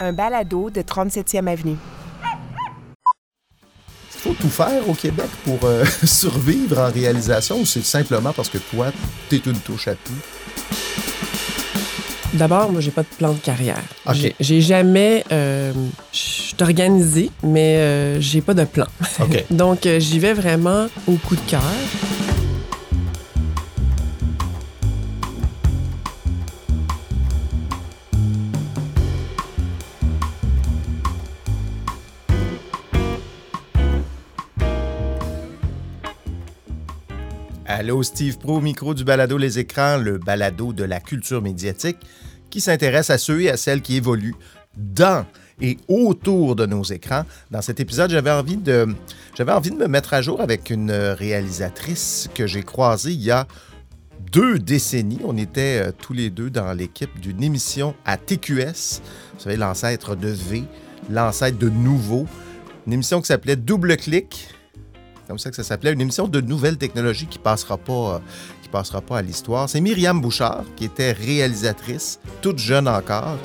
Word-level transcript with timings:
un 0.00 0.12
balado 0.12 0.70
de 0.70 0.82
37e 0.82 1.46
Avenue. 1.48 1.76
Il 4.14 4.18
faut 4.32 4.34
tout 4.34 4.48
faire 4.48 4.88
au 4.88 4.94
Québec 4.94 5.28
pour 5.44 5.58
euh, 5.64 5.84
survivre 6.04 6.78
en 6.78 6.90
réalisation 6.90 7.60
ou 7.60 7.66
c'est 7.66 7.84
simplement 7.84 8.32
parce 8.32 8.48
que 8.48 8.58
toi, 8.58 8.86
t'es 9.28 9.36
une 9.46 9.58
touche 9.60 9.88
à 9.88 9.94
tout? 9.94 10.12
D'abord, 12.32 12.70
moi, 12.72 12.80
j'ai 12.80 12.90
pas 12.90 13.02
de 13.02 13.08
plan 13.16 13.32
de 13.32 13.38
carrière. 13.38 13.80
J'ai- 14.12 14.34
J'ai 14.40 14.60
jamais. 14.60 15.24
euh, 15.32 15.72
Je 16.12 16.18
suis 16.18 16.56
organisée, 16.60 17.30
mais 17.42 17.76
euh, 17.76 18.20
j'ai 18.20 18.40
pas 18.42 18.52
de 18.52 18.64
plan. 18.64 18.86
OK. 19.20 19.44
Donc, 19.50 19.86
euh, 19.86 20.00
j'y 20.00 20.18
vais 20.18 20.32
vraiment 20.34 20.86
au 21.06 21.12
coup 21.16 21.36
de 21.36 21.40
cœur. 21.48 21.62
Allô, 37.86 38.02
Steve 38.02 38.36
Pro, 38.38 38.60
micro 38.60 38.94
du 38.94 39.04
balado 39.04 39.38
Les 39.38 39.60
Écrans, 39.60 39.96
le 39.96 40.18
balado 40.18 40.72
de 40.72 40.82
la 40.82 40.98
culture 40.98 41.40
médiatique 41.40 41.98
qui 42.50 42.60
s'intéresse 42.60 43.10
à 43.10 43.16
ceux 43.16 43.42
et 43.42 43.48
à 43.48 43.56
celles 43.56 43.80
qui 43.80 43.94
évoluent 43.94 44.34
dans 44.76 45.24
et 45.60 45.78
autour 45.86 46.56
de 46.56 46.66
nos 46.66 46.82
écrans. 46.82 47.22
Dans 47.52 47.62
cet 47.62 47.78
épisode, 47.78 48.10
j'avais 48.10 48.32
envie 48.32 48.56
de, 48.56 48.88
j'avais 49.36 49.52
envie 49.52 49.70
de 49.70 49.76
me 49.76 49.86
mettre 49.86 50.14
à 50.14 50.20
jour 50.20 50.40
avec 50.40 50.70
une 50.70 50.90
réalisatrice 50.90 52.28
que 52.34 52.48
j'ai 52.48 52.64
croisée 52.64 53.12
il 53.12 53.22
y 53.22 53.30
a 53.30 53.46
deux 54.32 54.58
décennies. 54.58 55.20
On 55.22 55.36
était 55.36 55.80
euh, 55.80 55.92
tous 55.96 56.12
les 56.12 56.28
deux 56.28 56.50
dans 56.50 56.72
l'équipe 56.72 57.20
d'une 57.20 57.44
émission 57.44 57.94
à 58.04 58.16
TQS. 58.16 59.00
Vous 59.34 59.42
savez, 59.44 59.56
l'ancêtre 59.56 60.16
de 60.16 60.30
V, 60.30 60.64
l'ancêtre 61.08 61.56
de 61.56 61.68
Nouveau. 61.68 62.26
Une 62.88 62.94
émission 62.94 63.20
qui 63.20 63.28
s'appelait 63.28 63.54
Double 63.54 63.96
Clic 63.96 64.48
comme 65.26 65.38
ça 65.38 65.50
que 65.50 65.56
ça 65.56 65.64
s'appelait, 65.64 65.92
une 65.92 66.00
émission 66.00 66.28
de 66.28 66.40
nouvelles 66.40 66.76
technologies 66.76 67.26
qui 67.26 67.38
passera 67.38 67.76
pas, 67.76 68.14
euh, 68.14 68.18
passera 68.70 69.00
pas 69.00 69.18
à 69.18 69.22
l'histoire. 69.22 69.68
C'est 69.68 69.80
Myriam 69.80 70.20
Bouchard 70.20 70.64
qui 70.76 70.84
était 70.84 71.12
réalisatrice, 71.12 72.20
toute 72.42 72.58
jeune 72.58 72.88
encore. 72.88 73.38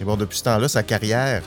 Et 0.00 0.04
bon, 0.04 0.16
depuis 0.16 0.38
ce 0.38 0.44
temps-là, 0.44 0.68
sa 0.68 0.82
carrière 0.82 1.42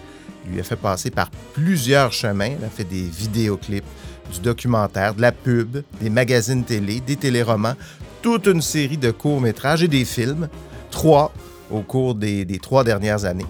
lui 0.47 0.59
a 0.59 0.63
fait 0.63 0.75
passer 0.75 1.11
par 1.11 1.29
plusieurs 1.53 2.13
chemins. 2.13 2.51
Elle 2.57 2.65
a 2.65 2.69
fait 2.69 2.85
des 2.85 3.03
vidéoclips, 3.03 3.85
du 4.31 4.39
documentaire, 4.39 5.13
de 5.13 5.21
la 5.21 5.31
pub, 5.31 5.83
des 5.99 6.09
magazines 6.09 6.63
télé, 6.63 7.01
des 7.01 7.17
téléromans, 7.17 7.75
toute 8.21 8.47
une 8.47 8.61
série 8.61 8.97
de 8.97 9.11
courts-métrages 9.11 9.83
et 9.83 9.87
des 9.87 10.05
films, 10.05 10.47
trois 10.89 11.33
au 11.69 11.81
cours 11.81 12.15
des 12.15 12.59
trois 12.61 12.83
dernières 12.83 13.25
années. 13.25 13.45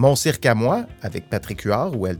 Mon 0.00 0.16
cirque 0.16 0.46
à 0.46 0.54
moi, 0.54 0.86
avec 1.02 1.28
Patrick 1.28 1.60
Huard, 1.60 1.94
où 1.94 2.06
elle 2.06 2.16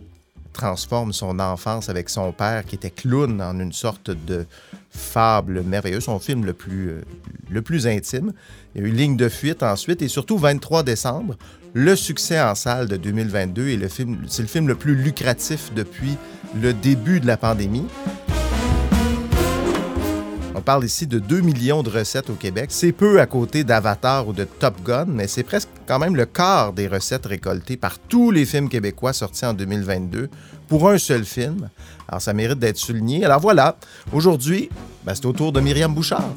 transforme 0.53 1.15
son 1.15 1.39
enfance 1.39 1.89
avec 1.89 2.11
son 2.11 2.31
père, 2.31 2.67
qui 2.67 2.75
était 2.75 2.91
clown, 2.91 3.41
en 3.41 3.59
une 3.59 3.73
sorte 3.73 4.11
de 4.11 4.45
fable 4.91 5.63
merveilleuse, 5.63 6.05
son 6.05 6.19
film 6.19 6.45
le 6.45 6.53
plus, 6.53 6.91
euh, 6.91 7.87
intime. 7.87 8.35
Il 8.75 8.83
y 8.83 8.85
a 8.85 8.87
eu 8.87 8.91
Ligne 8.91 9.17
de 9.17 9.31
fuite 9.31 9.63
ensuite, 9.63 10.03
et 10.03 10.09
surtout 10.09 10.37
23 10.37 10.83
décembre, 10.83 11.37
le 11.73 11.97
succès 11.97 12.39
en 12.39 12.55
salle 12.55 12.87
de 12.87 12.99
2022, 12.99 13.69
et 13.69 13.89
c'est 13.89 14.43
le 14.43 14.47
film 14.47 14.69
le 14.69 14.75
plus 14.75 14.95
lucratif 14.95 15.73
depuis 15.75 16.19
le 16.61 16.75
début 16.75 17.19
de 17.19 17.27
la 17.27 17.39
pandémie. 17.39 17.87
On 20.61 20.63
parle 20.63 20.85
ici 20.85 21.07
de 21.07 21.19
2 21.19 21.41
millions 21.41 21.83
de 21.83 21.89
recettes 21.89 22.29
au 22.29 22.35
Québec. 22.35 22.67
C'est 22.69 22.93
peu 22.93 23.19
à 23.19 23.25
côté 23.25 23.65
d'Avatar 23.65 24.29
ou 24.29 24.35
de 24.35 24.45
Top 24.45 24.75
Gun, 24.85 25.07
mais 25.09 25.27
c'est 25.27 25.43
presque 25.43 25.71
quand 25.87 25.99
même 25.99 26.15
le 26.15 26.27
quart 26.27 26.75
des 26.75 26.87
recettes 26.87 27.25
récoltées 27.25 27.79
par 27.79 27.99
tous 27.99 28.31
les 28.31 28.45
films 28.45 28.69
québécois 28.69 29.15
sortis 29.15 29.47
en 29.47 29.55
2022 29.55 30.29
pour 30.69 30.91
un 30.91 30.99
seul 30.99 31.25
film. 31.25 31.71
Alors 32.07 32.21
ça 32.21 32.35
mérite 32.35 32.59
d'être 32.59 32.77
souligné. 32.77 33.25
Alors 33.25 33.41
voilà, 33.41 33.77
aujourd'hui, 34.13 34.69
ben, 35.03 35.15
c'est 35.15 35.25
au 35.25 35.33
tour 35.33 35.51
de 35.51 35.61
Myriam 35.61 35.95
Bouchard. 35.95 36.29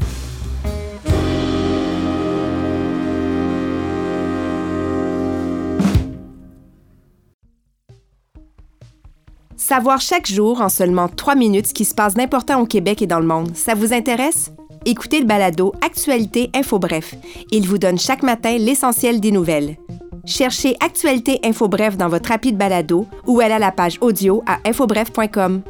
Savoir 9.65 10.01
chaque 10.01 10.27
jour, 10.27 10.59
en 10.59 10.67
seulement 10.67 11.07
3 11.07 11.35
minutes, 11.35 11.67
ce 11.67 11.73
qui 11.73 11.85
se 11.85 11.95
passe 11.95 12.15
d'important 12.15 12.59
au 12.59 12.65
Québec 12.65 13.01
et 13.01 13.07
dans 13.07 13.21
le 13.21 13.25
monde, 13.25 13.55
ça 13.55 13.75
vous 13.75 13.93
intéresse? 13.93 14.51
Écoutez 14.83 15.21
le 15.21 15.25
balado 15.25 15.71
Actualité 15.81 16.49
Info 16.53 16.79
Bref. 16.79 17.15
Il 17.49 17.65
vous 17.65 17.77
donne 17.77 17.97
chaque 17.97 18.23
matin 18.23 18.57
l'essentiel 18.57 19.21
des 19.21 19.31
nouvelles. 19.31 19.77
Cherchez 20.25 20.75
Actualité 20.81 21.39
Info 21.45 21.69
Bref 21.69 21.95
dans 21.95 22.09
votre 22.09 22.33
appli 22.33 22.51
de 22.51 22.57
balado 22.57 23.07
ou 23.25 23.39
allez 23.39 23.53
à 23.53 23.59
la 23.59 23.71
page 23.71 23.99
audio 24.01 24.43
à 24.45 24.59
infobref.com. 24.67 25.61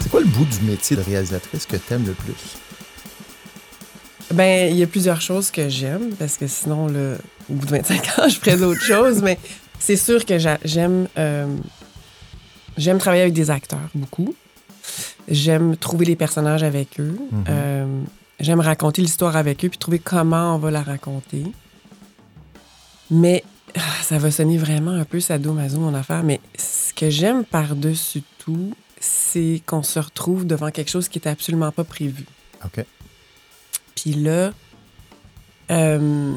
C'est 0.00 0.10
quoi 0.10 0.20
le 0.20 0.26
bout 0.26 0.44
du 0.44 0.70
métier 0.70 0.98
de 0.98 1.02
réalisatrice 1.02 1.64
que 1.64 1.76
t'aimes 1.76 2.04
le 2.04 2.12
plus? 2.12 2.58
Ben, 4.32 4.70
il 4.70 4.76
y 4.78 4.82
a 4.82 4.86
plusieurs 4.86 5.20
choses 5.20 5.50
que 5.50 5.68
j'aime, 5.68 6.14
parce 6.18 6.36
que 6.36 6.46
sinon, 6.46 6.86
au 6.86 7.52
bout 7.54 7.66
de 7.66 7.70
25 7.70 8.18
ans, 8.18 8.28
je 8.28 8.36
ferais 8.38 8.56
d'autres 8.56 8.82
choses, 8.82 9.22
mais 9.22 9.38
c'est 9.78 9.96
sûr 9.96 10.24
que 10.24 10.38
j'a- 10.38 10.58
j'aime 10.64 11.08
euh, 11.18 11.46
j'aime 12.76 12.98
travailler 12.98 13.22
avec 13.22 13.34
des 13.34 13.50
acteurs 13.50 13.88
beaucoup. 13.94 14.34
J'aime 15.28 15.76
trouver 15.76 16.04
les 16.06 16.16
personnages 16.16 16.62
avec 16.62 16.98
eux. 17.00 17.16
Mhm. 17.30 17.44
Euh, 17.48 18.00
j'aime 18.40 18.60
raconter 18.60 19.02
l'histoire 19.02 19.36
avec 19.36 19.64
eux, 19.64 19.68
puis 19.68 19.78
trouver 19.78 19.98
comment 19.98 20.56
on 20.56 20.58
va 20.58 20.70
la 20.70 20.82
raconter. 20.82 21.44
Mais 23.10 23.44
ah, 23.76 23.80
ça 24.02 24.18
va 24.18 24.30
sonner 24.30 24.58
vraiment 24.58 24.92
un 24.92 25.04
peu 25.04 25.20
sadomaso, 25.20 25.78
mon 25.78 25.94
affaire, 25.94 26.22
mais 26.22 26.40
ce 26.58 26.92
que 26.94 27.10
j'aime 27.10 27.44
par-dessus 27.44 28.22
tout, 28.38 28.72
c'est 29.00 29.60
qu'on 29.66 29.82
se 29.82 29.98
retrouve 29.98 30.46
devant 30.46 30.70
quelque 30.70 30.90
chose 30.90 31.08
qui 31.08 31.18
était 31.18 31.30
absolument 31.30 31.70
pas 31.72 31.84
prévu. 31.84 32.24
OK. 32.64 32.84
Puis 34.02 34.14
là, 34.14 34.52
euh, 35.70 36.32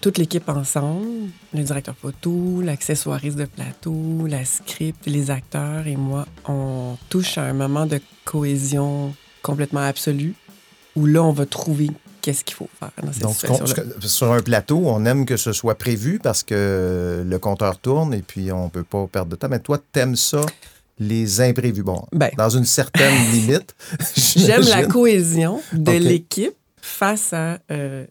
toute 0.00 0.18
l'équipe 0.18 0.48
ensemble, 0.48 1.28
le 1.52 1.62
directeur 1.62 1.94
photo, 1.94 2.60
l'accessoiriste 2.60 3.36
de 3.36 3.44
plateau, 3.44 4.26
la 4.26 4.44
script, 4.44 5.06
les 5.06 5.30
acteurs 5.30 5.86
et 5.86 5.94
moi, 5.94 6.26
on 6.48 6.96
touche 7.10 7.38
à 7.38 7.44
un 7.44 7.52
moment 7.52 7.86
de 7.86 8.00
cohésion 8.24 9.14
complètement 9.42 9.86
absolue 9.86 10.34
où 10.96 11.06
là, 11.06 11.22
on 11.22 11.30
va 11.30 11.46
trouver 11.46 11.92
qu'est-ce 12.20 12.42
qu'il 12.42 12.56
faut 12.56 12.68
faire 12.80 12.90
dans 13.00 13.12
cette 13.12 13.48
Donc, 13.48 14.02
sur 14.02 14.32
un 14.32 14.40
plateau, 14.40 14.82
on 14.84 15.04
aime 15.04 15.24
que 15.24 15.36
ce 15.36 15.52
soit 15.52 15.76
prévu 15.76 16.18
parce 16.20 16.42
que 16.42 17.22
le 17.24 17.38
compteur 17.38 17.78
tourne 17.78 18.12
et 18.12 18.22
puis 18.22 18.50
on 18.50 18.68
peut 18.70 18.82
pas 18.82 19.06
perdre 19.06 19.30
de 19.30 19.36
temps. 19.36 19.48
Mais 19.48 19.60
toi, 19.60 19.78
t'aimes 19.92 20.16
ça, 20.16 20.40
les 20.98 21.40
imprévus. 21.40 21.84
Bon, 21.84 22.06
Ben. 22.10 22.30
dans 22.36 22.50
une 22.50 22.64
certaine 22.64 23.14
limite. 23.32 23.76
J'aime 24.36 24.62
la 24.62 24.84
cohésion 24.86 25.60
de 25.72 25.92
l'équipe 25.92 26.56
face 26.84 27.32
à 27.32 27.58
euh, 27.70 28.06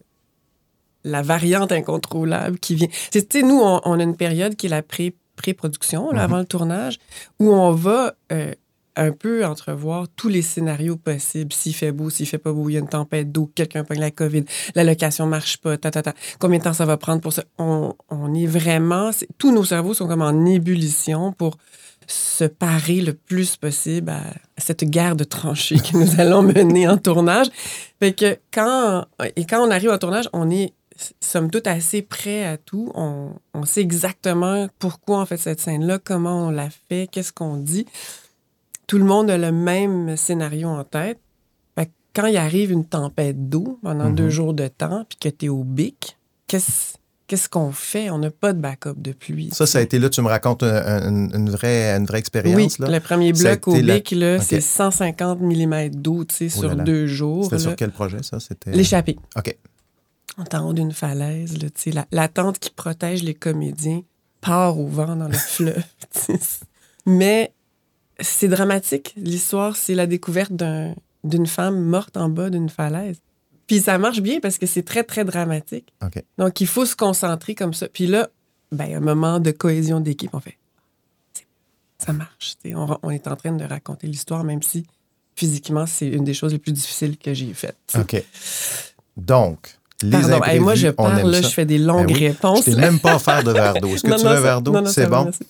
la 1.04 1.22
variante 1.22 1.70
incontrôlable 1.72 2.58
qui 2.58 2.74
vient. 2.74 2.88
C'est- 3.10 3.28
Tu 3.28 3.40
sais, 3.40 3.46
nous, 3.46 3.60
on, 3.62 3.80
on 3.84 4.00
a 4.00 4.02
une 4.02 4.16
période 4.16 4.56
qui 4.56 4.66
est 4.66 4.70
la 4.70 4.82
pré- 4.82 5.14
pré-production, 5.36 6.10
là, 6.10 6.18
Mhm. 6.18 6.24
avant 6.32 6.38
le 6.38 6.44
tournage, 6.44 6.98
où 7.38 7.52
on 7.52 7.70
va 7.72 8.14
euh, 8.32 8.52
un 8.96 9.10
peu 9.12 9.44
entrevoir 9.44 10.06
tous 10.16 10.28
les 10.28 10.42
scénarios 10.42 10.96
possibles. 10.96 11.52
S'il 11.52 11.74
fait 11.74 11.92
beau, 11.92 12.10
s'il 12.10 12.26
fait 12.26 12.38
pas 12.38 12.52
beau, 12.52 12.68
il 12.68 12.74
y 12.74 12.76
a 12.76 12.80
une 12.80 12.88
tempête 12.88 13.30
d'eau, 13.32 13.50
quelqu'un 13.54 13.84
pogne 13.84 13.98
la 14.00 14.10
COVID, 14.12 14.44
la 14.74 14.84
location 14.84 15.26
marche 15.26 15.58
pas, 15.58 15.76
ta, 15.76 15.90
ta, 15.90 16.02
ta. 16.02 16.14
Combien 16.38 16.58
de 16.58 16.64
temps 16.64 16.72
ça 16.72 16.84
va 16.84 16.96
prendre 16.96 17.20
pour 17.20 17.32
ça? 17.32 17.44
On, 17.58 17.94
on 18.10 18.32
est 18.34 18.46
vraiment... 18.46 19.10
c'est- 19.12 19.28
Tous 19.38 19.52
nos 19.52 19.64
cerveaux 19.64 19.94
sont 19.94 20.06
comme 20.08 20.22
en 20.22 20.44
ébullition 20.46 21.32
pour 21.32 21.58
se 22.06 22.44
parer 22.44 23.00
le 23.00 23.14
plus 23.14 23.56
possible 23.56 24.10
à 24.10 24.22
cette 24.58 24.84
guerre 24.84 25.16
de 25.16 25.24
tranchées 25.24 25.78
que 25.78 25.96
nous 25.96 26.20
allons 26.20 26.42
mener 26.42 26.88
en 26.88 26.98
tournage. 26.98 27.48
Fait 28.00 28.12
que 28.12 28.36
quand, 28.52 29.06
et 29.36 29.44
quand 29.44 29.66
on 29.66 29.70
arrive 29.70 29.90
au 29.90 29.98
tournage, 29.98 30.28
on 30.32 30.50
est, 30.50 30.72
somme 31.20 31.50
toute, 31.50 31.66
assez 31.66 32.02
prêt 32.02 32.44
à 32.44 32.56
tout. 32.56 32.92
On, 32.94 33.30
on 33.54 33.64
sait 33.64 33.80
exactement 33.80 34.68
pourquoi 34.78 35.20
on 35.22 35.26
fait 35.26 35.36
cette 35.36 35.60
scène-là, 35.60 35.98
comment 35.98 36.46
on 36.46 36.50
la 36.50 36.68
fait, 36.88 37.08
qu'est-ce 37.10 37.32
qu'on 37.32 37.56
dit. 37.56 37.86
Tout 38.86 38.98
le 38.98 39.04
monde 39.04 39.30
a 39.30 39.38
le 39.38 39.50
même 39.52 40.16
scénario 40.16 40.68
en 40.68 40.84
tête. 40.84 41.18
Fait 41.74 41.86
que 41.86 41.90
quand 42.14 42.26
il 42.26 42.36
arrive 42.36 42.70
une 42.70 42.84
tempête 42.84 43.48
d'eau 43.48 43.78
pendant 43.82 44.10
Mhm. 44.10 44.14
deux 44.14 44.30
jours 44.30 44.54
de 44.54 44.68
temps, 44.68 45.04
puis 45.08 45.18
que 45.18 45.28
tu 45.34 45.46
es 45.46 45.48
au 45.48 45.64
bic, 45.64 46.16
qu'est-ce 46.46 46.94
qu'est-ce 47.26 47.48
qu'on 47.48 47.72
fait? 47.72 48.10
On 48.10 48.18
n'a 48.18 48.30
pas 48.30 48.52
de 48.52 48.60
backup 48.60 48.94
de 48.96 49.12
pluie. 49.12 49.50
Ça, 49.52 49.66
ça 49.66 49.78
a 49.78 49.80
été 49.82 49.98
là, 49.98 50.08
tu 50.10 50.20
me 50.22 50.28
racontes 50.28 50.62
un- 50.62 50.74
un- 50.74 51.30
une, 51.30 51.50
vraie, 51.50 51.90
une 51.96 52.06
vraie 52.06 52.18
expérience. 52.18 52.54
Oui, 52.56 52.68
là. 52.78 52.90
le 52.90 53.00
premier 53.00 53.32
bloc 53.32 53.68
au 53.68 53.74
là, 53.76 53.96
OK. 54.36 54.42
c'est 54.46 54.60
150 54.60 55.40
mm 55.40 55.88
d'eau 55.90 56.24
tu 56.24 56.34
sais, 56.34 56.54
Oh 56.56 56.60
sur 56.60 56.74
là 56.74 56.84
deux 56.84 57.06
jours. 57.06 57.44
C'était 57.44 57.58
sur 57.58 57.76
quel 57.76 57.90
projet, 57.90 58.22
ça? 58.22 58.40
C'était... 58.40 58.72
L'échappée. 58.72 59.16
OK. 59.36 59.56
En 60.36 60.44
haut 60.66 60.72
d'une 60.72 60.92
falaise, 60.92 61.54
là, 61.62 61.70
tu 61.70 61.80
sais, 61.82 61.90
la, 61.92 62.06
la 62.10 62.28
tente 62.28 62.58
qui 62.58 62.70
protège 62.70 63.22
les 63.22 63.34
comédiens 63.34 64.02
part 64.40 64.78
au 64.78 64.86
vent 64.88 65.14
dans 65.16 65.28
le 65.28 65.34
fleuve. 65.34 65.82
Mais 67.06 67.52
c'est 68.20 68.48
dramatique. 68.48 69.12
L'histoire, 69.16 69.76
c'est 69.76 69.94
la 69.94 70.06
découverte 70.06 70.52
d'un- 70.52 70.94
d'une 71.22 71.46
femme 71.46 71.80
morte 71.80 72.16
en 72.16 72.28
bas 72.28 72.50
d'une 72.50 72.68
falaise. 72.68 73.16
Puis 73.66 73.80
ça 73.80 73.98
marche 73.98 74.20
bien 74.20 74.40
parce 74.40 74.58
que 74.58 74.66
c'est 74.66 74.82
très, 74.82 75.04
très 75.04 75.24
dramatique. 75.24 75.92
Donc, 76.38 76.60
il 76.60 76.66
faut 76.66 76.84
se 76.86 76.96
concentrer 76.96 77.54
comme 77.54 77.72
ça. 77.74 77.88
Puis 77.88 78.06
là, 78.06 78.28
ben, 78.72 78.94
un 78.96 79.00
moment 79.00 79.40
de 79.40 79.50
cohésion 79.50 80.00
d'équipe, 80.00 80.30
on 80.34 80.40
fait 80.40 80.58
ça 81.98 82.12
marche. 82.12 82.56
tu. 82.62 82.74
On, 82.74 82.98
on 83.02 83.10
est 83.10 83.26
en 83.28 83.36
train 83.36 83.52
de 83.52 83.64
raconter 83.64 84.06
l'histoire, 84.06 84.44
même 84.44 84.62
si 84.62 84.84
physiquement, 85.36 85.86
c'est 85.86 86.08
une 86.08 86.24
des 86.24 86.34
choses 86.34 86.52
les 86.52 86.58
plus 86.58 86.72
difficiles 86.72 87.16
que 87.16 87.32
j'ai 87.32 87.52
faites. 87.54 87.76
tu. 87.86 87.98
OK. 87.98 88.22
Donc, 89.16 89.78
les 90.02 90.10
Pardon, 90.10 90.28
hey, 90.28 90.34
imprévus, 90.36 90.60
moi, 90.60 90.74
je 90.74 90.88
parle, 90.88 91.30
là, 91.30 91.40
ça. 91.42 91.48
je 91.48 91.54
fais 91.54 91.64
des 91.64 91.78
longues 91.78 92.08
Ben 92.08 92.14
oui, 92.14 92.28
réponses. 92.28 92.64
Je 92.66 92.76
même 92.76 92.98
pas 92.98 93.16
offert 93.16 93.42
de 93.42 93.52
verre 93.52 93.74
d'eau. 93.74 93.88
Est-ce 93.88 94.02
que 94.02 94.08
Non, 94.10 94.16
tu 94.16 94.24
non, 94.24 94.30
veux 94.30 94.36
un 94.36 94.40
verre 94.40 94.60
d'eau? 94.62 94.86
C'est 94.86 95.06
bon? 95.06 95.24
merci. 95.24 95.46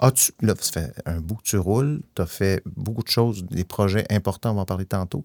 As-tu, 0.00 0.32
là, 0.42 0.54
ça 0.58 0.80
fait 0.80 0.92
un 1.06 1.20
bout 1.20 1.36
que 1.36 1.42
tu 1.42 1.58
roules, 1.58 2.00
tu 2.14 2.22
as 2.22 2.26
fait 2.26 2.62
beaucoup 2.76 3.02
de 3.02 3.08
choses, 3.08 3.44
des 3.44 3.64
projets 3.64 4.06
importants, 4.10 4.52
on 4.52 4.54
va 4.54 4.60
en 4.62 4.64
parler 4.64 4.84
tantôt. 4.86 5.24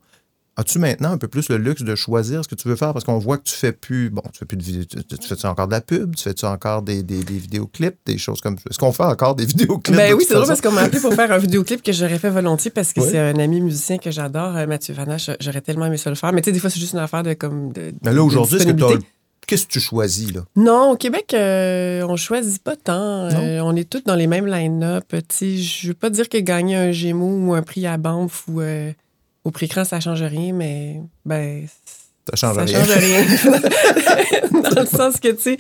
As-tu 0.56 0.78
maintenant 0.78 1.12
un 1.12 1.18
peu 1.18 1.28
plus 1.28 1.50
le 1.50 1.58
luxe 1.58 1.82
de 1.82 1.96
choisir 1.96 2.44
ce 2.44 2.48
que 2.48 2.54
tu 2.54 2.68
veux 2.68 2.76
faire? 2.76 2.94
Parce 2.94 3.04
qu'on 3.06 3.18
voit 3.18 3.38
que 3.40 3.44
tu 3.44 3.56
fais 3.56 3.72
plus, 3.72 4.12
bon, 4.12 4.22
tu 4.32 4.38
fais 4.40 4.46
plus 4.46 4.56
de 4.58 4.62
vidéos, 4.64 4.84
tu, 4.84 5.18
tu 5.18 5.28
fais-tu 5.28 5.46
encore 5.48 5.66
de 5.68 5.72
la 5.72 5.82
pub? 5.82 6.16
Tu 6.16 6.22
fais-tu 6.24 6.46
encore 6.46 6.84
des, 6.84 7.02
des, 7.02 7.24
des 7.24 7.38
vidéoclips, 7.40 7.96
des 8.06 8.20
choses 8.20 8.40
comme 8.40 8.58
ça? 8.60 8.66
Est-ce 8.70 8.78
qu'on 8.78 8.92
fait 8.92 9.04
encore 9.04 9.34
des 9.34 9.46
vidéoclips? 9.48 9.96
Ben 9.98 10.12
de 10.12 10.14
oui, 10.16 10.26
c'est 10.28 10.36
drôle 10.36 10.46
parce 10.48 10.62
qu'on 10.62 10.72
m'a 10.72 10.82
appelé 10.82 11.00
pour 11.02 11.14
faire 11.16 11.32
un 11.32 11.40
vidéoclip 11.40 11.82
que 11.82 11.92
j'aurais 11.92 12.20
fait 12.20 12.30
volontiers 12.30 12.70
parce 12.70 12.94
que 12.94 13.02
Oui. 13.02 13.08
c'est 13.10 13.18
un 13.20 13.40
ami 13.40 13.62
musicien 13.62 13.98
que 13.98 14.12
j'adore, 14.12 14.56
euh, 14.56 14.68
Mathieu 14.68 14.94
Vanache. 14.94 15.32
J'aurais 15.40 15.62
tellement 15.62 15.88
aimé 15.88 15.98
ça 15.98 16.12
le 16.12 16.16
faire. 16.16 16.32
Mais 16.34 16.42
tu 16.42 16.50
sais, 16.50 16.52
des 16.52 16.60
fois, 16.60 16.70
c'est 16.70 16.80
juste 16.80 16.94
une 16.94 17.00
affaire 17.00 17.24
de 17.24 17.34
comme. 17.34 17.74
De, 17.74 17.92
Mais 18.04 18.14
là, 18.14 18.24
aujourd'hui, 18.24 18.58
est-ce 18.58 18.66
que 18.66 18.70
t'as- 18.70 18.76
disponibilité. 18.76 19.08
qu'est-ce 19.48 19.66
que 19.66 19.72
tu 19.72 19.80
choisis, 19.80 20.34
là? 20.36 20.42
Non, 20.56 20.92
au 20.92 20.96
Québec, 20.98 21.34
euh, 21.34 22.06
on 22.08 22.16
choisit 22.16 22.62
pas 22.62 22.76
tant. 22.76 22.94
Euh, 23.32 23.60
on 23.62 23.76
est 23.76 23.90
tous 23.90 24.04
dans 24.06 24.14
les 24.16 24.28
mêmes 24.28 24.46
line-up. 24.46 25.06
Tu 25.10 25.18
sais, 25.30 25.58
Je 25.58 25.88
veux 25.88 25.94
pas 25.96 26.12
dire 26.12 26.30
que 26.30 26.38
gagner 26.38 26.76
un 26.76 26.92
Gémeaux 26.92 27.48
ou 27.48 27.54
un 27.56 27.64
prix 27.64 27.88
à 27.88 27.98
Banff 27.98 28.44
ou 28.48 28.62
euh, 28.62 28.92
au 29.44 29.52
prix 29.52 29.68
Cran, 29.68 29.84
ça 29.86 30.00
change 30.00 30.22
rien, 30.24 30.54
mais 30.54 31.02
ben, 31.26 31.68
Ça 32.30 32.36
change 32.36 32.56
ça 32.56 32.64
rien. 32.64 32.80
change 32.86 32.98
rien. 32.98 33.60
Dans 34.72 34.82
le 34.82 34.88
sens 34.88 35.20
que, 35.20 35.30
tu 35.30 35.42
sais, 35.42 35.58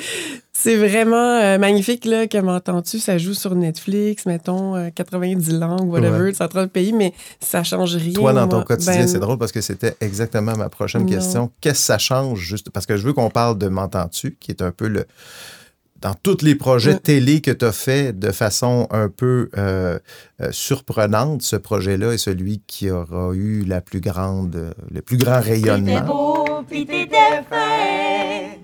c'est 0.53 0.75
vraiment 0.77 1.38
euh, 1.41 1.57
magnifique, 1.57 2.06
là, 2.06 2.27
que 2.27 2.38
m'entends-tu, 2.38 3.00
ça 3.00 3.18
joue 3.18 3.33
sur 3.33 3.53
Netflix, 3.56 4.25
mettons, 4.25 4.75
euh, 4.75 4.89
90 4.95 5.51
langues, 5.51 5.91
whatever, 5.91 6.21
Ouais. 6.27 6.33
c'est 6.33 6.44
en 6.44 6.47
train 6.47 6.63
de 6.63 6.69
payer, 6.69 6.94
mais 6.94 7.13
ça 7.41 7.63
change 7.63 7.95
rien. 7.95 8.13
Toi, 8.13 8.31
dans 8.33 8.47
ton 8.47 8.57
moi. 8.57 8.65
quotidien, 8.65 8.94
Ben, 9.00 9.07
c'est 9.07 9.19
drôle 9.19 9.38
parce 9.38 9.51
que 9.51 9.62
c'était 9.62 9.95
exactement 10.00 10.56
ma 10.56 10.69
prochaine 10.69 11.01
Non. 11.03 11.09
question. 11.09 11.51
Qu'est-ce 11.59 11.79
que 11.79 11.86
ça 11.86 11.97
change 11.97 12.39
juste? 12.39 12.69
Parce 12.69 12.86
que 12.86 12.95
je 12.95 13.06
veux 13.06 13.13
qu'on 13.13 13.29
parle 13.29 13.57
de 13.57 13.68
M'entends-tu, 13.68 14.38
qui 14.39 14.51
est 14.51 14.62
un 14.62 14.71
peu 14.71 14.88
le. 14.88 15.06
Dans 16.03 16.13
tous 16.21 16.41
les 16.44 16.55
projets 16.55 16.95
Mm. 16.95 17.00
télé 17.00 17.39
que 17.41 17.51
tu 17.51 17.63
as 17.63 17.71
fait 17.71 18.11
de 18.17 18.31
façon 18.33 18.88
un 18.91 19.07
peu 19.07 19.50
euh, 19.57 19.97
euh, 20.41 20.50
surprenante, 20.51 21.41
ce 21.44 21.55
projet-là 21.55 22.11
est 22.11 22.17
celui 22.17 22.61
qui 22.67 22.89
aura 22.91 23.31
eu 23.33 23.63
la 23.63 23.79
plus 23.79 24.01
grande, 24.01 24.55
euh, 24.57 24.73
le 24.91 25.01
plus 25.01 25.15
grand 25.17 25.39
T'étais 25.39 25.51
rayonnement? 25.53 26.01
beau, 26.01 26.45
puis 26.69 26.85
t'étais 26.85 27.41
fait. 27.50 28.59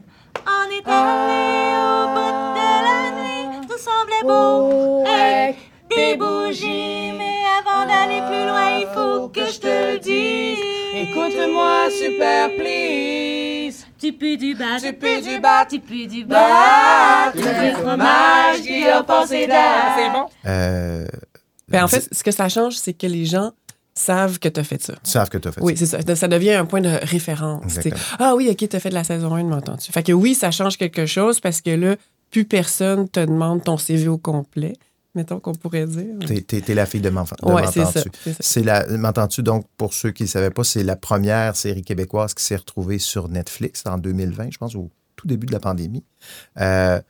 On 0.46 0.66
est 0.76 0.86
allé 0.86 1.70
au 1.80 2.06
bout 2.16 2.36
de 2.58 2.68
la 2.88 3.00
nuit, 3.16 3.68
tout 3.70 3.82
semblait 3.88 4.26
beau 4.28 5.06
avec 5.08 5.56
des 5.96 6.18
bougies. 6.18 7.14
Mais 7.18 7.40
avant 7.60 7.86
d'aller 7.90 8.22
plus 8.30 8.46
loin, 8.50 8.70
il 8.82 8.88
faut 8.94 9.30
que 9.30 9.46
je 9.50 9.60
te 9.60 9.94
le 9.94 10.00
dise. 10.00 10.60
Écoute-moi, 10.94 11.90
super 11.92 12.50
please. 12.58 13.79
Tu 14.00 14.14
pues 14.14 14.38
du 14.38 14.56
bas, 14.56 14.80
Tu 14.80 14.94
pues 14.94 15.22
du 15.22 15.40
bas, 15.40 15.66
tu 15.70 15.80
pues 15.80 16.08
du 16.08 16.24
bas. 16.26 17.32
tu 17.34 17.40
es 17.40 17.72
fromage 17.74 18.62
qui 18.62 18.86
a 18.86 19.04
passé 19.04 19.46
d'air. 19.46 19.94
C'est 19.98 20.10
bon. 20.12 20.26
Euh, 20.46 21.06
ben, 21.68 21.84
en 21.84 21.88
fait, 21.88 22.08
ce 22.12 22.24
que 22.24 22.32
ça 22.32 22.48
change, 22.50 22.76
c'est 22.76 22.94
que 22.94 23.08
les 23.08 23.26
gens 23.26 23.52
savent 23.94 24.40
que 24.40 24.48
tu 24.48 24.60
as 24.60 24.64
fait 24.64 24.82
ça. 24.82 24.94
savent 25.04 25.30
que 25.30 25.38
tu 25.38 25.48
as 25.50 25.52
fait 25.52 25.62
Oui, 25.62 25.74
c'est 25.76 25.86
ça. 25.86 26.00
Ça 26.16 26.28
devient 26.30 26.54
un 26.54 26.66
point 26.66 26.82
de 26.82 26.90
référence. 27.04 27.78
Ah 28.18 28.36
oui, 28.36 28.48
OK, 28.50 28.70
tu 28.70 28.76
as 28.76 28.80
fait 28.80 28.90
de 28.90 28.94
la 28.94 29.04
saison 29.04 29.36
1, 29.36 29.44
m'entends-tu? 29.44 29.92
Fait 29.92 30.04
que 30.04 30.14
oui, 30.14 30.34
ça 30.34 30.52
change 30.52 30.78
quelque 30.78 31.06
chose 31.06 31.40
parce 31.42 31.60
que 31.62 31.72
là, 31.72 31.96
plus 32.32 32.46
personne 32.46 33.10
te 33.10 33.20
demande 33.20 33.64
ton 33.64 33.78
CV 33.78 34.08
au 34.08 34.18
complet, 34.18 34.74
mettons 35.16 35.40
qu'on 35.40 35.54
pourrait 35.54 35.88
dire. 35.88 36.16
T'es, 36.26 36.62
t'es 36.62 36.74
la 36.74 36.86
fille 36.86 37.02
de 37.02 37.10
Ouais. 37.10 37.16
M'entends-tu? 37.64 38.10
C'est 38.40 38.64
la, 38.64 38.86
m'entends-tu? 38.98 39.44
Donc, 39.44 39.66
pour 39.78 39.94
ceux 39.94 40.12
qui 40.12 40.24
ne 40.24 40.28
savaient 40.28 40.52
pas, 40.52 40.64
c'est 40.64 40.84
la 40.84 40.96
première 40.96 41.56
série 41.56 41.82
québécoise 41.82 42.34
qui 42.34 42.44
s'est 42.44 42.56
retrouvée 42.56 43.00
sur 43.00 43.30
Netflix 43.30 43.84
en 43.86 43.98
2020, 43.98 44.52
je 44.52 44.58
pense, 44.58 44.76
au 44.76 44.90
tout 45.16 45.28
début 45.28 45.48
de 45.48 45.52
la 45.52 45.60
pandémie. 45.60 46.06
Euh, 46.60 47.02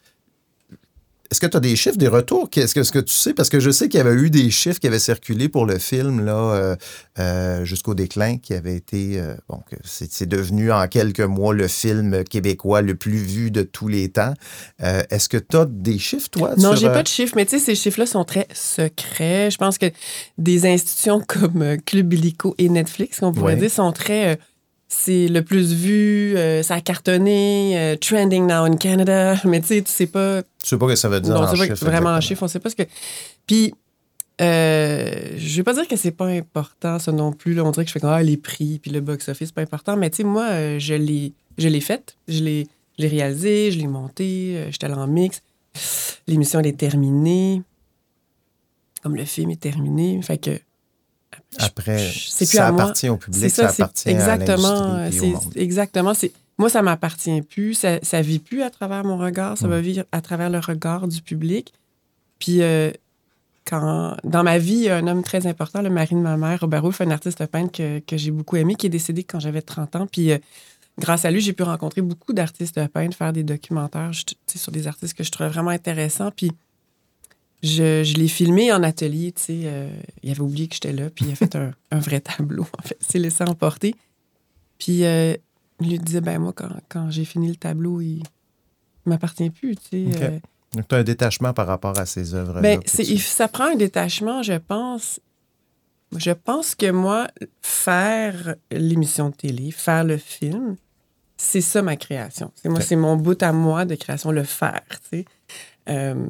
est-ce 1.31 1.39
que 1.39 1.45
tu 1.45 1.57
as 1.57 1.59
des 1.59 1.75
chiffres, 1.75 1.97
des 1.97 2.07
retours? 2.07 2.49
Est-ce 2.55 2.73
que, 2.73 2.79
est-ce 2.79 2.91
que 2.91 2.99
tu 2.99 3.13
sais? 3.13 3.33
Parce 3.35 3.49
que 3.49 3.59
je 3.59 3.69
sais 3.69 3.87
qu'il 3.87 3.99
y 3.99 4.01
avait 4.01 4.13
eu 4.19 4.29
des 4.31 4.49
chiffres 4.49 4.79
qui 4.79 4.87
avaient 4.87 4.97
circulé 4.97 5.47
pour 5.47 5.65
le 5.67 5.77
film 5.77 6.25
là, 6.25 6.33
euh, 6.53 6.75
euh, 7.19 7.65
jusqu'au 7.65 7.93
déclin, 7.93 8.37
qui 8.37 8.53
avait 8.55 8.75
été. 8.75 9.19
euh, 9.19 9.35
bon, 9.47 9.61
c'est, 9.83 10.27
devenu 10.27 10.71
en 10.71 10.87
quelques 10.87 11.19
mois 11.19 11.53
le 11.53 11.67
film 11.67 12.23
québécois 12.23 12.81
le 12.81 12.95
plus 12.95 13.17
vu 13.17 13.51
de 13.51 13.61
tous 13.61 13.87
les 13.87 14.09
temps. 14.09 14.33
Est-ce 14.79 15.29
que 15.29 15.37
tu 15.37 15.55
as 15.57 15.65
des 15.65 15.99
chiffres, 15.99 16.29
toi? 16.29 16.55
Non, 16.57 16.75
j'ai 16.75 16.87
pas 16.87 17.03
de 17.03 17.07
chiffres, 17.07 17.33
mais 17.35 17.45
tu 17.45 17.59
sais, 17.59 17.63
ces 17.63 17.75
chiffres-là 17.75 18.05
sont 18.07 18.23
très 18.23 18.47
secrets. 18.53 19.51
Je 19.51 19.57
pense 19.57 19.77
que 19.77 19.87
des 20.37 20.65
institutions 20.65 21.21
comme 21.27 21.77
Club 21.85 22.13
Illico 22.13 22.55
et 22.57 22.69
Netflix, 22.69 23.19
qu'on 23.19 23.31
pourrait 23.33 23.53
Ouais. 23.53 23.59
dire, 23.59 23.71
sont 23.71 23.91
très. 23.91 24.39
C'est 24.91 25.27
le 25.27 25.43
plus 25.43 25.71
vu, 25.71 26.35
euh, 26.35 26.63
ça 26.63 26.73
a 26.73 26.81
cartonné, 26.81 27.77
euh, 27.77 27.95
trending 27.95 28.47
now 28.47 28.63
in 28.63 28.75
Canada. 28.75 29.35
Mais 29.45 29.61
tu 29.61 29.67
sais, 29.67 29.81
tu 29.83 29.91
sais 29.91 30.07
pas 30.07 30.41
Tu 30.41 30.49
sais 30.63 30.77
pas 30.77 30.87
ce 30.87 30.91
que 30.93 30.95
ça 30.95 31.09
veut 31.09 31.21
dire 31.21 31.35
Non, 31.35 31.43
en 31.43 31.55
chiffres, 31.55 31.85
vraiment 31.85 32.09
en 32.09 32.17
on 32.17 32.47
sait 32.47 32.59
pas 32.59 32.69
ce 32.71 32.75
que. 32.75 32.83
Puis, 33.45 33.71
euh, 34.41 35.35
je 35.37 35.57
vais 35.57 35.63
pas 35.63 35.75
dire 35.75 35.87
que 35.87 35.95
c'est 35.95 36.11
pas 36.11 36.25
important, 36.25 36.97
ça 36.97 37.11
non 37.11 37.31
plus. 37.31 37.53
Là. 37.53 37.63
On 37.63 37.71
dirait 37.71 37.85
que 37.85 37.89
je 37.89 37.93
fais 37.93 37.99
comme 37.99 38.09
ah, 38.09 38.23
les 38.23 38.37
prix, 38.37 38.79
puis 38.79 38.89
le 38.89 38.99
box-office, 38.99 39.49
c'est 39.49 39.55
pas 39.55 39.61
important. 39.61 39.95
Mais 39.95 40.09
tu 40.09 40.17
sais, 40.17 40.23
moi, 40.23 40.47
euh, 40.49 40.79
je 40.79 40.95
l'ai, 40.95 41.33
je 41.59 41.67
l'ai 41.67 41.81
faite, 41.81 42.17
je 42.27 42.43
l'ai, 42.43 42.67
je 42.97 43.03
l'ai 43.03 43.09
réalisé, 43.09 43.71
je 43.71 43.77
l'ai 43.77 43.87
monté, 43.87 44.65
j'étais 44.71 44.85
allée 44.85 44.95
en 44.95 45.07
mix. 45.07 45.43
L'émission, 46.25 46.61
elle 46.61 46.67
est 46.67 46.79
terminée. 46.79 47.61
Comme 49.03 49.15
le 49.15 49.25
film 49.25 49.51
est 49.51 49.61
terminé. 49.61 50.19
Fait 50.23 50.39
que. 50.39 50.59
Après, 51.57 51.97
je- 51.97 52.29
ça 52.45 52.71
moi. 52.71 52.83
appartient 52.83 53.09
au 53.09 53.17
public, 53.17 53.49
ça, 53.49 53.69
ça, 53.69 53.83
appartient 53.83 54.09
exactement. 54.09 54.67
à 54.67 54.97
l'industrie 55.03 55.31
monde. 55.31 55.53
Exactement. 55.55 56.13
C'est, 56.13 56.31
moi, 56.57 56.69
ça 56.69 56.81
m'appartient 56.81 57.41
plus. 57.41 57.73
Ça, 57.73 57.99
ça 58.03 58.21
vit 58.21 58.39
plus 58.39 58.61
à 58.61 58.69
travers 58.69 59.03
mon 59.03 59.17
regard. 59.17 59.57
Ça 59.57 59.67
Mm. 59.67 59.69
va 59.71 59.81
vivre 59.81 60.03
à 60.11 60.21
travers 60.21 60.49
le 60.49 60.59
regard 60.59 61.07
du 61.07 61.21
public. 61.21 61.73
Puis, 62.37 62.61
euh, 62.61 62.91
quand, 63.65 64.15
dans 64.23 64.43
ma 64.43 64.57
vie, 64.57 64.89
un 64.89 65.05
homme 65.07 65.23
très 65.23 65.47
important, 65.47 65.81
le 65.81 65.89
mari 65.89 66.15
de 66.15 66.19
ma 66.21 66.37
mère, 66.37 66.59
Robert 66.61 66.83
Wolf, 66.83 67.01
un 67.01 67.11
artiste 67.11 67.45
peintre 67.47 67.71
que, 67.71 67.99
que 67.99 68.15
j'ai 68.17 68.31
beaucoup 68.31 68.55
aimé, 68.55 68.75
qui 68.75 68.85
est 68.87 68.89
décédé 68.89 69.23
quand 69.23 69.39
j'avais 69.39 69.61
30 69.61 69.95
ans. 69.95 70.07
Puis, 70.07 70.31
euh, 70.31 70.37
grâce 70.99 71.25
à 71.25 71.31
lui, 71.31 71.41
j'ai 71.41 71.53
pu 71.53 71.63
rencontrer 71.63 72.01
beaucoup 72.01 72.33
d'artistes 72.33 72.87
peintres, 72.89 73.15
faire 73.17 73.33
des 73.33 73.43
documentaires 73.43 74.11
je- 74.13 74.23
sur 74.57 74.71
des 74.71 74.87
artistes 74.87 75.13
que 75.15 75.23
je 75.23 75.31
trouvais 75.31 75.49
vraiment 75.49 75.69
intéressants. 75.71 76.31
Puis, 76.35 76.51
je, 77.63 78.03
je 78.03 78.13
l'ai 78.15 78.27
filmé 78.27 78.71
en 78.71 78.83
atelier, 78.83 79.31
tu 79.33 79.41
sais. 79.41 79.61
euh, 79.65 79.89
il 80.23 80.31
avait 80.31 80.39
oublié 80.41 80.67
que 80.67 80.75
j'étais 80.75 80.93
là, 80.93 81.09
puis 81.09 81.25
il 81.25 81.31
a 81.31 81.35
fait 81.35 81.55
un, 81.55 81.73
un 81.91 81.99
vrai 81.99 82.19
tableau, 82.21 82.65
en 82.77 82.81
fait. 82.81 82.97
Il 83.01 83.05
s'est 83.05 83.19
laissé 83.19 83.43
emporter. 83.43 83.95
Puis, 84.77 85.03
euh, 85.05 85.35
il 85.81 85.89
lui 85.89 85.99
disait, 85.99 86.21
ben 86.21 86.39
moi, 86.39 86.53
quand, 86.53 86.69
quand 86.87 87.09
j'ai 87.11 87.25
fini 87.25 87.49
le 87.49 87.55
tableau, 87.55 87.99
il 88.01 88.23
m'appartient 89.05 89.49
plus, 89.49 89.75
tu 89.75 89.81
sais. 89.91 90.23
Euh, 90.23 90.39
Donc, 90.73 90.87
tu 90.87 90.95
as 90.95 90.97
un 90.99 91.03
détachement 91.03 91.53
par 91.53 91.67
rapport 91.67 91.97
à 91.97 92.05
ces 92.05 92.33
œuvres-là. 92.33 92.61
ben, 92.61 92.79
il- 93.03 93.19
ça 93.21 93.47
prend 93.47 93.65
un 93.71 93.75
détachement, 93.75 94.41
je 94.43 94.53
pense. 94.53 95.19
Je 96.17 96.31
pense 96.31 96.75
que 96.75 96.89
moi, 96.91 97.27
faire 97.61 98.55
l'émission 98.71 99.29
de 99.29 99.35
télé, 99.35 99.71
faire 99.71 100.03
le 100.03 100.17
film, 100.17 100.75
c'est 101.37 101.61
ça 101.61 101.81
ma 101.81 101.95
création. 101.95 102.51
C'est 102.55 102.67
moi, 102.69 102.79
c'est 102.87 102.95
mon 102.95 103.15
bout 103.15 103.41
à 103.43 103.51
moi 103.53 103.85
de 103.85 103.95
création, 103.95 104.31
le 104.31 104.43
faire. 104.43 104.81
tu 105.11 105.19
sais. 105.19 105.25
Euh, 105.87 106.25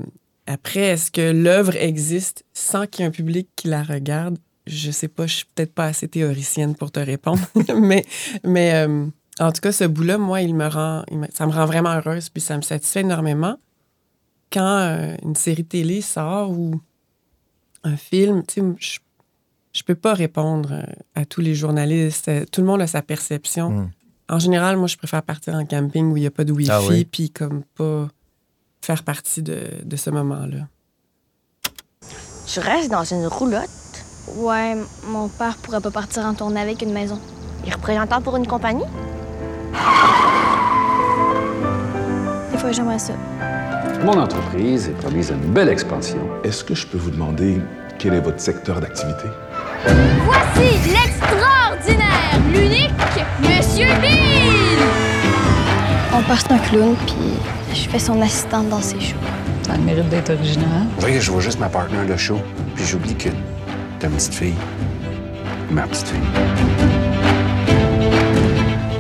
après, 0.52 0.82
est-ce 0.82 1.12
que 1.12 1.32
l'œuvre 1.32 1.76
existe 1.76 2.44
sans 2.54 2.88
qu'il 2.88 3.02
y 3.02 3.04
ait 3.04 3.08
un 3.08 3.12
public 3.12 3.48
qui 3.56 3.68
la 3.68 3.84
regarde? 3.84 4.38
Je 4.68 4.92
sais 4.92 5.08
pas, 5.08 5.26
je 5.28 5.36
suis 5.38 5.46
peut-être 5.54 5.74
pas 5.74 5.86
assez 5.86 6.08
théoricienne 6.08 6.76
pour 6.76 6.92
te 6.92 7.00
répondre, 7.00 7.40
mais, 7.76 8.04
mais 8.44 8.74
euh, 8.74 9.06
en 9.40 9.52
tout 9.52 9.62
cas, 9.62 9.72
ce 9.72 9.84
bout-là, 9.86 10.18
moi, 10.18 10.42
il 10.42 10.56
me 10.56 10.68
rend, 10.68 11.04
il 11.12 11.20
me- 11.20 11.28
ça 11.34 11.46
me 11.48 11.52
rend 11.52 11.66
vraiment 11.66 11.92
heureuse, 11.96 12.30
puis 12.30 12.42
ça 12.42 12.58
me 12.58 12.62
satisfait 12.62 13.02
énormément 13.02 13.58
quand 14.52 14.78
euh, 14.80 15.16
une 15.24 15.36
série 15.36 15.66
télé 15.66 16.02
sort 16.02 16.50
ou 16.52 16.82
un 17.84 17.96
film, 17.98 18.44
tu 18.48 18.62
sais, 18.62 18.68
je, 18.80 19.00
je 19.74 19.84
peux 19.84 19.96
pas 19.96 20.14
répondre 20.14 20.72
euh, 20.74 20.84
à 21.16 21.26
tous 21.26 21.42
les 21.42 21.54
journalistes. 21.56 22.30
Tout 22.52 22.62
le 22.62 22.68
monde 22.68 22.82
a 22.82 22.88
sa 22.88 23.02
perception. 23.04 23.70
Mm. 23.72 23.92
En 24.30 24.40
général, 24.40 24.78
moi, 24.78 24.88
je 24.88 24.98
préfère 24.98 25.24
partir 25.24 25.54
en 25.56 25.66
camping 25.66 26.12
où 26.12 26.18
il 26.18 26.22
n'y 26.22 26.28
a 26.28 26.32
pas 26.32 26.44
de 26.44 26.52
Wi-Fi, 26.52 26.72
Ah 26.72 26.82
oui? 26.90 27.06
puis 27.06 27.30
comme 27.32 27.64
pas 27.76 28.08
faire 28.82 29.04
partie 29.04 29.42
de, 29.42 29.60
de 29.84 29.96
ce 29.96 30.10
moment-là. 30.10 30.68
Je 32.48 32.60
reste 32.60 32.90
dans 32.90 33.04
une 33.04 33.28
roulotte? 33.28 33.70
Ouais, 34.36 34.76
mon 35.08 35.28
père 35.28 35.58
pourrait 35.58 35.82
pas 35.82 35.92
partir 35.92 36.26
en 36.26 36.34
tournée 36.34 36.62
avec 36.62 36.82
une 36.82 36.94
maison. 36.94 37.20
Et 37.66 37.72
représentant 37.72 38.22
pour 38.22 38.38
une 38.38 38.48
compagnie? 38.48 38.86
Des 42.52 42.58
fois, 42.58 42.72
j'aimerais 42.72 43.00
ça. 43.00 43.14
Mon 44.04 44.18
entreprise 44.18 44.88
est 44.88 44.94
promise 44.94 45.30
une 45.30 45.52
belle 45.54 45.70
expansion. 45.70 46.20
Est-ce 46.44 46.64
que 46.64 46.74
je 46.74 46.88
peux 46.88 46.98
vous 46.98 47.12
demander 47.12 47.62
quel 47.98 48.14
est 48.14 48.22
votre 48.22 48.40
secteur 48.40 48.80
d'activité? 48.80 49.26
Voici 50.26 50.90
l'extraordinaire, 50.90 52.40
l'unique 52.52 52.92
Monsieur 53.42 53.88
Bill! 54.02 54.80
On 56.14 56.22
part 56.24 56.44
un 56.50 56.58
clown, 56.60 56.96
puis 57.06 57.34
je 57.74 57.90
fais 57.90 58.00
son 58.00 58.22
assistante 58.22 58.70
dans 58.70 58.82
ses 58.82 59.00
shows. 59.00 59.16
Ça 59.66 59.74
a 59.74 59.78
le 59.78 59.84
mérite 59.84 60.10
d'être 60.10 60.32
original. 60.34 60.84
Vous 60.96 61.02
voyez, 61.02 61.22
je 61.22 61.32
vois 61.32 61.42
juste 61.42 61.60
ma 61.60 61.70
partenaire 61.70 62.06
de 62.06 62.16
show, 62.18 62.40
puis 62.76 62.86
j'oublie 62.86 63.16
que 63.16 63.30
t'as 64.00 64.08
une 64.08 64.16
petite 64.16 64.34
fille. 64.34 64.56
Ma 65.72 65.84
petite 65.88 66.08
fille. 66.08 66.20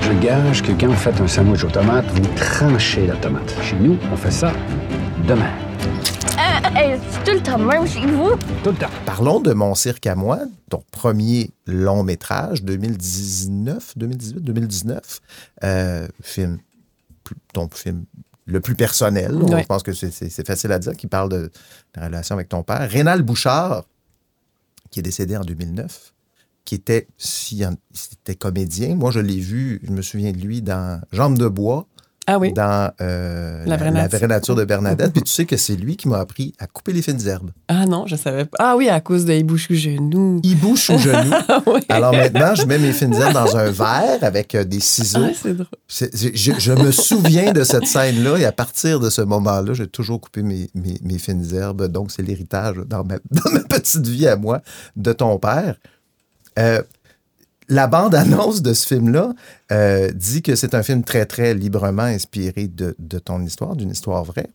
Je 0.02 0.14
gage 0.26 0.62
que 0.64 0.72
quand 0.74 0.88
vous 0.88 0.96
faites 0.96 1.20
un 1.22 1.28
sandwich 1.28 1.64
aux 1.64 1.70
tomates, 1.70 2.06
vous 2.12 2.28
tranchez 2.36 3.08
la 3.08 3.16
tomate. 3.16 3.54
Chez 3.64 3.76
nous, 3.78 3.98
on 4.12 4.16
fait 4.16 4.32
ça 4.32 4.52
demain. 5.28 5.52
Euh, 6.78 6.98
c'est 7.10 7.24
tout 7.24 7.38
le 7.38 7.42
temps 7.44 7.58
même 7.58 7.88
chez 7.88 8.06
vous? 8.06 8.32
Tout 8.64 8.70
le 8.72 8.76
temps. 8.76 8.90
Parlons 9.06 9.40
de 9.40 9.54
Mon 9.54 9.76
cirque 9.76 10.06
à 10.08 10.16
moi, 10.16 10.40
ton 10.70 10.84
premier 10.92 11.50
long 11.66 12.04
métrage, 12.04 12.64
2019, 12.64 13.94
2018, 13.98 14.40
2019. 14.44 15.20
Euh, 15.64 16.08
film, 16.22 16.60
plus- 17.24 17.36
ton 17.54 17.68
film 17.74 18.04
le 18.50 18.60
plus 18.62 18.75
personnel. 18.75 19.36
Ouais. 19.36 19.62
Je 19.62 19.68
pense 19.68 19.84
que 19.84 19.94
c'est- 19.94 20.46
facile 20.46 20.72
à 20.72 20.79
dire, 20.79 20.94
qui 20.96 21.08
parle 21.08 21.29
de 21.29 21.51
la 21.96 22.06
relation 22.08 22.36
avec 22.36 22.50
ton 22.50 22.63
père. 22.63 22.89
Rénal 22.89 23.22
Bouchard, 23.22 23.86
qui 24.91 25.00
est 25.00 25.03
décédé 25.03 25.38
en 25.38 25.44
2009, 25.44 26.13
qui 26.65 26.75
était, 26.75 27.08
si 27.18 27.63
c'était 27.94 28.36
comédien. 28.36 28.96
Moi, 28.96 29.12
je 29.12 29.20
l'ai 29.20 29.39
vu, 29.39 29.79
je 29.84 29.91
me 29.91 30.01
souviens 30.01 30.32
de 30.32 30.38
lui 30.38 30.62
dans 30.62 31.01
Jambes 31.12 31.38
de 31.38 31.48
bois, 31.48 31.88
Ah 32.31 32.38
oui. 32.38 32.53
dans 32.53 32.91
euh, 33.01 33.63
La 33.65 33.75
vraie 33.77 33.89
nature. 33.91 34.27
nature 34.27 34.55
de 34.55 34.63
Bernadette. 34.65 35.12
Puis 35.13 35.24
tu 35.24 35.31
sais 35.31 35.45
que 35.45 35.57
c'est 35.57 35.75
lui 35.75 35.98
qui 35.98 36.07
m'a 36.07 36.19
appris 36.19 36.53
à 36.59 36.67
couper 36.67 36.93
les 36.93 37.01
fines 37.01 37.19
herbes. 37.27 37.50
Ah 37.67 37.86
non, 37.88 38.05
je 38.05 38.15
savais 38.15 38.45
pas. 38.45 38.57
Ah 38.59 38.75
oui, 38.77 38.88
à 38.88 39.00
cause 39.01 39.25
de 39.25 39.33
Il 39.33 39.43
bouge 39.45 39.67
le 39.69 39.75
genou. 39.75 40.39
Il 40.43 40.57
bouche 40.57 40.89
au 40.91 40.98
genou. 40.98 41.31
Ah 41.50 41.62
oui. 41.65 41.81
Alors 41.89 42.12
maintenant, 42.13 42.53
je 42.53 42.65
mets 42.65 42.77
mes 42.77 42.93
fines 42.93 43.13
herbes 43.15 43.33
dans 43.33 43.57
un 43.57 43.71
verre 43.71 44.19
avec 44.24 44.53
euh, 44.53 44.63
des 44.63 44.79
ciseaux. 44.79 45.25
Ah, 45.25 45.31
c'est 45.33 45.53
drôle. 45.53 45.67
Je, 45.88 46.51
je 46.59 46.71
me 46.74 46.91
souviens 46.91 47.51
de 47.51 47.63
cette 47.63 47.88
scène-là 47.88 48.38
et 48.38 48.45
à 48.45 48.51
partir 48.51 49.00
de 49.00 49.09
ce 49.09 49.21
moment-là, 49.21 49.74
j'ai 49.74 49.88
toujours 49.88 50.21
coupé 50.21 50.43
mes, 50.43 50.69
mes- 50.75 51.00
mes 51.03 51.17
fines 51.17 51.45
herbes. 51.55 51.88
Donc, 51.88 52.12
c'est 52.12 52.21
l'héritage 52.21 52.75
dans 52.86 53.03
ma, 53.03 53.15
dans 53.31 53.51
ma 53.51 53.62
petite 53.62 54.05
vie 54.07 54.27
à 54.27 54.36
moi 54.36 54.62
de 54.95 55.12
ton 55.13 55.38
père. 55.39 55.75
Euh, 56.57 56.81
la 57.70 57.88
bande-annonce 57.88 58.62
de 58.62 58.74
ce 58.74 58.86
film-là 58.88 59.34
euh, 59.72 60.10
dit 60.14 60.42
que 60.42 60.56
c'est 60.56 60.74
un 60.76 60.84
film 60.84 61.04
très, 61.04 61.26
très 61.26 61.54
librement 61.54 62.04
inspiré 62.04 62.68
de, 62.68 62.96
de 63.00 63.20
ton 63.20 63.42
histoire, 63.42 63.76
d'une 63.76 63.92
histoire 63.92 64.24
vraie. 64.24 64.48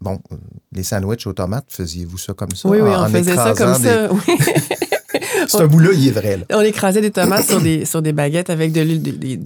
Bon, 0.00 0.18
euh, 0.32 0.36
les 0.72 0.82
sandwichs 0.82 1.26
aux 1.26 1.32
tomates, 1.32 1.66
faisiez-vous 1.68 2.18
ça 2.18 2.32
comme 2.34 2.50
ça? 2.54 2.68
Oui, 2.68 2.78
oui, 2.80 2.90
en- 2.90 3.02
on 3.02 3.04
en 3.04 3.08
faisait 3.08 3.34
ça 3.36 3.54
comme 3.56 3.76
des- 3.80 3.88
ça. 3.88 4.08
oui. 4.12 4.36
Ce 5.48 5.62
bout-là, 5.64 5.90
il 5.92 6.08
est 6.08 6.12
vrai. 6.12 6.36
Là. 6.38 6.44
On 6.56 6.60
écrasait 6.60 7.00
des 7.00 7.10
tomates 7.10 7.44
sur 7.46 7.60
des, 7.60 7.84
sur 7.84 8.00
des 8.00 8.12
baguettes 8.12 8.48
avec 8.50 8.72
de 8.72 8.80
l'huile. 8.80 9.02
de- 9.02 9.10
des- 9.10 9.40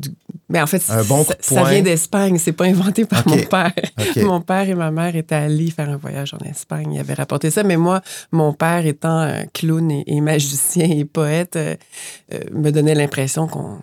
Mais 0.49 0.61
en 0.61 0.67
fait, 0.67 0.83
Un 0.91 1.03
bon 1.03 1.25
ça, 1.41 1.65
vient 1.65 1.83
d'Espagne. 1.83 2.39
C'est 2.39 2.53
pas 2.53 2.67
inventé 2.67 3.05
par 3.05 3.27
mon 3.27 3.37
père. 3.37 3.73
Mon 4.23 4.41
père 4.41 4.69
et 4.69 4.75
ma 4.75 4.91
mère 4.93 5.17
étaient 5.17 5.35
allés 5.35 5.71
faire 5.71 5.89
un 5.91 5.97
voyage 5.97 6.35
en 6.35 6.45
Espagne. 6.49 6.93
Ils 6.95 7.01
avaient 7.01 7.15
rapporté 7.15 7.51
ça. 7.51 7.65
Mais 7.65 7.77
moi, 7.77 8.01
mon 8.31 8.53
père 8.53 8.87
étant 8.87 9.23
euh, 9.23 9.43
clown 9.53 9.91
et, 9.91 10.05
et 10.07 10.21
magicien 10.21 10.87
et 10.89 11.05
poète, 11.05 11.57
euh, 11.57 11.75
euh, 12.33 12.39
me 12.53 12.71
donnait 12.71 12.95
l'impression 12.95 13.47
qu'on 13.49 13.79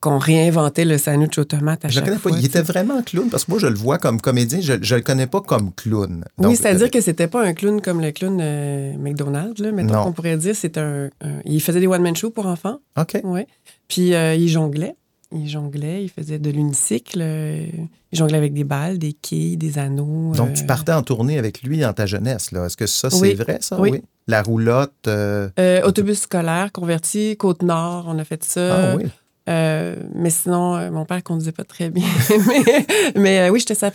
qu'on 0.00 0.18
réinventait 0.18 0.84
le 0.84 0.98
sandwich 0.98 1.38
aux 1.38 1.44
tomates 1.44 1.84
à 1.84 1.88
Je 1.88 1.94
le 1.94 1.94
chaque 2.00 2.04
connais 2.06 2.16
pas. 2.16 2.28
fois. 2.30 2.32
Il 2.32 2.40
tu 2.40 2.46
était 2.46 2.62
vraiment 2.62 3.00
clown 3.04 3.30
parce 3.30 3.44
que 3.44 3.52
moi, 3.52 3.60
je 3.60 3.68
le 3.68 3.76
vois 3.76 3.98
comme 3.98 4.20
comédien. 4.20 4.60
Je 4.60 4.72
ne 4.72 4.78
le 4.96 5.00
connais 5.00 5.28
pas 5.28 5.40
comme 5.42 5.72
clown. 5.72 6.24
Oui, 6.38 6.56
c'est-à-dire 6.56 6.90
que 6.90 7.00
c'était 7.00 7.28
pas 7.28 7.46
un 7.46 7.54
clown 7.54 7.80
comme 7.80 8.00
le 8.00 8.10
clown 8.10 8.36
euh, 8.42 8.94
McDonald's, 8.98 9.60
là, 9.62 9.70
mettons 9.70 10.02
qu'on 10.02 10.12
pourrait 10.12 10.36
dire. 10.36 10.56
C'est 10.56 10.76
un, 10.76 11.08
un- 11.24 11.40
Il 11.44 11.62
faisait 11.62 11.78
des 11.78 11.86
one-man 11.86 12.16
shows 12.16 12.30
pour 12.30 12.46
enfants. 12.46 12.78
OK. 12.98 13.18
Oui. 13.22 13.42
Puis 13.86 14.12
euh, 14.14 14.34
il 14.34 14.48
jonglait. 14.48 14.96
Il 15.34 15.48
jonglait, 15.48 16.04
il 16.04 16.08
faisait 16.08 16.38
de 16.38 16.50
l'unicycle. 16.50 17.18
euh, 17.22 17.66
il 18.12 18.18
jonglait 18.18 18.36
avec 18.38 18.52
des 18.52 18.64
balles, 18.64 18.98
des 18.98 19.12
quilles, 19.14 19.56
des 19.56 19.78
anneaux. 19.78 20.34
Donc, 20.34 20.50
euh, 20.50 20.52
tu 20.52 20.64
partais 20.66 20.92
en 20.92 21.02
tournée 21.02 21.38
avec 21.38 21.62
lui 21.62 21.78
dans 21.80 21.92
ta 21.92 22.06
jeunesse. 22.06 22.52
là. 22.52 22.66
Est-ce 22.66 22.76
que 22.76 22.86
ça, 22.86 23.08
c'est 23.10 23.20
Oui. 23.20 23.34
vrai, 23.34 23.58
ça? 23.60 23.80
Oui. 23.80 24.02
La 24.26 24.42
roulotte. 24.42 24.92
euh, 25.08 25.48
euh, 25.58 25.82
autobus 25.82 26.20
scolaire 26.20 26.70
converti, 26.72 27.36
Côte-Nord, 27.36 28.04
on 28.08 28.18
a 28.18 28.24
fait 28.24 28.44
ça. 28.44 28.92
Ah 28.92 28.96
oui. 28.96 29.04
Euh, 29.48 29.96
mais 30.14 30.30
sinon, 30.30 30.76
euh, 30.76 30.90
mon 30.92 31.04
père 31.04 31.20
conduisait 31.24 31.50
pas 31.50 31.64
très 31.64 31.90
bien. 31.90 32.06
mais 32.46 32.86
mais, 33.16 33.40
euh, 33.40 33.48
oui, 33.50 33.58
j'étais 33.58 33.74
sa, 33.74 33.90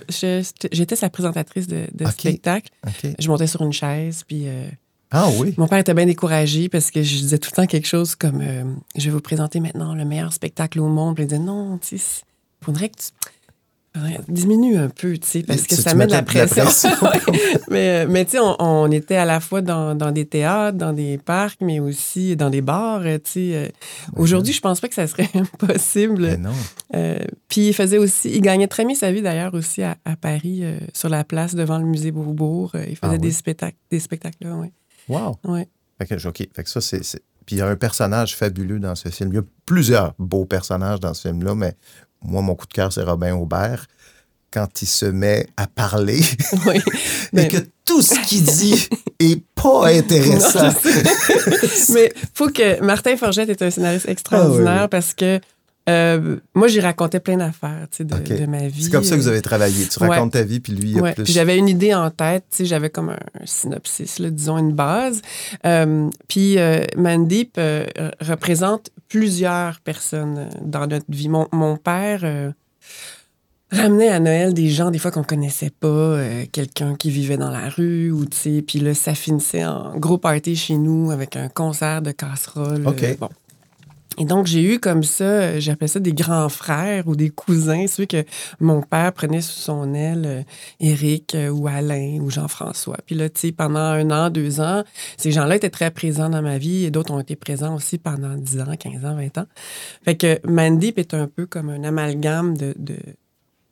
j'étais 0.72 0.96
sa 0.98 1.10
présentatrice 1.10 1.68
de, 1.68 1.86
spectacle. 2.12 2.70
Je 3.18 3.28
montais 3.30 3.48
sur 3.48 3.62
une 3.62 3.72
chaise, 3.72 4.24
puis 4.28 4.44
euh, 4.48 4.68
Ah 5.12 5.30
oui. 5.40 5.54
mon 5.58 5.68
père 5.68 5.80
était 5.80 5.94
bien 5.94 6.06
découragé 6.06 6.68
parce 6.70 6.92
que 6.92 7.02
je 7.02 7.16
disais 7.18 7.38
tout 7.38 7.50
le 7.52 7.56
temps 7.56 7.66
quelque 7.66 7.88
chose 7.88 8.16
comme 8.16 8.42
euh, 8.42 8.64
Je 8.98 9.06
vais 9.06 9.12
vous 9.12 9.22
présenter 9.22 9.60
maintenant 9.60 9.96
le 9.96 10.04
meilleur 10.06 10.34
spectacle 10.34 10.80
au 10.80 10.88
monde. 10.88 11.16
Puis 11.16 11.24
il 11.24 11.28
disait 11.28 11.40
Non, 11.42 11.78
tu 11.78 11.98
sais, 11.98 12.22
il 12.62 12.66
faudrait 12.66 12.90
que 12.90 12.96
tu 12.98 13.12
diminue 14.28 14.78
un 14.78 14.90
peu, 14.90 15.18
tu 15.18 15.28
sais, 15.28 15.42
parce 15.44 15.64
que 15.64 15.74
Tu- 15.74 15.82
ça 15.82 15.90
tu 15.92 15.98
met 15.98 16.06
de 16.06 16.12
la 16.12 16.22
mettais 16.22 16.34
de 16.34 16.40
la 16.40 16.66
pression. 16.66 16.90
mais 17.72 18.06
euh, 18.06 18.08
mais 18.08 18.26
tu 18.26 18.32
sais, 18.32 18.40
on, 18.40 18.56
on 18.62 18.92
était 18.92 19.16
à 19.16 19.26
la 19.26 19.40
fois 19.40 19.62
dans, 19.62 19.96
dans 19.96 20.12
des 20.12 20.26
théâtres, 20.28 20.78
dans 20.78 20.94
des 20.94 21.18
parcs, 21.18 21.58
mais 21.62 21.80
aussi 21.80 22.36
dans 22.36 22.52
des 22.52 22.62
bars, 22.62 23.02
euh, 23.04 23.18
tu 23.18 23.32
sais. 23.32 23.56
euh. 23.56 23.68
Aujourd'hui, 24.16 24.54
je 24.54 24.62
pense 24.62 24.82
pas 24.82 24.88
que 24.88 24.94
ça 24.94 25.08
serait 25.08 25.30
possible. 25.58 26.22
Mais 26.22 26.38
non. 26.38 26.52
Euh, 26.96 27.18
puis 27.48 27.70
il 27.70 27.74
faisait 27.74 27.98
aussi, 27.98 28.30
il 28.30 28.42
gagnait 28.42 28.68
très 28.68 28.86
bien 28.86 28.94
sa 28.94 29.12
vie 29.12 29.24
d'ailleurs 29.24 29.56
aussi 29.56 29.82
à, 29.82 29.98
à 30.06 30.16
Paris, 30.16 30.60
euh, 30.62 30.78
sur 30.94 31.10
la 31.10 31.24
place 31.24 31.56
devant 31.56 31.80
le 31.80 31.86
musée 31.86 32.12
Beaubourg. 32.12 32.74
Il 32.76 32.96
faisait 32.98 33.14
Ah 33.14 33.18
des 33.18 33.32
spectacles, 33.32 33.78
des 33.90 34.00
spectacles 34.00 34.38
là, 34.42 34.58
oui. 34.58 34.68
Wow. 35.10 35.38
Ouais. 35.46 35.68
Fait 36.00 36.06
que, 36.06 36.28
OK. 36.28 36.38
Fait 36.54 36.64
que 36.64 36.70
ça, 36.70 36.82
c'est. 36.82 37.04
c'est- 37.04 37.22
Puis 37.46 37.56
il 37.56 37.60
y 37.60 37.62
a 37.62 37.68
un 37.68 37.76
personnage 37.76 38.36
fabuleux 38.36 38.80
dans 38.80 38.96
ce 38.96 39.10
film. 39.10 39.32
Il 39.32 39.36
y 39.36 39.40
a 39.40 39.44
plusieurs 39.66 40.14
beaux 40.20 40.46
personnages 40.46 41.00
dans 41.00 41.14
ce 41.14 41.28
film-là, 41.30 41.56
mais 41.56 41.76
moi, 42.22 42.42
mon 42.42 42.56
coup 42.56 42.68
de 42.68 42.74
cœur, 42.74 42.92
c'est 42.92 43.04
Robin 43.04 43.36
Aubert. 43.36 43.86
Quand 44.52 44.82
il 44.82 44.86
se 44.88 45.06
met 45.06 45.48
à 45.58 45.68
parler 45.68 46.22
Oui. 46.66 46.78
et 46.78 46.82
Mais- 47.34 47.48
que 47.50 47.58
tout 47.86 48.02
ce 48.02 48.20
qu'il 48.28 48.44
dit 48.44 48.88
est 49.20 49.42
pas 49.56 49.88
intéressant. 49.90 50.70
Mais 51.94 52.14
faut 52.34 52.50
que 52.50 52.82
Martin 52.82 53.18
Forgette 53.18 53.50
est 53.50 53.62
un 53.62 53.70
scénariste 53.70 54.08
extraordinaire 54.08 54.74
Ah 54.80 54.84
oui. 54.84 54.88
parce 54.90 55.14
que 55.14 55.40
euh, 55.90 56.38
moi, 56.54 56.68
j'y 56.68 56.80
racontais 56.80 57.20
plein 57.20 57.38
d'affaires 57.38 57.88
de, 58.00 58.14
OK. 58.16 58.40
de 58.40 58.46
ma 58.46 58.68
vie. 58.68 58.84
C'est 58.84 58.92
comme 58.92 59.04
ça 59.04 59.16
que 59.16 59.22
vous 59.22 59.28
avez 59.28 59.42
travaillé. 59.42 59.88
Tu 59.88 60.02
Ouais. 60.02 60.10
racontes 60.10 60.34
ta 60.34 60.44
vie, 60.44 60.60
puis 60.60 60.74
lui, 60.74 60.90
il 60.92 60.96
y 60.96 61.00
a 61.00 61.02
Ouais, 61.02 61.14
plus. 61.14 61.24
Puis 61.24 61.34
j'avais 61.34 61.58
une 61.58 61.70
idée 61.70 61.94
en 61.94 62.10
tête, 62.12 62.44
j'avais 62.60 62.90
comme 62.90 63.10
un, 63.10 63.18
synopsis, 63.46 64.20
là, 64.20 64.30
disons 64.30 64.58
une 64.58 64.74
base. 64.74 65.22
Euh, 65.66 66.10
puis 66.28 66.58
euh, 66.60 66.84
Mandip 66.98 67.58
euh, 67.58 67.86
euh, 68.00 68.12
représente 68.22 68.90
plusieurs 69.08 69.80
personnes 69.80 70.38
euh, 70.40 70.50
dans 70.62 70.88
notre 70.88 71.06
vie. 71.10 71.30
Mon, 71.30 71.48
mon 71.54 71.78
père 71.78 72.22
euh, 72.24 72.52
ramenait 73.72 74.10
à 74.10 74.20
Noël 74.20 74.54
des 74.54 74.70
gens 74.70 74.92
des 74.92 75.00
fois 75.00 75.12
qu'on 75.12 75.24
connaissait 75.24 75.70
pas, 75.72 75.88
euh, 75.88 76.46
quelqu'un 76.52 76.96
qui 76.96 77.10
vivait 77.12 77.38
dans 77.38 77.52
la 77.52 77.70
rue 77.70 78.12
ou 78.12 78.26
tu 78.26 78.38
sais, 78.38 78.62
puis 78.62 78.80
là 78.80 78.94
ça 78.94 79.14
finissait 79.16 79.66
en 79.66 79.98
gros 79.98 80.18
party 80.18 80.56
chez 80.56 80.78
nous 80.78 81.12
avec 81.12 81.36
un 81.36 81.50
concert 81.50 82.02
de 82.02 82.12
casseroles. 82.12 82.88
OK. 82.88 83.04
euh, 83.04 83.16
bon. 83.20 83.30
Et 84.20 84.26
donc, 84.26 84.48
j'ai 84.48 84.64
eu 84.64 84.80
comme 84.80 85.04
ça, 85.04 85.24
euh, 85.24 85.60
j'appelais 85.60 85.88
ça 85.88 86.00
des 86.00 86.14
grands 86.14 86.50
frères 86.50 87.08
ou 87.08 87.16
des 87.16 87.30
cousins, 87.30 87.86
ceux 87.88 88.06
que 88.06 88.24
mon 88.60 88.82
père 88.82 89.14
prenait 89.14 89.42
sous 89.42 89.60
son 89.60 89.94
aile, 89.94 90.24
euh, 90.26 90.42
Éric 90.80 91.36
euh, 91.36 91.50
ou 91.50 91.68
Alain 91.68 92.18
ou 92.20 92.32
Jean-François. 92.32 92.98
Puis 93.06 93.14
là, 93.14 93.30
tu 93.30 93.40
sais, 93.42 93.52
pendant 93.52 93.80
un 93.80 94.10
an, 94.10 94.32
deux 94.32 94.60
ans, 94.60 94.84
ces 95.18 95.32
gens-là 95.32 95.58
étaient 95.58 95.70
très 95.70 95.92
présents 95.92 96.30
dans 96.30 96.42
ma 96.42 96.58
vie 96.58 96.86
et 96.86 96.92
d'autres 96.92 97.14
ont 97.14 97.20
été 97.20 97.36
présents 97.36 97.76
aussi 97.76 98.00
pendant 98.00 98.36
10 98.36 98.62
ans, 98.62 98.76
15 98.78 99.06
ans, 99.06 99.16
20 99.16 99.38
ans. 99.38 99.46
Fait 100.04 100.16
que 100.16 100.40
Mandip 100.48 100.98
est 100.98 101.14
un 101.14 101.28
peu 101.28 101.46
comme 101.46 101.70
un 101.70 101.84
amalgame 101.84 102.58
de, 102.58 102.74
de, 102.80 102.96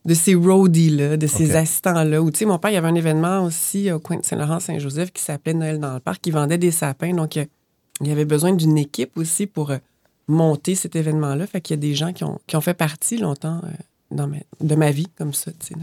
de 0.06 0.14
ces 0.14 0.36
roadies-là, 0.36 1.18
de 1.18 1.26
ces 1.26 1.56
assistants-là. 1.56 2.22
Ou, 2.22 2.30
tu 2.30 2.40
sais, 2.40 2.46
mon 2.46 2.60
père, 2.60 2.70
il 2.70 2.76
y 2.76 2.78
avait 2.78 2.88
un 2.88 2.96
événement 2.96 3.44
aussi 3.44 3.92
au 3.92 4.00
coin 4.00 4.18
de 4.18 4.26
Saint-Laurent-Saint-Joseph 4.26 5.12
qui 5.12 5.24
s'appelait 5.24 5.56
Noël 5.56 5.80
dans 5.80 5.96
le 5.96 6.00
parc, 6.00 6.22
qui 6.22 6.30
vendait 6.30 6.60
des 6.60 6.72
sapins. 6.72 7.14
Donc, 7.16 7.36
il 7.36 7.48
y 8.08 8.12
avait 8.12 8.26
besoin 8.26 8.54
d'une 8.54 8.78
équipe 8.78 9.18
aussi 9.18 9.48
pour 9.48 9.72
monter 10.28 10.76
cet 10.76 10.96
événement-là. 10.96 11.48
Fait 11.48 11.62
qu'il 11.62 11.76
y 11.76 11.80
a 11.80 11.82
des 11.82 11.96
gens 11.96 12.14
qui 12.14 12.24
ont, 12.24 12.40
qui 12.48 12.56
ont 12.56 12.62
fait 12.62 12.74
partie 12.74 13.18
longtemps 13.18 13.62
euh, 13.64 13.68
dans 14.12 14.28
ma- 14.28 14.38
de 14.62 14.76
ma 14.76 14.92
vie 14.92 15.08
comme 15.18 15.34
ça. 15.34 15.52
de- 15.52 15.76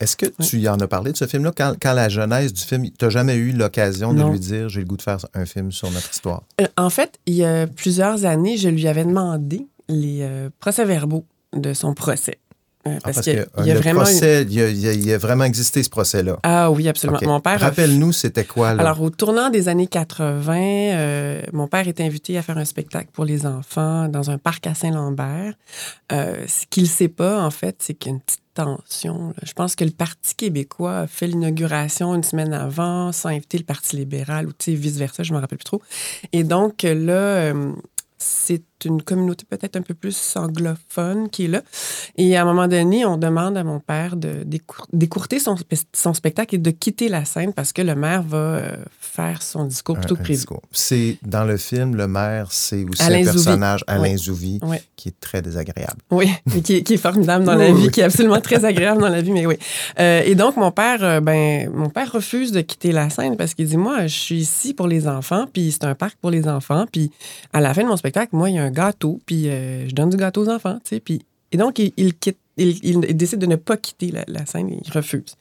Est-ce 0.00 0.16
que 0.16 0.26
tu 0.26 0.58
y 0.58 0.68
en 0.68 0.78
as 0.80 0.88
parlé 0.88 1.12
de 1.12 1.16
ce 1.16 1.26
film-là? 1.26 1.52
Quand, 1.56 1.74
quand 1.80 1.92
la 1.92 2.08
genèse 2.08 2.52
du 2.52 2.60
film, 2.62 2.84
tu 2.90 3.04
n'as 3.04 3.10
jamais 3.10 3.36
eu 3.36 3.52
l'occasion 3.52 4.12
de 4.12 4.22
lui 4.32 4.40
dire 4.40 4.68
j'ai 4.68 4.80
le 4.80 4.86
goût 4.86 4.96
de 4.96 5.02
faire 5.02 5.18
un 5.34 5.46
film 5.46 5.70
sur 5.72 5.90
notre 5.90 6.10
histoire? 6.10 6.42
Euh, 6.60 6.66
En 6.76 6.90
fait, 6.90 7.18
il 7.26 7.34
y 7.34 7.44
a 7.44 7.66
plusieurs 7.66 8.24
années, 8.24 8.56
je 8.56 8.68
lui 8.68 8.88
avais 8.88 9.04
demandé 9.04 9.66
les 9.88 10.18
euh, 10.22 10.50
procès-verbaux 10.60 11.24
de 11.54 11.72
son 11.74 11.94
procès. 11.94 12.38
Euh, 12.84 12.90
Ah, 12.96 12.98
parce 13.04 13.14
parce 13.16 13.26
qu'il 13.26 13.36
que 13.44 13.64
y 13.64 13.70
a 13.70 13.74
le 13.74 13.80
vraiment. 13.80 14.00
une- 14.00 14.06
procès, 14.06 14.42
il, 14.42 14.52
y 14.54 14.60
a, 14.60 14.68
il 14.68 14.78
y 14.80 14.88
a- 14.88 14.92
il 14.92 15.06
y 15.06 15.12
a 15.12 15.18
vraiment 15.18 15.44
existé 15.44 15.82
ce 15.84 15.88
procès-là. 15.90 16.38
Ah 16.42 16.70
oui, 16.70 16.88
absolument. 16.88 17.20
Mon 17.22 17.38
père. 17.40 17.60
Rappelle-nous, 17.60 18.10
c'était 18.12 18.44
quoi, 18.44 18.74
là? 18.74 18.80
Alors, 18.82 19.00
au 19.00 19.10
tournant 19.10 19.50
des 19.50 19.68
années 19.68 19.86
80, 19.86 20.56
euh, 20.56 21.42
mon 21.52 21.68
père 21.68 21.86
est 21.86 22.00
invité 22.00 22.36
à 22.38 22.42
faire 22.42 22.58
un 22.58 22.64
spectacle 22.64 23.10
pour 23.12 23.24
les 23.24 23.46
enfants 23.46 24.08
dans 24.08 24.30
un 24.30 24.38
parc 24.38 24.66
à 24.66 24.74
Saint-Lambert. 24.74 25.54
Euh, 26.10 26.44
ce 26.48 26.66
qu'il 26.70 26.82
ne 26.84 26.88
sait 26.88 27.08
pas, 27.08 27.40
en 27.44 27.50
fait, 27.50 27.76
c'est 27.78 27.94
qu'il 27.94 28.10
y 28.10 28.14
a 28.14 28.16
une 28.16 28.20
petite 28.20 28.40
tension. 28.54 29.28
là. 29.28 29.34
Je 29.44 29.52
pense 29.54 29.76
que 29.76 29.84
le 29.84 29.92
Parti 29.92 30.34
québécois 30.34 30.98
a 30.98 31.06
fait 31.06 31.26
l'inauguration 31.28 32.14
une 32.14 32.22
semaine 32.24 32.52
avant, 32.52 33.10
sans 33.12 33.28
inviter 33.30 33.58
le 33.58 33.64
Parti 33.64 33.96
libéral 33.96 34.46
ou 34.46 34.50
tu 34.52 34.72
sais, 34.72 34.74
vice-versa, 34.74 35.22
je 35.22 35.30
ne 35.32 35.36
me 35.36 35.40
rappelle 35.40 35.58
plus 35.58 35.64
trop. 35.64 35.80
Et 36.32 36.42
donc, 36.44 36.82
là, 36.82 37.12
euh, 37.12 37.72
c'est 38.18 38.62
une 38.84 39.02
communauté 39.02 39.44
peut-être 39.48 39.76
un 39.76 39.82
peu 39.82 39.94
plus 39.94 40.16
anglophone 40.36 41.28
qui 41.30 41.44
est 41.44 41.48
là. 41.48 41.62
Et 42.16 42.36
à 42.36 42.42
un 42.42 42.44
moment 42.44 42.68
donné, 42.68 43.04
on 43.04 43.16
demande 43.16 43.56
à 43.56 43.64
mon 43.64 43.80
père 43.80 44.16
de 44.16 44.44
d'écourter 44.92 45.38
son, 45.38 45.56
son 45.92 46.14
spectacle 46.14 46.54
et 46.54 46.58
de 46.58 46.70
quitter 46.70 47.08
la 47.08 47.24
scène 47.24 47.52
parce 47.52 47.72
que 47.72 47.82
le 47.82 47.94
maire 47.94 48.22
va 48.22 48.36
euh, 48.38 48.76
faire 49.00 49.42
son 49.42 49.64
discours 49.64 49.96
plutôt 49.98 50.16
que 50.16 50.22
prévu. 50.22 50.44
C'est 50.72 51.18
dans 51.22 51.44
le 51.44 51.56
film, 51.56 51.96
le 51.96 52.06
maire, 52.08 52.48
c'est 52.50 52.84
aussi 52.84 53.02
Alain 53.02 53.20
un 53.20 53.24
Zouvi. 53.24 53.32
personnage, 53.44 53.84
Alain 53.86 54.02
Oui. 54.12 54.18
Zouvi, 54.18 54.58
Oui. 54.62 54.76
qui 54.96 55.08
est 55.08 55.20
très 55.20 55.42
désagréable. 55.42 56.00
Oui, 56.10 56.30
et 56.56 56.60
qui, 56.62 56.74
est- 56.76 56.82
qui 56.82 56.94
est 56.94 56.98
formidable 56.98 57.44
dans 57.44 57.54
la 57.54 57.72
vie, 57.72 57.90
qui 57.90 58.00
est 58.00 58.04
absolument 58.04 58.40
très 58.40 58.64
agréable 58.64 59.00
dans 59.00 59.08
la 59.08 59.22
vie, 59.22 59.32
mais 59.32 59.46
oui. 59.46 59.56
Euh, 59.98 60.22
et 60.24 60.34
donc, 60.34 60.56
mon 60.56 60.70
père, 60.70 61.02
euh, 61.02 61.20
ben, 61.20 61.70
mon 61.70 61.88
père 61.90 62.10
refuse 62.12 62.52
de 62.52 62.60
quitter 62.60 62.92
la 62.92 63.10
scène 63.10 63.36
parce 63.36 63.54
qu'il 63.54 63.66
dit, 63.66 63.76
moi, 63.76 64.06
je 64.06 64.14
suis 64.16 64.36
ici 64.40 64.74
pour 64.74 64.86
les 64.88 65.06
enfants, 65.08 65.46
puis 65.52 65.72
c'est 65.72 65.84
un 65.84 65.94
parc 65.94 66.16
pour 66.20 66.30
les 66.30 66.48
enfants, 66.48 66.86
puis 66.90 67.10
à 67.52 67.60
la 67.60 67.74
fin 67.74 67.82
de 67.82 67.88
mon 67.88 67.96
spectacle, 67.96 68.30
moi, 68.34 68.50
il 68.50 68.56
y 68.56 68.58
a 68.58 68.64
un 68.64 68.70
gâteau, 68.72 69.20
puis 69.26 69.48
euh, 69.48 69.88
je 69.88 69.94
donne 69.94 70.10
du 70.10 70.16
gâteau 70.16 70.42
aux 70.42 70.48
enfants, 70.48 70.78
tu 70.84 70.96
sais, 70.96 71.00
puis... 71.00 71.24
Et 71.54 71.58
donc, 71.58 71.78
il, 71.78 71.92
il 71.98 72.14
quitte, 72.14 72.38
il, 72.56 72.82
il 72.82 73.00
décide 73.16 73.38
de 73.38 73.46
ne 73.46 73.56
pas 73.56 73.76
quitter 73.76 74.10
la, 74.10 74.24
la 74.26 74.46
scène, 74.46 74.70
il 74.70 74.90
refuse. 74.90 75.36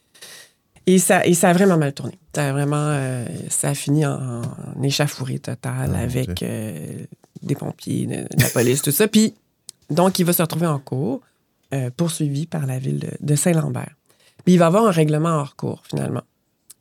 Et 0.85 0.99
ça, 0.99 1.25
et 1.25 1.33
ça 1.33 1.49
a 1.49 1.53
vraiment 1.53 1.77
mal 1.77 1.93
tourné. 1.93 2.19
Ça 2.35 2.49
a 2.49 2.51
vraiment, 2.51 2.75
euh, 2.89 3.25
ça 3.49 3.69
a 3.69 3.73
fini 3.73 4.05
en, 4.05 4.41
en 4.41 4.83
échafourée 4.83 5.39
totale 5.39 5.93
Ah, 5.95 5.99
avec 5.99 6.43
euh, 6.43 6.97
des 7.41 7.55
pompiers, 7.55 8.07
de, 8.07 8.15
de 8.35 8.43
la 8.43 8.49
police, 8.49 8.81
tout 8.81 8.91
ça. 8.91 9.07
Puis, 9.07 9.35
donc, 9.89 10.19
il 10.19 10.25
va 10.25 10.33
se 10.33 10.41
retrouver 10.41 10.67
en 10.67 10.79
cours, 10.79 11.21
poursuivi 11.95 12.45
par 12.45 12.65
la 12.65 12.77
ville 12.77 12.99
de, 12.99 13.11
de 13.21 13.35
Saint-Lambert. 13.35 13.95
Puis, 14.43 14.55
il 14.55 14.57
va 14.57 14.65
avoir 14.65 14.85
un 14.85 14.91
règlement 14.91 15.29
hors 15.29 15.55
cours, 15.55 15.83
finalement. 15.89 16.23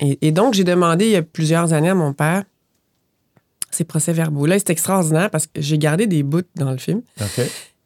Et, 0.01 0.19
et 0.23 0.33
donc, 0.33 0.55
j'ai 0.55 0.65
demandé 0.65 1.05
il 1.05 1.13
y 1.13 1.17
a 1.17 1.23
plusieurs 1.23 1.73
années 1.73 1.91
à 1.91 1.95
mon 1.95 2.13
père 2.13 2.43
ces 3.71 3.85
procès-verbaux-là. 3.85 4.57
Et 4.57 4.59
C'est 4.59 4.71
extraordinaire 4.71 5.31
parce 5.31 5.47
que 5.47 5.61
j'ai 5.61 5.79
gardé 5.79 6.07
des 6.07 6.23
bouts 6.23 6.43
dans 6.57 6.71
le 6.71 6.79
film. 6.79 7.03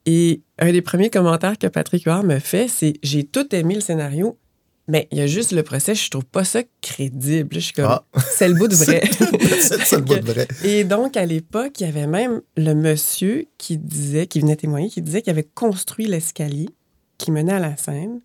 Et 0.07 0.43
un 0.59 0.71
des 0.73 0.83
premiers 0.83 1.11
commentaires 1.11 1.59
que 1.59 1.67
Patrick 1.67 2.05
Huard 2.05 2.25
me 2.25 2.39
fait, 2.39 2.69
c'est 2.69 2.95
J'ai 3.03 3.25
tout 3.25 3.55
aimé 3.55 3.75
le 3.75 3.81
scénario, 3.81 4.39
mais 4.87 5.09
il 5.11 5.19
y 5.19 5.23
a 5.23 5.27
juste 5.27 5.53
le 5.53 5.63
procès, 5.63 5.95
je 5.95 6.11
trouve 6.11 6.27
pas 6.27 6.45
ça 6.45 6.61
crédible. 6.83 7.49
Je 7.55 7.61
suis 7.61 7.73
comme 7.73 7.87
Ah. 7.89 8.05
C'est 8.37 8.49
le 8.49 8.55
bout 8.55 8.69
de 8.69 8.75
vrai. 8.75 9.01
c'est 9.09 9.97
le 9.97 10.03
bout 10.03 10.17
de 10.17 10.21
vrai. 10.33 10.47
Et 10.63 10.85
donc, 10.85 11.17
à 11.17 11.25
l'époque, 11.25 11.81
il 11.81 11.87
y 11.87 11.89
avait 11.89 12.07
même 12.07 12.43
le 12.59 12.75
monsieur 12.75 13.47
qui 13.57 13.79
disait, 13.79 14.27
qui 14.27 14.41
venait 14.41 14.57
témoigner, 14.57 14.91
qui 14.91 15.01
disait 15.01 15.23
qu'il 15.23 15.31
avait 15.31 15.49
construit 15.55 16.07
l'escalier 16.07 16.69
qui 17.17 17.31
menait 17.31 17.55
à 17.55 17.61
la 17.61 17.77
scène. 17.77 18.21